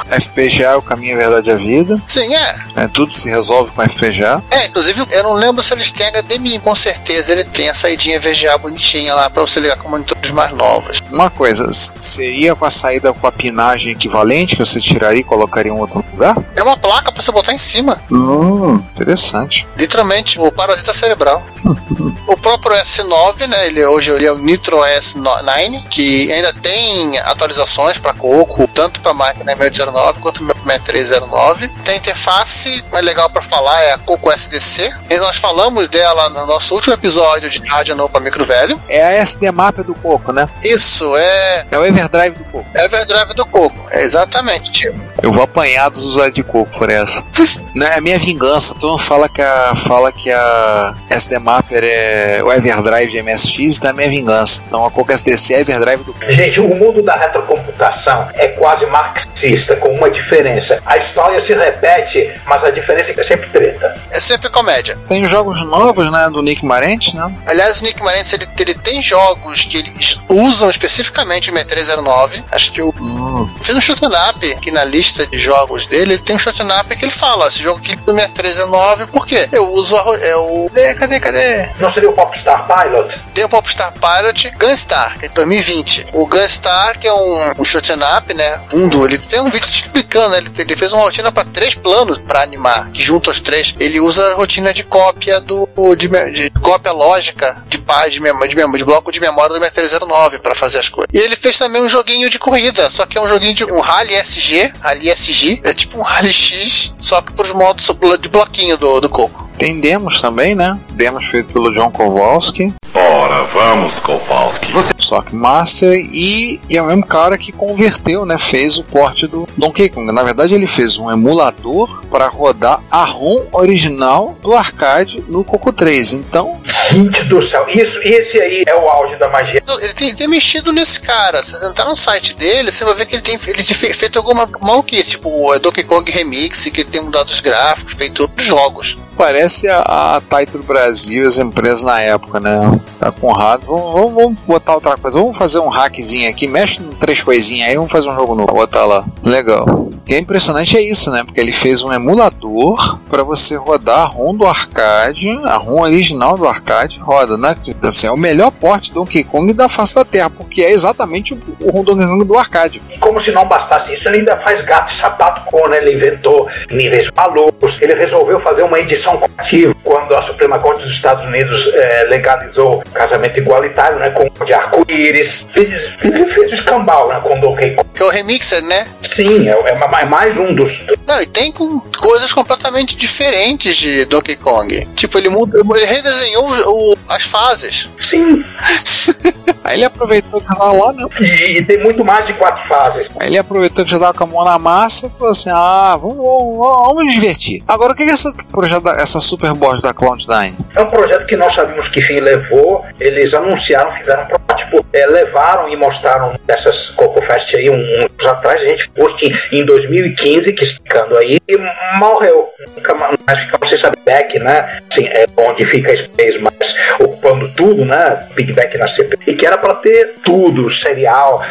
FPGA 0.08 0.68
é 0.68 0.76
o 0.76 0.82
caminho, 0.82 1.16
a 1.16 1.18
verdade 1.18 1.50
e 1.50 1.52
a 1.52 1.56
vida. 1.56 2.00
Sim, 2.06 2.34
é. 2.34 2.64
É, 2.76 2.88
tudo 2.88 3.12
se 3.12 3.28
resolve 3.28 3.72
com 3.72 3.82
FPGA. 3.88 4.42
É, 4.50 4.66
inclusive, 4.66 5.04
eu 5.10 5.22
não 5.24 5.34
lembro 5.34 5.62
se 5.62 5.72
eles 5.74 5.90
têm 5.90 6.06
HDMI. 6.06 6.60
Com 6.60 6.74
certeza 6.74 7.32
ele 7.32 7.44
tem 7.44 7.68
a 7.68 7.74
saidinha 7.74 8.20
VGA 8.20 8.56
bonitinha 8.58 9.14
lá 9.14 9.28
para 9.28 9.42
você 9.42 9.58
ligar 9.58 9.76
com 9.76 9.88
monitores 9.88 10.30
mais 10.30 10.52
novos. 10.52 11.02
Uma 11.10 11.30
coisa, 11.30 11.68
seria 11.98 12.54
com 12.54 12.64
a 12.64 12.70
saída 12.70 13.12
com 13.12 13.26
a 13.26 13.32
pinagem 13.32 13.92
equivalente 13.92 14.56
que 14.56 14.64
você 14.64 14.80
tiraria 14.80 15.20
e 15.20 15.24
colocaria 15.24 15.72
em 15.72 15.74
outro 15.74 16.04
lugar? 16.12 16.36
É 16.54 16.62
uma 16.62 16.76
placa 16.76 17.10
para 17.10 17.22
você 17.22 17.32
botar 17.32 17.52
em 17.52 17.58
cima. 17.58 18.00
Hum, 18.10 18.76
interessante. 18.94 19.53
Literalmente, 19.76 20.38
o 20.40 20.50
parasita 20.50 20.92
cerebral. 20.94 21.44
o 22.26 22.36
próprio 22.36 22.76
S9, 22.76 23.46
né? 23.46 23.66
Ele 23.66 23.84
hoje 23.84 24.10
ele 24.10 24.26
é 24.26 24.32
o 24.32 24.38
Nitro 24.38 24.78
S9, 24.78 25.88
que 25.88 26.32
ainda 26.32 26.52
tem 26.52 27.18
atualizações 27.20 27.98
para 27.98 28.14
Coco, 28.14 28.66
tanto 28.68 29.00
para 29.00 29.14
máquina 29.14 29.54
609 29.56 30.20
quanto 30.20 30.44
para 30.44 30.54
6309. 30.54 31.68
Tem 31.84 31.96
interface, 31.96 32.84
é 32.92 33.00
legal 33.00 33.28
para 33.30 33.42
falar, 33.42 33.80
é 33.82 33.92
a 33.92 33.98
Coco 33.98 34.32
SDC. 34.32 34.90
E 35.10 35.16
nós 35.18 35.36
falamos 35.36 35.88
dela 35.88 36.28
no 36.30 36.46
nosso 36.46 36.74
último 36.74 36.94
episódio 36.94 37.50
de 37.50 37.58
rádio 37.66 37.94
não 37.94 38.08
para 38.08 38.20
micro 38.20 38.44
velho. 38.44 38.80
É 38.88 39.02
a 39.02 39.12
SD 39.12 39.50
Map 39.50 39.78
do 39.78 39.94
Coco, 39.94 40.32
né? 40.32 40.48
Isso, 40.62 41.16
é. 41.16 41.66
É 41.70 41.78
o 41.78 41.84
Everdrive 41.84 42.38
do 42.38 42.44
Coco. 42.44 42.66
É 42.74 42.84
Everdrive 42.84 43.34
do 43.34 43.46
Coco, 43.46 43.86
é 43.90 44.02
exatamente, 44.02 44.70
tio. 44.72 44.94
Eu 45.24 45.32
vou 45.32 45.42
apanhar 45.42 45.88
dos 45.88 46.02
usuários 46.04 46.34
de 46.34 46.42
Coco 46.42 46.70
por 46.78 46.90
essa. 46.90 47.24
Não, 47.74 47.86
é 47.86 47.96
a 47.96 48.00
minha 48.02 48.18
vingança. 48.18 48.74
Todo 48.74 48.90
mundo 48.90 49.02
fala 49.02 49.26
que 49.26 49.40
a, 49.40 49.74
fala 49.74 50.12
que 50.12 50.30
a 50.30 50.94
SD 51.08 51.38
Mapper 51.38 51.82
é 51.82 52.42
o 52.44 52.52
Everdrive 52.52 53.10
de 53.10 53.22
MSX, 53.22 53.78
então 53.78 53.88
é 53.88 53.92
a 53.92 53.96
minha 53.96 54.10
vingança. 54.10 54.62
Então 54.68 54.84
a 54.84 54.90
Coco 54.90 55.10
SDC 55.10 55.54
é 55.54 55.60
Everdrive 55.60 56.04
do. 56.04 56.14
Gente, 56.28 56.60
o 56.60 56.68
mundo 56.74 57.02
da 57.02 57.16
retrocomputação 57.16 58.28
é 58.34 58.48
quase 58.48 58.84
marxista, 58.84 59.76
com 59.76 59.88
uma 59.94 60.10
diferença. 60.10 60.82
A 60.84 60.98
história 60.98 61.40
se 61.40 61.54
repete, 61.54 62.30
mas 62.44 62.62
a 62.62 62.70
diferença 62.70 63.12
é 63.12 63.14
que 63.14 63.20
é 63.20 63.24
sempre 63.24 63.48
treta. 63.48 63.94
É 64.12 64.20
sempre 64.20 64.50
comédia. 64.50 64.98
Tem 65.08 65.26
jogos 65.26 65.58
novos, 65.66 66.12
né, 66.12 66.28
do 66.30 66.42
Nick 66.42 66.62
Marente, 66.66 67.16
né? 67.16 67.34
Aliás, 67.46 67.80
o 67.80 67.84
Nick 67.84 68.02
Marentes 68.02 68.30
ele, 68.34 68.46
ele 68.58 68.74
tem 68.74 69.00
jogos 69.00 69.64
que 69.64 69.78
eles 69.78 70.20
usam 70.28 70.68
especificamente 70.68 71.50
o 71.50 71.54
6309. 71.54 72.44
Acho 72.52 72.70
que 72.70 72.82
eu 72.82 72.94
Hum. 73.00 73.48
fiz 73.62 73.74
um 73.74 73.80
shoot'em 73.80 74.08
up 74.30 74.52
aqui 74.52 74.70
na 74.70 74.84
lista 74.84 75.13
de 75.30 75.38
jogos 75.38 75.86
dele. 75.86 76.14
Ele 76.14 76.22
tem 76.22 76.36
um 76.36 76.38
shoot'em 76.38 76.66
up 76.80 76.96
que 76.96 77.04
ele 77.04 77.12
fala: 77.12 77.48
esse 77.48 77.62
jogo 77.62 77.78
aqui 77.78 77.96
do 77.96 78.12
6309, 78.12 79.06
por 79.06 79.26
quê? 79.26 79.48
Eu 79.52 79.72
uso 79.72 79.96
a, 79.96 80.16
é 80.18 80.36
o. 80.36 80.70
Cadê, 80.74 80.94
cadê, 80.94 81.20
cadê? 81.20 81.70
Não 81.78 81.90
seria 81.90 82.10
o 82.10 82.12
Popstar 82.12 82.66
Pilot? 82.66 83.20
Tem 83.32 83.44
o 83.44 83.48
Popstar 83.48 83.92
Pilot 83.92 84.50
Gunstar, 84.58 85.18
que 85.18 85.26
é 85.26 85.28
de 85.28 85.34
2020. 85.34 86.08
O 86.12 86.26
Gunstar, 86.26 86.98
que 86.98 87.06
é 87.06 87.12
um, 87.12 87.54
um 87.60 87.64
shoot'em 87.64 87.96
up, 88.16 88.34
né? 88.34 88.60
Mundo, 88.72 89.04
ele 89.06 89.18
tem 89.18 89.40
um 89.40 89.50
vídeo 89.50 89.68
explicando, 89.68 90.30
né? 90.30 90.38
Ele, 90.38 90.50
ele 90.56 90.76
fez 90.76 90.92
uma 90.92 91.02
rotina 91.02 91.30
para 91.30 91.44
três 91.44 91.74
planos 91.74 92.18
para 92.18 92.42
animar, 92.42 92.90
que 92.90 93.02
junto 93.02 93.30
aos 93.30 93.40
três. 93.40 93.74
Ele 93.78 94.00
usa 94.00 94.24
a 94.32 94.34
rotina 94.34 94.72
de 94.72 94.84
cópia 94.84 95.40
do. 95.40 95.68
de, 95.96 96.08
de 96.30 96.50
cópia 96.60 96.92
lógica 96.92 97.62
de 97.84 97.86
paz 97.86 98.12
de, 98.12 98.20
memória, 98.20 98.48
de, 98.48 98.84
bloco 98.84 99.12
de 99.12 99.20
memória 99.20 99.54
do 99.54 99.60
6309 99.60 100.38
para 100.38 100.54
fazer 100.54 100.78
as 100.78 100.88
coisas. 100.88 101.08
E 101.12 101.18
ele 101.18 101.36
fez 101.36 101.58
também 101.58 101.82
um 101.82 101.88
joguinho 101.88 102.30
de 102.30 102.38
corrida, 102.38 102.88
só 102.88 103.04
que 103.04 103.18
é 103.18 103.20
um 103.20 103.28
joguinho 103.28 103.54
de 103.54 103.64
um 103.64 103.80
Rally 103.80 104.14
SG, 104.14 104.72
Rally 104.80 105.10
SG, 105.10 105.60
é 105.62 105.74
tipo 105.74 105.98
um 105.98 106.02
Rally 106.02 106.32
X, 106.32 106.94
só 106.98 107.20
que 107.20 107.32
para 107.32 107.44
os 107.44 107.52
modos 107.52 107.86
de 108.18 108.28
bloquinho 108.28 108.76
do, 108.76 109.00
do 109.00 109.08
Coco. 109.08 109.43
Tem 109.58 109.80
demos 109.80 110.20
também, 110.20 110.54
né? 110.54 110.78
Demos 110.90 111.24
feito 111.26 111.52
pelo 111.52 111.72
John 111.72 111.90
Kowalski. 111.90 112.72
Ora, 112.94 113.44
vamos, 113.52 113.94
Kowalski. 114.00 114.64
Sock 114.98 115.34
Master 115.34 115.92
e, 115.92 116.60
e 116.68 116.76
é 116.76 116.82
o 116.82 116.86
mesmo 116.86 117.06
cara 117.06 117.36
que 117.36 117.52
converteu, 117.52 118.24
né? 118.24 118.38
Fez 118.38 118.78
o 118.78 118.84
porte 118.84 119.26
do 119.26 119.46
Donkey 119.56 119.88
Kong. 119.88 120.10
Na 120.12 120.22
verdade, 120.22 120.54
ele 120.54 120.66
fez 120.66 120.96
um 120.96 121.10
emulador 121.10 122.02
para 122.10 122.26
rodar 122.28 122.80
a 122.90 123.04
ROM 123.04 123.42
original 123.52 124.36
do 124.40 124.54
arcade 124.54 125.22
no 125.28 125.44
Coco 125.44 125.72
3. 125.72 126.12
Então, 126.12 126.60
Gente 126.90 127.24
do 127.24 127.40
céu, 127.42 127.66
isso, 127.68 127.98
esse 128.02 128.40
aí 128.40 128.62
é 128.66 128.74
o 128.74 128.88
auge 128.88 129.16
da 129.16 129.28
magia. 129.28 129.62
Ele 129.80 129.94
tem, 129.94 130.14
tem 130.14 130.28
mexido 130.28 130.72
nesse 130.72 131.00
cara. 131.00 131.42
Se 131.42 131.52
você 131.52 131.66
entrar 131.66 131.86
no 131.86 131.96
site 131.96 132.36
dele, 132.36 132.70
você 132.70 132.84
vai 132.84 132.94
ver 132.94 133.06
que 133.06 133.14
ele 133.14 133.22
tem, 133.22 133.34
ele 133.46 133.62
tem 133.62 133.74
fe- 133.74 133.92
feito 133.94 134.18
alguma 134.18 134.48
maluquice, 134.62 135.10
tipo 135.10 135.28
o 135.50 135.58
Donkey 135.58 135.82
Kong 135.84 136.10
Remix, 136.10 136.64
que 136.64 136.82
ele 136.82 136.90
tem 136.90 137.00
mudado 137.00 137.28
os 137.28 137.40
gráficos, 137.40 137.94
feito 137.94 138.22
outros 138.22 138.46
jogos. 138.46 138.98
parece 139.16 139.43
a, 139.68 140.16
a 140.16 140.20
Taito 140.20 140.58
do 140.58 140.64
Brasil, 140.64 141.26
as 141.26 141.38
empresas 141.38 141.82
na 141.82 142.00
época, 142.00 142.40
né? 142.40 142.80
Tá 142.98 143.10
com 143.10 143.32
rato. 143.32 143.66
Vamos, 143.66 143.92
vamos, 143.92 144.14
vamos 144.14 144.44
botar 144.46 144.74
outra 144.74 144.96
coisa. 144.96 145.18
Vamos 145.18 145.36
fazer 145.36 145.58
um 145.58 145.68
hackzinho 145.68 146.28
aqui. 146.28 146.46
Mexe 146.46 146.80
em 146.82 146.94
três 146.94 147.22
coisinhas 147.22 147.68
aí. 147.68 147.76
Vamos 147.76 147.92
fazer 147.92 148.08
um 148.08 148.14
jogo 148.14 148.34
novo. 148.34 148.52
Botar 148.52 148.84
lá. 148.84 149.04
Legal. 149.22 149.64
O 149.64 150.00
que 150.04 150.14
é 150.14 150.18
impressionante 150.18 150.76
é 150.76 150.82
isso, 150.82 151.10
né? 151.10 151.22
Porque 151.24 151.40
ele 151.40 151.52
fez 151.52 151.82
um 151.82 151.92
emulador 151.92 152.98
para 153.08 153.22
você 153.22 153.56
rodar 153.56 154.00
a 154.00 154.04
ROM 154.04 154.34
do 154.34 154.46
arcade, 154.46 155.30
a 155.44 155.56
ROM 155.56 155.80
original 155.80 156.36
do 156.36 156.46
arcade 156.46 156.98
roda, 156.98 157.38
né? 157.38 157.56
Assim, 157.82 158.06
é 158.06 158.10
o 158.10 158.16
melhor 158.16 158.50
porte 158.50 158.92
do 158.92 159.00
Donkey 159.00 159.24
Kong 159.24 159.52
da 159.52 159.68
face 159.68 159.94
da 159.94 160.04
Terra, 160.04 160.28
porque 160.28 160.62
é 160.62 160.70
exatamente 160.70 161.32
o, 161.32 161.38
o 161.60 161.70
ROM 161.70 161.84
Donkey 161.84 162.06
Kong 162.06 162.24
do 162.24 162.36
arcade. 162.36 162.82
E 162.90 162.98
como 162.98 163.20
se 163.20 163.32
não 163.32 163.46
bastasse 163.46 163.94
isso, 163.94 164.08
ele 164.08 164.18
ainda 164.18 164.36
faz 164.38 164.62
gato 164.62 164.92
sapato 164.92 165.42
com, 165.46 165.68
né? 165.68 165.78
Ele 165.78 165.94
inventou 165.94 166.48
níveis 166.70 167.10
malucos, 167.14 167.80
ele 167.80 167.94
resolveu 167.94 168.40
fazer 168.40 168.62
uma 168.62 168.78
edição 168.78 169.16
coativa 169.36 169.74
quando 169.82 170.14
a 170.14 170.22
Suprema 170.22 170.58
Corte 170.58 170.82
dos 170.82 170.92
Estados 170.92 171.24
Unidos 171.24 171.70
eh, 171.74 172.06
legalizou 172.08 172.80
o 172.80 172.90
casamento 172.90 173.38
igualitário, 173.38 173.98
né? 173.98 174.10
Com 174.10 174.28
de 174.44 174.52
arco-íris. 174.52 175.46
Fez, 175.52 175.92
ele 176.02 176.26
fez 176.26 176.52
o 176.52 176.54
escambau, 176.54 177.08
né? 177.08 177.20
Com 177.22 177.38
Donkey 177.40 177.74
Kong. 177.74 177.88
Que 177.94 178.02
é 178.02 178.06
o 178.06 178.10
Remixer, 178.10 178.62
né? 178.64 178.86
Sim, 179.02 179.48
é, 179.48 179.52
é 179.52 179.74
é 179.74 180.04
mais 180.04 180.36
um 180.38 180.54
dos. 180.54 180.86
Não, 181.06 181.20
e 181.22 181.26
tem 181.26 181.52
com 181.52 181.80
coisas 182.00 182.32
completamente 182.32 182.96
diferentes 182.96 183.76
de 183.76 184.04
Donkey 184.06 184.36
Kong. 184.36 184.86
Tipo, 184.94 185.18
ele 185.18 185.28
muda, 185.28 185.58
ele 185.58 185.84
redesenhou 185.86 186.44
o- 186.48 186.92
o- 186.92 186.98
as 187.08 187.22
fases. 187.24 187.88
Sim. 188.00 188.44
Aí 189.62 189.76
ele 189.76 189.84
aproveitou 189.84 190.40
que 190.42 190.46
tava 190.46 190.72
lá, 190.72 190.92
né? 190.92 191.06
E, 191.20 191.58
e 191.58 191.64
tem 191.64 191.82
muito 191.82 192.04
mais 192.04 192.26
de 192.26 192.34
quatro 192.34 192.66
fases. 192.68 193.10
Aí 193.18 193.28
ele 193.28 193.38
aproveitou 193.38 193.84
que 193.84 193.90
já 193.90 193.98
tava 193.98 194.12
com 194.14 194.24
a 194.24 194.26
mão 194.26 194.44
na 194.44 194.58
massa 194.58 195.06
e 195.06 195.10
falou 195.18 195.30
assim: 195.32 195.50
ah, 195.50 195.96
vamos, 196.00 196.16
vamos, 196.18 196.58
vamos 196.58 197.04
nos 197.04 197.12
divertir. 197.14 197.62
Agora, 197.66 197.92
o 197.92 197.96
que 197.96 198.02
é 198.02 198.14
projeto, 198.50 198.82
da- 198.82 199.00
essa 199.00 199.20
Super 199.24 199.54
Boss 199.54 199.80
da 199.80 199.92
Cloud9? 199.94 200.52
É 200.76 200.80
um 200.82 200.86
projeto 200.90 201.26
que 201.26 201.36
não 201.36 201.48
sabemos 201.48 201.88
que 201.88 202.00
fim 202.00 202.20
levou. 202.20 202.84
Eles 203.00 203.32
anunciaram, 203.34 203.90
fizeram 203.92 204.24
um 204.24 204.26
protótipo, 204.26 204.84
eh, 204.92 205.06
levaram 205.06 205.68
e 205.68 205.76
mostraram 205.76 206.38
dessas 206.46 206.90
Coco 206.90 207.20
Fest 207.22 207.54
aí 207.54 207.70
uns 207.70 208.26
atrás. 208.26 208.60
A 208.60 208.64
gente 208.64 208.88
post 208.90 209.24
em, 209.50 209.60
em 209.60 209.64
2015, 209.64 210.52
que 210.52 210.62
explicando 210.64 211.16
aí, 211.16 211.38
e 211.48 211.56
morreu. 211.98 212.48
Nunca 212.76 212.94
mais 212.94 213.40
ficamos 213.40 213.68
sem 213.68 213.78
saber 213.78 213.98
back, 214.04 214.38
né? 214.38 214.80
Assim, 214.90 215.06
é 215.06 215.26
onde 215.36 215.64
fica 215.64 215.90
a 215.90 215.96
Space, 215.96 216.38
mas 216.38 216.76
ocupando 217.00 217.48
tudo, 217.54 217.84
né? 217.84 218.26
Big 218.34 218.52
Back 218.52 218.76
na 218.76 218.86
CP. 218.86 219.18
E 219.26 219.34
que 219.34 219.46
era 219.46 219.56
para 219.56 219.74
ter 219.76 220.14
tudo, 220.22 220.68
serial, 220.68 221.42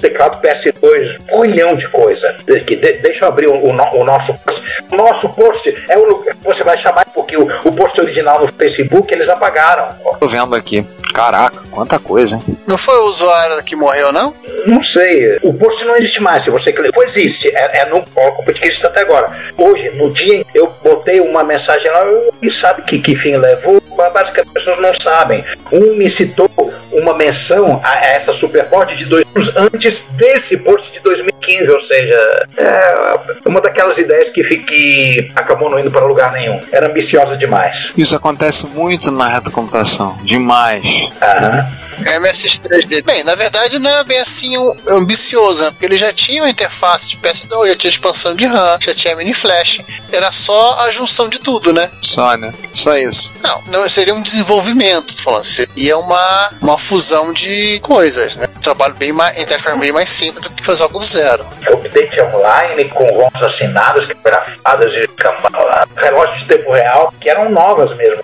teclado 0.00 0.40
PS2, 0.42 1.16
um 1.32 1.40
milhão 1.40 1.74
de 1.76 1.88
coisa. 1.88 2.36
Que 2.66 2.76
de- 2.76 2.92
deixa 2.94 3.24
eu 3.24 3.28
abrir 3.28 3.46
o, 3.46 3.54
o 3.56 3.70
o 3.70 4.04
nosso 4.04 4.34
post. 4.38 4.62
O 4.90 4.96
nosso 4.96 5.28
post 5.30 5.84
é 5.88 5.96
o 5.96 6.04
lugar 6.04 6.34
que 6.34 6.44
você 6.44 6.62
vai 6.62 6.76
chamar, 6.76 6.89
porque 7.14 7.36
o, 7.36 7.46
o 7.64 7.72
post 7.72 8.00
original 8.00 8.40
no 8.40 8.48
Facebook 8.48 9.12
eles 9.12 9.28
apagaram. 9.28 9.94
Tô 10.18 10.26
vendo 10.26 10.54
aqui. 10.54 10.86
Caraca, 11.12 11.62
quanta 11.70 11.98
coisa, 11.98 12.36
hein? 12.36 12.58
Não 12.66 12.78
foi 12.78 12.96
o 12.98 13.04
usuário 13.04 13.62
que 13.64 13.74
morreu, 13.74 14.12
não? 14.12 14.34
Não 14.66 14.82
sei, 14.82 15.38
o 15.42 15.52
post 15.52 15.84
não 15.84 15.96
existe 15.96 16.22
mais. 16.22 16.42
Se 16.42 16.50
você 16.50 16.72
clicar, 16.72 16.92
pois 16.92 17.16
existe, 17.16 17.48
é, 17.48 17.80
é 17.80 17.84
no 17.86 18.04
Orkut 18.14 18.60
que 18.60 18.66
existe 18.66 18.86
até 18.86 19.00
agora. 19.00 19.30
Hoje, 19.56 19.90
no 19.90 20.10
dia, 20.12 20.36
em 20.36 20.44
que 20.44 20.58
eu 20.58 20.72
botei 20.82 21.20
uma 21.20 21.42
mensagem 21.42 21.90
lá 21.90 22.04
e 22.42 22.50
sabe 22.50 22.82
que, 22.82 22.98
que 22.98 23.14
fim 23.14 23.36
levou? 23.36 23.80
Basicamente, 23.96 24.48
as 24.48 24.52
pessoas 24.52 24.80
não 24.80 24.94
sabem. 24.94 25.44
Um 25.70 25.94
me 25.94 26.08
citou 26.08 26.48
uma 26.92 27.14
menção 27.14 27.80
a 27.82 28.04
essa 28.04 28.32
Superport 28.32 28.94
de 28.94 29.04
dois 29.04 29.26
anos 29.34 29.56
antes 29.56 30.04
desse 30.12 30.56
post 30.58 30.90
de 30.90 31.00
2015, 31.00 31.70
ou 31.70 31.80
seja, 31.80 32.46
é 32.56 33.20
uma 33.46 33.60
daquelas 33.60 33.98
ideias 33.98 34.30
que, 34.30 34.42
que 34.42 35.30
acabou 35.34 35.70
não 35.70 35.78
indo 35.78 35.90
para 35.90 36.04
lugar 36.04 36.32
nenhum. 36.32 36.60
Era 36.72 36.86
ambiciosa 36.86 37.36
demais. 37.36 37.92
Isso 37.96 38.16
acontece 38.16 38.66
muito 38.66 39.10
na 39.10 39.28
retrocomputação. 39.28 40.16
Demais. 40.22 40.99
Aham. 41.22 41.80
MSX3D. 42.00 43.04
Bem, 43.04 43.24
na 43.24 43.34
verdade 43.34 43.78
não 43.78 43.90
era 43.90 44.04
bem 44.04 44.18
assim 44.18 44.56
um, 44.56 44.74
ambicioso, 44.88 45.62
né? 45.62 45.70
Porque 45.70 45.84
ele 45.84 45.96
já 45.96 46.12
tinha 46.12 46.42
uma 46.42 46.50
interface 46.50 47.08
de 47.08 47.16
PS2, 47.18 47.68
já 47.68 47.76
tinha 47.76 47.90
expansão 47.90 48.34
de 48.34 48.46
RAM, 48.46 48.78
já 48.80 48.94
tinha 48.94 49.16
mini 49.16 49.34
flash. 49.34 49.80
Era 50.12 50.32
só 50.32 50.78
a 50.80 50.90
junção 50.90 51.28
de 51.28 51.38
tudo, 51.40 51.72
né? 51.72 51.90
Só, 52.02 52.36
né? 52.36 52.52
Só 52.74 52.96
isso. 52.96 53.34
Não, 53.42 53.62
não 53.66 53.88
seria 53.88 54.14
um 54.14 54.22
desenvolvimento, 54.22 55.14
tô 55.14 55.22
falando. 55.22 55.44
Seria 55.44 55.98
uma, 55.98 56.50
uma 56.62 56.78
fusão 56.78 57.32
de 57.32 57.78
coisas, 57.80 58.36
né? 58.36 58.48
Um 58.56 58.60
trabalho 58.60 58.94
bem 58.94 59.12
mais, 59.12 59.40
interface 59.40 59.78
bem 59.78 59.92
mais 59.92 60.08
simples 60.08 60.42
do 60.42 60.54
que 60.54 60.64
fazer 60.64 60.82
algo 60.82 60.98
do 60.98 61.04
zero. 61.04 61.46
Update 61.70 62.20
online 62.20 62.86
com 62.86 63.04
ROMs 63.10 63.42
assinadas, 63.42 64.06
grafadas 64.06 64.94
e 64.94 65.08
relógios 65.96 66.40
de 66.40 66.46
tempo 66.46 66.72
real, 66.72 67.12
que 67.20 67.28
eram 67.28 67.50
novas 67.50 67.94
mesmo. 67.96 68.22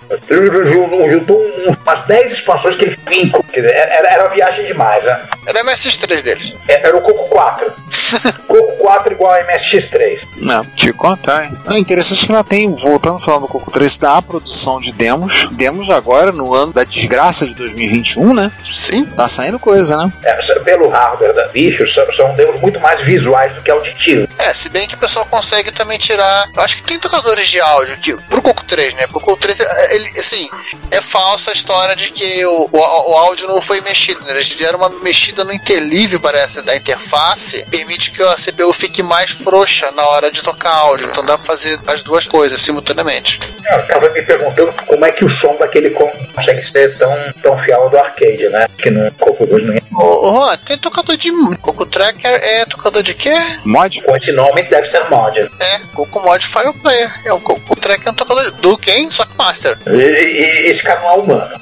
Juntou 1.09 1.43
umas 1.67 2.01
10 2.03 2.33
expansões 2.33 2.66
que 2.75 2.85
ele 2.85 2.99
vinco. 3.07 3.45
Era, 3.53 4.09
era 4.09 4.27
viagem 4.27 4.65
demais, 4.65 5.03
né? 5.03 5.19
Era 5.45 5.63
o 5.63 5.65
MSX3 5.65 6.21
deles. 6.21 6.55
Era 6.67 6.95
o 6.97 7.01
Coco 7.01 7.29
4. 7.29 7.73
Coco 8.47 8.77
4 8.77 9.13
igual 9.13 9.33
a 9.33 9.43
MSX3. 9.43 10.27
Não, 10.37 10.63
te 10.65 10.91
contar, 10.93 11.45
hein? 11.45 11.53
É 11.69 11.77
interessante 11.77 12.25
que 12.25 12.31
ela 12.31 12.43
tem, 12.43 12.73
voltando 12.73 13.19
falando 13.19 13.41
do 13.41 13.47
Coco 13.47 13.71
3, 13.71 13.97
da 13.97 14.21
produção 14.21 14.79
de 14.79 14.91
demos. 14.91 15.47
Demos 15.51 15.89
agora, 15.89 16.31
no 16.31 16.53
ano 16.53 16.73
da 16.73 16.83
desgraça 16.83 17.45
de 17.45 17.53
2021, 17.55 18.33
né? 18.33 18.51
Sim. 18.61 19.05
Tá 19.05 19.27
saindo 19.27 19.59
coisa, 19.59 19.97
né? 19.97 20.11
É, 20.23 20.33
pelo 20.59 20.89
hardware 20.89 21.33
da 21.33 21.47
bicho, 21.47 21.85
são, 21.87 22.09
são 22.11 22.35
demos 22.35 22.59
muito 22.61 22.79
mais 22.79 23.01
visuais 23.01 23.53
do 23.53 23.61
que 23.61 23.71
auditivos. 23.71 24.27
É, 24.37 24.53
se 24.53 24.69
bem 24.69 24.87
que 24.87 24.95
o 24.95 24.99
pessoal 24.99 25.25
consegue 25.25 25.71
também 25.71 25.97
tirar. 25.97 26.49
Eu 26.55 26.61
acho 26.61 26.77
que 26.77 26.83
tem 26.83 26.99
tocadores 26.99 27.47
de 27.47 27.59
áudio 27.59 27.97
que, 27.97 28.15
pro 28.23 28.41
Coco 28.41 28.63
3, 28.63 28.93
né? 28.95 29.07
Pro 29.07 29.19
Coco 29.19 29.37
3, 29.37 29.59
ele, 29.91 30.19
assim, 30.19 30.49
é 30.91 31.01
falsa 31.01 31.51
a 31.51 31.53
história 31.53 31.95
de 31.95 32.11
que 32.11 32.45
o, 32.45 32.56
o, 32.57 33.11
o 33.11 33.13
áudio 33.15 33.47
não 33.47 33.61
foi 33.61 33.81
mexido, 33.81 34.23
né? 34.25 34.31
Eles 34.31 34.51
fizeram 34.51 34.79
uma 34.79 34.89
mexida 35.01 35.43
no 35.43 35.53
interleave, 35.53 36.19
parece, 36.19 36.61
da 36.63 36.75
interface, 36.75 37.65
permite 37.69 38.11
que 38.11 38.21
a 38.23 38.35
CPU 38.35 38.73
fique 38.73 39.03
mais 39.03 39.31
frouxa 39.31 39.91
na 39.91 40.05
hora 40.07 40.31
de 40.31 40.41
tocar 40.41 40.71
áudio. 40.71 41.07
Então 41.07 41.25
dá 41.25 41.37
pra 41.37 41.45
fazer 41.45 41.79
as 41.87 42.01
duas 42.01 42.27
coisas 42.27 42.61
simultaneamente. 42.61 43.39
Eu 43.69 43.87
tava 43.87 44.09
me 44.09 44.21
perguntando 44.21 44.73
como 44.85 45.05
é 45.05 45.11
que 45.11 45.25
o 45.25 45.29
som 45.29 45.55
daquele 45.57 45.89
consegue 45.89 46.61
ser 46.61 46.97
tão, 46.97 47.13
tão 47.41 47.57
fiel 47.57 47.89
do 47.89 47.97
arcade, 47.97 48.47
né? 48.49 48.67
Que 48.77 48.89
no 48.89 49.11
Coco 49.13 49.45
2 49.45 49.65
não 49.65 49.73
é. 49.73 49.81
Ô, 49.99 50.31
Juan, 50.31 50.57
tem 50.57 50.77
tocador 50.77 51.17
de. 51.17 51.31
Coco 51.57 51.85
Tracker 51.85 52.31
é 52.31 52.65
tocador 52.65 53.01
de 53.03 53.13
quê? 53.13 53.33
Mod? 53.65 54.01
Com 54.03 54.15
esse 54.15 54.31
nome 54.31 54.63
deve 54.63 54.87
ser 54.87 55.09
mod. 55.09 55.39
É, 55.39 55.79
Coco 55.93 56.21
Mod 56.21 56.45
File 56.45 56.73
Player. 56.81 57.09
É 57.25 57.33
um 57.33 57.39
Coco 57.41 57.75
Tracker 57.75 58.07
é 58.07 58.11
um 58.11 58.15
tocador 58.15 58.51
do 58.51 58.77
quem? 58.77 59.09
Só 59.09 59.25
que 59.25 59.37
Master. 59.37 59.77
E, 59.87 59.91
e, 59.91 60.67
esse 60.67 60.83
cara 60.83 61.01
não 61.01 61.09
é 61.09 61.13
humano. 61.13 61.61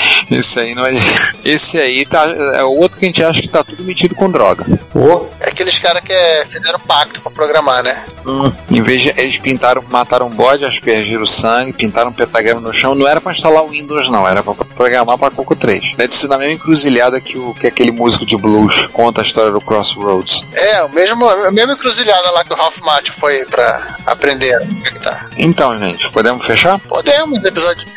Esse 0.39 0.59
aí 0.59 0.73
não 0.73 0.85
é. 0.85 0.93
Esse 1.43 1.77
aí 1.77 2.05
tá. 2.05 2.25
É 2.55 2.63
o 2.63 2.71
outro 2.71 2.97
que 2.97 3.05
a 3.05 3.07
gente 3.07 3.23
acha 3.23 3.41
que 3.41 3.49
tá 3.49 3.63
tudo 3.63 3.83
metido 3.83 4.15
com 4.15 4.31
droga. 4.31 4.65
Oh. 4.95 5.27
É 5.39 5.49
aqueles 5.49 5.77
caras 5.77 6.01
que 6.01 6.13
é, 6.13 6.45
fizeram 6.45 6.79
pacto 6.79 7.21
pra 7.21 7.31
programar, 7.31 7.83
né? 7.83 8.05
Hum. 8.25 8.51
Em 8.69 8.81
vez 8.81 9.01
de 9.01 9.09
eles 9.17 9.37
pintaram, 9.37 9.83
mataram 9.89 10.27
um 10.27 10.29
bode, 10.29 10.63
aspergiram 10.63 11.25
sangue, 11.25 11.73
pintaram 11.73 12.09
um 12.09 12.13
pentagrama 12.13 12.61
no 12.61 12.73
chão, 12.73 12.95
não 12.95 13.07
era 13.07 13.19
pra 13.19 13.31
instalar 13.31 13.63
o 13.63 13.69
Windows, 13.69 14.07
não, 14.09 14.27
era 14.27 14.41
pra 14.41 14.53
programar 14.53 15.17
pra 15.17 15.31
Coco 15.31 15.55
3. 15.55 15.95
Deve 15.95 16.15
ser 16.15 16.27
na 16.27 16.37
mesma 16.37 16.53
encruzilhada 16.53 17.19
que, 17.19 17.37
o, 17.37 17.53
que 17.53 17.67
aquele 17.67 17.91
músico 17.91 18.25
de 18.25 18.37
blues 18.37 18.87
conta 18.93 19.21
a 19.21 19.23
história 19.23 19.51
do 19.51 19.59
Crossroads. 19.59 20.45
É, 20.53 20.83
o 20.83 20.89
mesmo, 20.89 21.27
a 21.27 21.51
mesma 21.51 21.73
encruzilhada 21.73 22.31
lá 22.31 22.43
que 22.43 22.53
o 22.53 22.55
Ralph 22.55 22.79
Macchio 22.81 23.13
foi 23.13 23.43
pra 23.45 23.97
aprender 24.05 24.55
a 24.55 24.99
tá. 24.99 25.29
Então, 25.37 25.77
gente, 25.79 26.09
podemos 26.11 26.45
fechar? 26.45 26.79
Podemos, 26.79 27.43
episódio 27.43 27.87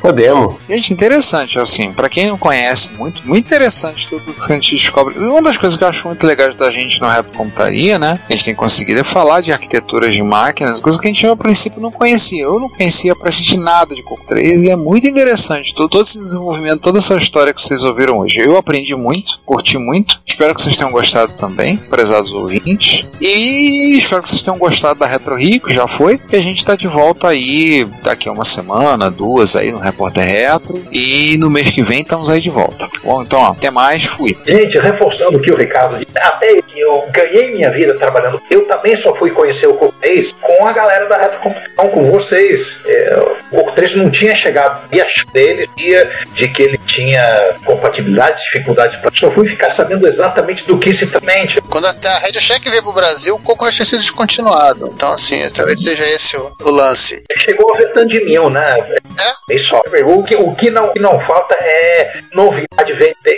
Podemos. 0.00 0.56
Gente, 0.68 0.92
interessante, 0.92 1.58
assim, 1.72 1.92
para 1.92 2.08
quem 2.08 2.26
não 2.26 2.38
conhece, 2.38 2.90
muito, 2.92 3.26
muito 3.26 3.46
interessante 3.46 4.08
tudo 4.08 4.34
que 4.34 4.52
a 4.52 4.54
gente 4.54 4.76
descobre. 4.76 5.18
Uma 5.18 5.42
das 5.42 5.56
coisas 5.56 5.76
que 5.76 5.84
eu 5.84 5.88
acho 5.88 6.06
muito 6.06 6.26
legais 6.26 6.54
da 6.54 6.70
gente 6.70 7.00
no 7.00 7.08
Reto 7.08 7.32
Computaria, 7.32 7.98
né? 7.98 8.20
A 8.28 8.32
gente 8.32 8.44
tem 8.44 8.54
conseguido 8.54 9.00
é 9.00 9.04
falar 9.04 9.40
de 9.40 9.52
arquiteturas 9.52 10.14
de 10.14 10.22
máquinas, 10.22 10.80
coisa 10.80 10.98
que 10.98 11.06
a 11.06 11.08
gente 11.08 11.26
a 11.26 11.36
princípio 11.36 11.80
não 11.80 11.90
conhecia. 11.90 12.42
Eu 12.44 12.60
não 12.60 12.68
conhecia 12.68 13.14
pra 13.16 13.30
gente 13.30 13.56
nada 13.56 13.94
de 13.94 14.02
3 14.26 14.64
e 14.64 14.70
é 14.70 14.76
muito 14.76 15.06
interessante 15.06 15.74
todo, 15.74 15.88
todo 15.88 16.04
esse 16.04 16.18
desenvolvimento, 16.18 16.80
toda 16.80 16.98
essa 16.98 17.16
história 17.16 17.52
que 17.52 17.62
vocês 17.62 17.82
ouviram 17.82 18.18
hoje. 18.18 18.40
Eu 18.40 18.56
aprendi 18.56 18.94
muito, 18.94 19.40
curti 19.44 19.78
muito. 19.78 20.20
Espero 20.26 20.54
que 20.54 20.60
vocês 20.60 20.76
tenham 20.76 20.92
gostado 20.92 21.32
também, 21.34 21.76
prezados 21.76 22.32
ouvintes. 22.32 23.06
E 23.20 23.96
espero 23.96 24.22
que 24.22 24.28
vocês 24.28 24.42
tenham 24.42 24.58
gostado 24.58 25.00
da 25.00 25.06
Retro 25.06 25.36
Rico, 25.36 25.70
já 25.70 25.86
foi. 25.86 26.20
E 26.30 26.36
a 26.36 26.40
gente 26.40 26.64
tá 26.64 26.76
de 26.76 26.88
volta 26.88 27.28
aí 27.28 27.84
daqui 28.02 28.28
a 28.28 28.32
uma 28.32 28.44
semana, 28.44 29.10
duas 29.10 29.56
aí 29.56 29.70
no 29.70 29.78
Repórter 29.78 30.24
Retro. 30.24 30.82
E 30.90 31.36
no 31.38 31.50
mês 31.50 31.61
que 31.70 31.82
vem 31.82 32.00
estamos 32.00 32.30
aí 32.30 32.40
de 32.40 32.50
volta. 32.50 32.88
Bom, 33.04 33.22
então, 33.22 33.40
ó, 33.40 33.52
até 33.52 33.70
mais, 33.70 34.04
fui. 34.04 34.36
Gente, 34.44 34.78
reforçando 34.78 35.38
o 35.38 35.40
que 35.40 35.50
o 35.50 35.56
Ricardo 35.56 35.98
disse, 35.98 36.18
até 36.18 36.60
que 36.62 36.80
eu 36.80 37.04
ganhei 37.10 37.52
minha 37.52 37.70
vida 37.70 37.94
trabalhando, 37.94 38.40
eu 38.50 38.66
também 38.66 38.96
só 38.96 39.14
fui 39.14 39.30
conhecer 39.30 39.66
o 39.66 39.92
3 40.00 40.34
com 40.40 40.66
a 40.66 40.72
galera 40.72 41.06
da 41.06 41.16
Retrocomputação, 41.16 41.88
com 41.88 42.10
vocês. 42.10 42.78
É, 42.86 43.16
o 43.16 43.41
Coco 43.52 43.72
3 43.72 43.96
não 43.96 44.10
tinha 44.10 44.34
chegado 44.34 44.88
via 44.88 45.06
dele, 45.32 45.68
via 45.76 46.10
de 46.32 46.48
que 46.48 46.62
ele 46.62 46.78
tinha 46.78 47.54
compatibilidade, 47.64 48.42
dificuldades, 48.42 48.98
só 49.14 49.30
fui 49.30 49.46
ficar 49.46 49.70
sabendo 49.70 50.06
exatamente 50.06 50.66
do 50.66 50.78
que 50.78 50.92
se 50.92 51.06
tramente. 51.06 51.60
Quando 51.62 51.86
até 51.86 52.08
a 52.08 52.18
Radio 52.18 52.40
Shack 52.40 52.68
veio 52.68 52.82
pro 52.82 52.92
Brasil, 52.92 53.34
o 53.34 53.38
Coco 53.38 53.64
já 53.66 53.72
tinha 53.72 53.86
sido 53.86 54.00
descontinuado. 54.00 54.90
Então, 54.94 55.12
assim, 55.12 55.48
talvez 55.50 55.82
seja 55.82 56.04
esse 56.06 56.36
o, 56.36 56.52
o 56.60 56.70
lance. 56.70 57.22
Chegou 57.36 57.74
a 57.74 57.78
ver 57.78 57.92
tanto 57.92 58.08
de 58.08 58.24
mil, 58.24 58.48
né? 58.50 58.78
É? 59.18 59.54
E 59.54 59.58
só. 59.58 59.82
O 60.06 60.22
que, 60.22 60.34
o 60.34 60.54
que, 60.54 60.70
não, 60.70 60.86
o 60.86 60.92
que 60.92 60.98
não 60.98 61.20
falta 61.20 61.54
é 61.54 62.20
novidade 62.32 62.92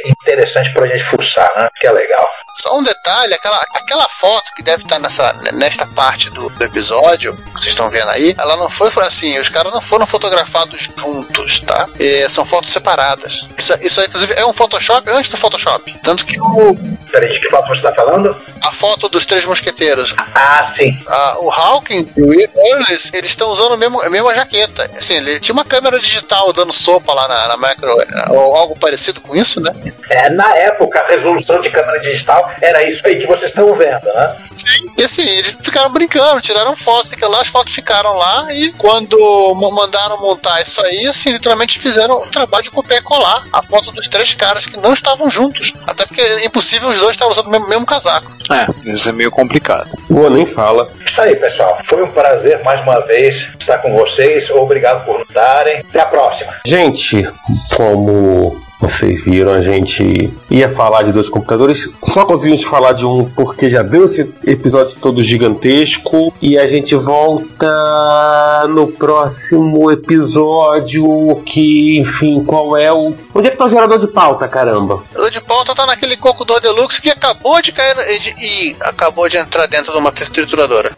interessante 0.07 0.73
pra 0.73 0.87
gente 0.87 1.05
fuçar, 1.05 1.51
né? 1.57 1.69
Que 1.81 1.87
é 1.87 1.93
legal. 1.93 2.29
Só 2.57 2.79
um 2.79 2.85
detalhe, 2.85 3.35
aquela, 3.35 3.61
aquela 3.75 4.09
foto 4.09 4.53
que 4.55 4.63
deve 4.63 4.85
estar 4.85 5.01
nessa, 5.01 5.33
nesta 5.53 5.87
parte 5.89 6.31
do, 6.31 6.49
do 6.49 6.65
episódio, 6.65 7.35
que 7.35 7.61
vocês 7.61 7.67
estão 7.67 7.91
vendo 7.91 8.09
aí, 8.11 8.35
ela 8.39 8.57
não 8.57 8.71
foi, 8.71 8.91
foi 8.93 9.05
assim, 9.05 9.37
os 9.41 9.49
caras 9.49 9.73
não 9.73 9.83
foram 9.83 10.04
fotografados 10.07 10.89
juntos, 10.97 11.61
tá? 11.61 11.89
E 11.99 12.29
são 12.29 12.45
fotos 12.45 12.71
separadas. 12.71 13.49
Isso, 13.57 13.75
isso 13.81 14.01
aí, 14.01 14.07
inclusive, 14.07 14.35
é 14.35 14.45
um 14.45 14.53
Photoshop 14.53 15.09
antes 15.11 15.31
do 15.31 15.37
Photoshop. 15.37 15.95
Tanto 16.03 16.27
que 16.27 16.41
o. 16.41 16.77
Peraí, 17.11 17.31
de 17.31 17.41
que 17.41 17.49
foto 17.49 17.69
você 17.69 17.75
está 17.75 17.93
falando? 17.93 18.37
A 18.61 18.73
foto 18.73 19.09
dos 19.09 19.27
três 19.27 19.45
mosqueteiros. 19.45 20.15
Ah, 20.35 20.65
sim. 20.65 20.99
O 21.39 21.51
Hawking 21.51 22.11
e 22.17 22.23
o 22.23 22.33
Earls, 22.35 23.11
eles 23.13 23.31
estão 23.31 23.51
usando 23.51 23.75
a 23.75 23.77
mesma, 23.77 24.05
a 24.05 24.11
mesma 24.11 24.35
jaqueta. 24.35 24.91
Assim, 24.97 25.15
ele 25.15 25.39
tinha 25.41 25.53
uma 25.53 25.65
câmera 25.65 25.99
digital 25.99 26.53
dando 26.53 26.73
sopa 26.73 27.13
lá 27.13 27.29
na, 27.29 27.49
na 27.49 27.57
macro, 27.57 27.97
ou 28.31 28.57
algo 28.57 28.77
parecido 28.77 29.21
com 29.21 29.37
isso, 29.37 29.61
né? 29.61 29.71
É, 30.11 30.31
na 30.31 30.55
época, 30.57 31.01
a 31.01 31.09
resolução 31.09 31.61
de 31.61 31.71
câmera 31.71 32.01
digital 32.01 32.51
era 32.61 32.83
isso 32.85 33.07
aí 33.07 33.21
que 33.21 33.27
vocês 33.27 33.51
estão 33.51 33.75
vendo, 33.75 34.05
né? 34.13 34.37
Sim. 34.51 34.87
E 34.97 35.03
assim, 35.03 35.23
eles 35.23 35.57
ficaram 35.61 35.91
brincando, 35.91 36.41
tiraram 36.41 36.75
fotos, 36.77 37.13
lá 37.21 37.41
as 37.41 37.49
fotos 37.49 37.75
ficaram 37.75 38.17
lá 38.17 38.53
e 38.53 38.73
quando 38.73 39.17
mandaram 39.55 39.94
montar 40.21 40.61
isso 40.61 40.85
aí, 40.85 41.07
assim, 41.07 41.33
literalmente 41.33 41.79
fizeram 41.79 42.21
um 42.21 42.31
trabalho 42.31 42.65
de 42.65 42.71
copiar 42.71 43.01
e 43.01 43.03
colar 43.03 43.47
a 43.53 43.63
foto 43.63 43.93
dos 43.93 44.09
três 44.09 44.35
caras 44.35 44.67
que 44.67 44.77
não 44.77 44.93
estavam 44.93 45.31
juntos. 45.31 45.73
Até 45.87 46.07
porque 46.07 46.21
é 46.21 46.45
impossível 46.45 46.89
os 46.89 47.01
dois 47.01 47.13
estarem 47.13 47.33
usando 47.33 47.47
o 47.47 47.51
mesmo, 47.51 47.69
mesmo 47.69 47.87
casaco. 47.87 48.31
É, 48.51 48.91
isso 48.91 49.09
é 49.09 49.13
meio 49.13 49.31
complicado. 49.31 49.91
Boa, 50.09 50.29
nem 50.29 50.47
fala. 50.47 50.91
Isso 51.05 51.21
aí, 51.21 51.37
pessoal. 51.37 51.79
Foi 51.85 52.03
um 52.03 52.11
prazer 52.11 52.63
mais 52.63 52.81
uma 52.83 53.01
vez 53.01 53.51
estar 53.59 53.79
com 53.79 53.95
vocês. 53.97 54.51
Obrigado 54.51 55.05
por 55.05 55.19
nos 55.19 55.29
darem. 55.29 55.81
Até 55.81 56.01
a 56.01 56.07
próxima. 56.07 56.55
Gente, 56.67 57.27
como 57.75 58.64
vocês 58.89 59.25
viram, 59.25 59.53
a 59.53 59.63
gente 59.63 60.31
ia 60.51 60.73
falar 60.73 61.03
de 61.03 61.13
dois 61.13 61.29
computadores, 61.29 61.89
só 62.05 62.25
conseguimos 62.25 62.63
falar 62.63 62.93
de 62.93 63.07
um 63.07 63.25
porque 63.25 63.71
já 63.71 63.83
deu 63.83 64.05
esse 64.05 64.33
episódio 64.47 64.97
todo 65.01 65.23
gigantesco 65.23 66.33
e 66.41 66.59
a 66.59 66.67
gente 66.67 66.95
volta 66.95 68.67
no 68.69 68.89
próximo 68.89 69.91
episódio 69.91 71.43
que, 71.47 71.99
enfim, 71.99 72.45
qual 72.45 72.77
é 72.77 72.93
o... 72.93 73.15
Onde 73.35 73.49
é 73.49 73.51
que 73.51 73.57
tá 73.57 73.65
o 73.65 73.69
gerador 73.69 73.99
de 73.99 74.07
pauta, 74.07 74.47
caramba? 74.47 74.97
O 74.97 75.09
gerador 75.09 75.31
de 75.31 75.41
pauta 75.41 75.75
tá 75.75 75.87
naquele 75.87 76.17
coco 76.17 76.45
do 76.45 76.61
Deluxe 76.61 77.01
que 77.01 77.11
acabou 77.11 77.61
de 77.63 77.73
cair 77.73 77.95
de, 78.21 78.35
e 78.39 78.77
acabou 78.83 79.29
de 79.29 79.39
entrar 79.39 79.67
dentro 79.67 79.93
de 79.93 79.99
uma 79.99 80.13
trituradora. 80.13 80.97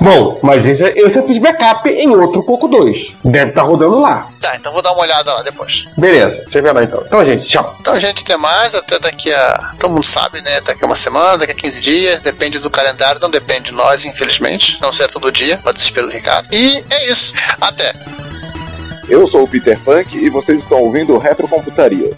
Bom, 0.00 0.38
mas 0.42 0.66
esse, 0.66 0.82
esse 0.82 1.18
eu 1.18 1.26
fiz 1.26 1.38
backup 1.38 1.88
em 1.88 2.08
outro 2.08 2.42
Coco 2.42 2.68
2. 2.68 3.16
Deve 3.24 3.50
estar 3.50 3.62
tá 3.62 3.66
rodando 3.66 4.00
lá. 4.00 4.28
Tá, 4.40 4.54
então 4.56 4.72
vou 4.72 4.82
dar 4.82 4.92
uma 4.92 5.02
olhada 5.02 5.32
lá 5.32 5.42
depois. 5.42 5.88
Beleza, 5.96 6.44
você 6.46 6.60
vê 6.60 6.72
lá 6.72 6.84
então. 6.84 7.02
Então, 7.06 7.24
gente, 7.24 7.48
tchau. 7.48 7.76
Então, 7.80 7.98
gente, 7.98 8.22
até 8.22 8.36
mais. 8.36 8.74
Até 8.74 8.98
daqui 8.98 9.32
a. 9.32 9.72
Todo 9.78 9.92
mundo 9.92 10.04
sabe, 10.04 10.40
né? 10.42 10.60
Daqui 10.60 10.84
a 10.84 10.86
uma 10.86 10.94
semana, 10.94 11.38
daqui 11.38 11.52
a 11.52 11.54
15 11.54 11.80
dias. 11.80 12.20
Depende 12.20 12.58
do 12.58 12.70
calendário, 12.70 13.20
não 13.20 13.30
depende 13.30 13.70
de 13.70 13.72
nós, 13.72 14.04
infelizmente. 14.04 14.78
Não 14.82 14.92
será 14.92 15.08
todo 15.08 15.32
dia, 15.32 15.58
para 15.58 15.72
desespero 15.72 16.06
do 16.06 16.12
Ricardo. 16.12 16.48
E 16.52 16.84
é 16.90 17.10
isso. 17.10 17.32
Até. 17.60 17.92
Eu 19.08 19.26
sou 19.28 19.42
o 19.42 19.48
Peter 19.48 19.78
Funk 19.78 20.16
e 20.16 20.28
vocês 20.30 20.58
estão 20.58 20.80
ouvindo 20.80 21.16
Retrocomputaria. 21.18 22.10